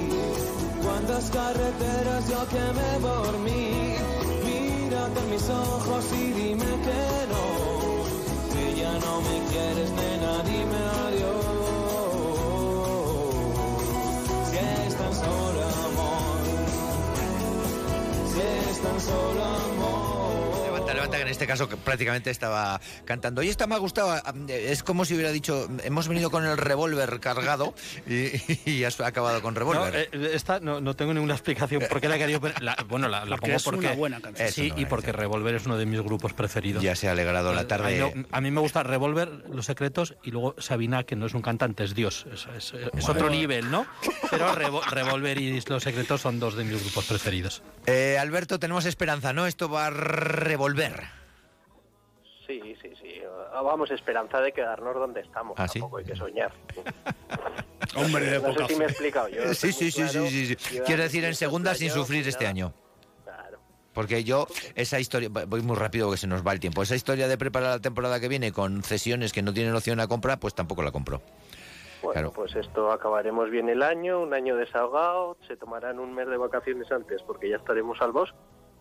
Cuántas 0.83 1.31
carreteras 1.31 2.29
yo 2.29 2.40
quemé 2.49 2.90
por 3.01 3.38
mí. 3.38 3.92
Mis 5.31 5.48
ojos 5.48 6.05
y 6.12 6.33
dime 6.33 6.64
que 6.64 7.27
no. 7.33 7.44
Que 8.53 8.64
ya 8.81 8.92
no 8.98 9.20
me 9.22 9.37
quieres, 9.51 9.90
nena, 9.92 10.42
dime 10.42 10.81
adiós. 11.07 11.44
Si 14.51 14.57
es 14.57 14.94
tan 14.96 15.14
solo 15.14 15.62
amor. 15.87 16.40
Si 18.33 18.40
es 18.70 18.79
tan 18.81 19.01
solo 19.01 19.44
amor. 19.44 20.02
Levanta, 20.95 20.95
levanta, 20.95 21.17
que 21.17 21.23
en 21.23 21.29
este 21.29 21.47
caso 21.47 21.69
que 21.69 21.77
prácticamente 21.77 22.31
estaba 22.31 22.81
cantando. 23.05 23.43
Y 23.43 23.49
esta 23.49 23.67
me 23.67 23.75
ha 23.75 23.79
gustado, 23.79 24.21
es 24.49 24.83
como 24.83 25.05
si 25.05 25.15
hubiera 25.15 25.31
dicho, 25.33 25.69
hemos 25.85 26.09
venido 26.09 26.31
con 26.31 26.45
el 26.47 26.57
revólver 26.57 27.21
cargado 27.21 27.75
y, 28.07 28.31
y 28.71 28.85
has 28.85 29.01
acabado 29.01 29.41
con 29.43 29.55
No, 29.55 29.61
revólver. 29.61 30.09
eh, 30.13 30.31
esta 30.35 30.61
no, 30.61 30.81
no 30.81 30.95
tengo 30.95 31.15
ninguna 31.15 31.35
explicación 31.35 31.83
por 31.89 32.01
qué 32.01 32.09
la 32.09 32.17
he 32.17 32.19
querido 32.19 32.41
poner. 32.41 32.63
La- 32.63 32.77
bueno, 32.89 33.09
la, 33.09 33.25
la 33.25 33.37
Porque 33.37 33.47
pongo 33.47 33.57
es 33.57 33.67
una 33.67 33.77
porque. 33.79 33.97
buena 33.97 34.21
canción. 34.21 34.49
Es 34.49 34.55
Sí, 34.55 34.73
y 34.77 34.87
porque. 34.87 35.13
Revolver 35.13 35.55
es 35.55 35.67
uno 35.67 35.77
de 35.77 35.87
mis 35.87 36.01
grupos 36.01 36.33
preferidos. 36.33 36.83
Ya 36.83 36.97
se 36.97 37.09
ha 37.09 37.13
alegrado 37.13 37.53
la 37.53 37.67
tarde. 37.69 38.01
A 38.03 38.07
mí, 38.07 38.13
no- 38.15 38.27
a 38.31 38.41
mí 38.41 38.51
me 38.51 38.61
gusta 38.61 38.83
Revolver, 38.83 39.29
Los 39.53 39.67
Secretos, 39.67 40.15
y 40.23 40.31
luego 40.31 40.55
Sabina, 40.59 41.05
que 41.05 41.17
no 41.17 41.27
es 41.27 41.35
un 41.35 41.43
cantante, 41.43 41.85
es 41.85 41.95
Dios. 41.95 42.27
Es, 42.33 42.47
es- 42.57 42.75
es 42.97 43.09
otro 43.09 43.29
nivel, 43.31 43.71
¿no? 43.71 43.87
Pero 44.31 44.55
Revo- 44.55 44.85
Revolver 44.89 45.39
y 45.39 45.61
Los 45.69 45.83
Secretos 45.83 46.21
son 46.23 46.41
dos 46.41 46.55
de 46.57 46.65
mis 46.65 46.81
grupos 46.83 47.05
preferidos. 47.07 47.63
Eh, 47.87 48.17
Alberto, 48.19 48.59
tenemos 48.59 48.85
esperanza, 48.87 49.33
¿no? 49.33 49.47
Esto 49.47 49.69
va 49.69 49.87
a 49.87 49.91
revolver. 49.91 50.82
Sí, 52.47 52.77
sí, 52.83 52.92
sí. 53.01 53.23
Vamos, 53.53 53.90
esperanza 53.90 54.40
de 54.40 54.53
quedarnos 54.53 54.95
donde 54.95 55.21
estamos. 55.21 55.55
¿Ah, 55.59 55.68
sí? 55.68 55.79
Tampoco 55.79 55.99
hay 55.99 56.05
que 56.05 56.16
soñar. 56.16 56.53
Hombre 57.97 58.27
de 58.27 58.40
no 58.40 58.53
sé 58.55 58.66
si 58.68 58.77
me 58.77 58.85
he 58.85 58.88
explicado 58.88 59.29
yo. 59.29 59.42
Sí, 59.55 59.73
sí, 59.73 59.90
sí, 59.90 60.57
Quiero 60.85 61.03
decir, 61.03 61.25
en 61.25 61.35
segunda 61.35 61.75
sin 61.75 61.90
sufrir 61.90 62.27
este 62.27 62.47
año. 62.47 62.73
Claro. 63.25 63.59
Porque 63.95 64.25
yo, 64.25 64.47
esa 64.75 64.99
historia, 64.99 65.29
voy 65.31 65.62
muy 65.62 65.77
rápido 65.77 66.07
porque 66.07 66.18
se 66.18 66.27
nos 66.27 66.45
va 66.47 66.53
el 66.53 66.61
tiempo, 66.61 66.83
esa 66.83 66.97
historia 66.97 67.29
de 67.29 67.38
preparar 67.38 67.71
la 67.71 67.81
temporada 67.81 68.18
que 68.18 68.29
viene 68.29 68.53
con 68.53 68.83
cesiones 68.83 69.33
que 69.33 69.42
no 69.42 69.53
tienen 69.53 69.75
opción 69.75 70.01
a 70.01 70.09
compra, 70.09 70.38
pues 70.38 70.55
tampoco 70.55 70.83
la 70.83 70.90
compro. 70.90 71.21
Bueno, 72.03 72.12
Claro. 72.14 72.33
pues 72.33 72.57
esto 72.57 72.90
acabaremos 72.90 73.49
bien 73.51 73.68
el 73.68 73.83
año, 73.83 74.21
un 74.21 74.35
año 74.35 74.57
desahogado, 74.57 75.37
se 75.47 75.57
tomarán 75.57 76.01
un 76.01 76.12
mes 76.12 76.27
de 76.29 76.37
vacaciones 76.37 76.90
antes 76.90 77.23
porque 77.23 77.49
ya 77.49 77.57
estaremos 77.57 77.99
salvos. 77.99 78.35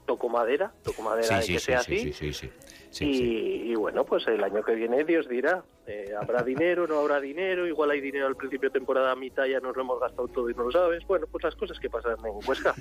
Toco 0.05 0.29
madera, 0.29 0.71
toco 0.83 1.01
madera 1.03 1.27
Sí, 1.27 1.33
de 1.35 1.41
sí, 1.43 1.53
que 1.53 1.59
sí, 1.59 1.65
sea 1.65 1.81
sí, 1.83 1.93
así. 1.95 2.13
sí, 2.13 2.13
sí, 2.13 2.33
sí. 2.33 2.51
Sí, 2.89 3.05
y, 3.09 3.17
sí. 3.17 3.23
y 3.71 3.75
bueno, 3.75 4.03
pues 4.03 4.27
el 4.27 4.43
año 4.43 4.63
que 4.63 4.75
viene 4.75 5.05
Dios 5.05 5.29
dirá, 5.29 5.63
eh, 5.87 6.11
habrá 6.19 6.43
dinero, 6.43 6.87
no 6.87 6.99
habrá 6.99 7.21
dinero, 7.21 7.65
igual 7.65 7.91
hay 7.91 8.01
dinero 8.01 8.27
al 8.27 8.35
principio 8.35 8.69
de 8.69 8.73
temporada, 8.73 9.11
a 9.11 9.15
mitad 9.15 9.45
ya 9.45 9.61
nos 9.61 9.73
lo 9.77 9.83
hemos 9.83 9.99
gastado 10.01 10.27
todo 10.27 10.49
y 10.49 10.53
no 10.53 10.63
lo 10.63 10.71
sabes. 10.71 11.05
Bueno, 11.07 11.25
pues 11.31 11.43
las 11.45 11.55
cosas 11.55 11.79
que 11.79 11.89
pasan 11.89 12.17
en 12.25 12.33
Huesca. 12.45 12.75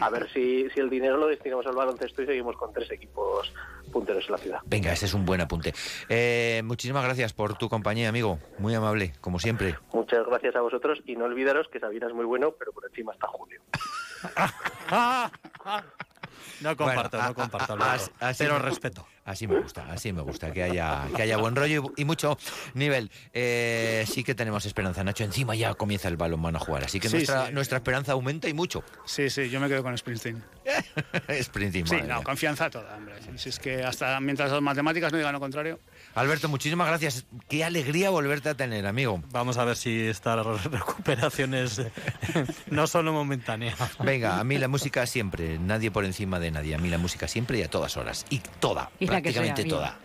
A 0.00 0.10
ver 0.10 0.28
si, 0.32 0.68
si 0.70 0.80
el 0.80 0.90
dinero 0.90 1.16
lo 1.18 1.28
destinamos 1.28 1.66
al 1.66 1.76
baloncesto 1.76 2.22
y 2.22 2.26
seguimos 2.26 2.56
con 2.56 2.72
tres 2.72 2.90
equipos 2.90 3.52
punteros 3.92 4.24
en 4.26 4.32
la 4.32 4.38
ciudad. 4.38 4.58
Venga, 4.64 4.92
ese 4.92 5.06
es 5.06 5.14
un 5.14 5.24
buen 5.24 5.40
apunte. 5.40 5.72
Eh, 6.08 6.62
muchísimas 6.64 7.04
gracias 7.04 7.32
por 7.32 7.56
tu 7.56 7.68
compañía, 7.68 8.08
amigo. 8.08 8.40
Muy 8.58 8.74
amable, 8.74 9.12
como 9.20 9.38
siempre. 9.38 9.76
Muchas 9.92 10.26
gracias 10.26 10.56
a 10.56 10.60
vosotros 10.62 11.00
y 11.06 11.14
no 11.14 11.26
olvidaros 11.26 11.68
que 11.68 11.78
Sabina 11.78 12.08
es 12.08 12.12
muy 12.14 12.24
bueno, 12.24 12.52
pero 12.58 12.72
por 12.72 12.84
encima 12.86 13.12
está 13.12 13.28
Julio. 13.28 13.60
No 16.64 16.76
comparto, 16.76 17.16
Bueno, 17.18 17.28
no 17.28 17.34
comparto, 17.34 17.74
a- 17.74 17.92
a- 17.94 18.28
así 18.28 18.38
pero 18.44 18.58
respeto. 18.58 19.06
Así 19.26 19.46
me 19.46 19.58
gusta, 19.60 19.86
así 19.90 20.12
me 20.12 20.20
gusta, 20.22 20.52
que 20.52 20.62
haya, 20.62 21.06
que 21.16 21.22
haya 21.22 21.36
buen 21.38 21.54
rollo 21.56 21.92
y, 21.96 22.02
y 22.02 22.04
mucho 22.04 22.36
nivel. 22.74 23.10
Eh, 23.32 24.04
sí 24.06 24.22
que 24.24 24.34
tenemos 24.34 24.66
esperanza, 24.66 25.02
Nacho. 25.04 25.24
Encima 25.24 25.54
ya 25.54 25.74
comienza 25.74 26.08
el 26.08 26.16
balonmano 26.16 26.58
a 26.58 26.60
jugar, 26.60 26.84
así 26.84 27.00
que 27.00 27.08
Sí, 27.08 27.16
nuestra, 27.16 27.46
sí. 27.46 27.52
nuestra 27.52 27.78
esperanza 27.78 28.12
aumenta 28.12 28.48
y 28.48 28.54
mucho. 28.54 28.82
Sí, 29.06 29.30
sí, 29.30 29.48
yo 29.48 29.60
me 29.60 29.68
quedo 29.68 29.82
con 29.82 29.96
Springsteen. 29.96 30.42
Sprinting, 31.42 31.86
Sí, 31.86 31.96
no, 32.06 32.22
confianza 32.22 32.70
toda, 32.70 32.96
hombre. 32.96 33.14
Si, 33.36 33.48
es 33.48 33.58
que 33.58 33.82
hasta 33.82 34.18
mientras 34.20 34.50
las 34.50 34.60
matemáticas 34.60 35.12
no 35.12 35.18
digan 35.18 35.32
lo 35.32 35.40
contrario. 35.40 35.80
Alberto, 36.14 36.48
muchísimas 36.48 36.86
gracias. 36.86 37.26
Qué 37.48 37.64
alegría 37.64 38.10
volverte 38.10 38.48
a 38.48 38.54
tener, 38.54 38.86
amigo. 38.86 39.22
Vamos 39.30 39.58
a 39.58 39.64
ver 39.64 39.76
si 39.76 40.06
esta 40.06 40.42
recuperación 40.42 41.54
es 41.54 41.78
eh, 41.78 41.90
no 42.70 42.86
solo 42.86 43.12
momentánea. 43.12 43.74
Venga, 44.00 44.38
a 44.38 44.44
mí 44.44 44.58
la 44.58 44.68
música 44.68 45.06
siempre, 45.06 45.58
nadie 45.58 45.90
por 45.90 46.04
encima 46.04 46.38
de 46.38 46.50
nadie. 46.50 46.74
A 46.74 46.78
mí 46.78 46.88
la 46.88 46.98
música 46.98 47.28
siempre 47.28 47.58
y 47.58 47.62
a 47.62 47.68
todas 47.68 47.96
horas. 47.96 48.24
Y 48.30 48.40
toda, 48.60 48.90
Y 49.00 49.06
sea, 49.06 49.20
prácticamente 49.20 49.64
toda. 49.64 49.98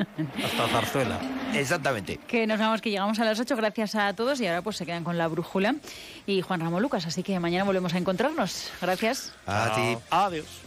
Hasta 0.44 0.68
zarzuela. 0.68 1.20
Exactamente. 1.54 2.20
Que 2.28 2.48
nos 2.48 2.60
vamos, 2.60 2.82
que 2.82 2.90
llegamos 2.90 3.20
a 3.20 3.26
las 3.26 3.40
8. 3.40 3.56
Gracias 3.56 3.96
a 3.96 4.14
todos 4.14 4.40
y 4.42 4.48
ahora 4.48 4.62
pues 4.62 4.78
se 4.78 4.86
quedan 4.86 5.04
con 5.04 5.18
la 5.18 5.28
brújula 5.28 5.76
y 6.26 6.42
Juan 6.42 6.60
Ramón 6.60 6.82
Lucas. 6.82 7.06
Así 7.06 7.24
que 7.24 7.40
mañana 7.40 7.64
volvemos 7.64 7.94
a 7.94 7.98
encontrarnos. 7.98 8.72
Gracias. 8.82 9.34
A 9.46 9.74
ti. 9.76 9.98
Adiós. 10.10 10.59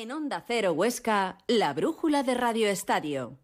En 0.00 0.12
Onda 0.12 0.44
Cero 0.46 0.72
Huesca, 0.72 1.38
la 1.48 1.72
brújula 1.72 2.22
de 2.22 2.34
Radio 2.34 2.68
Estadio. 2.68 3.36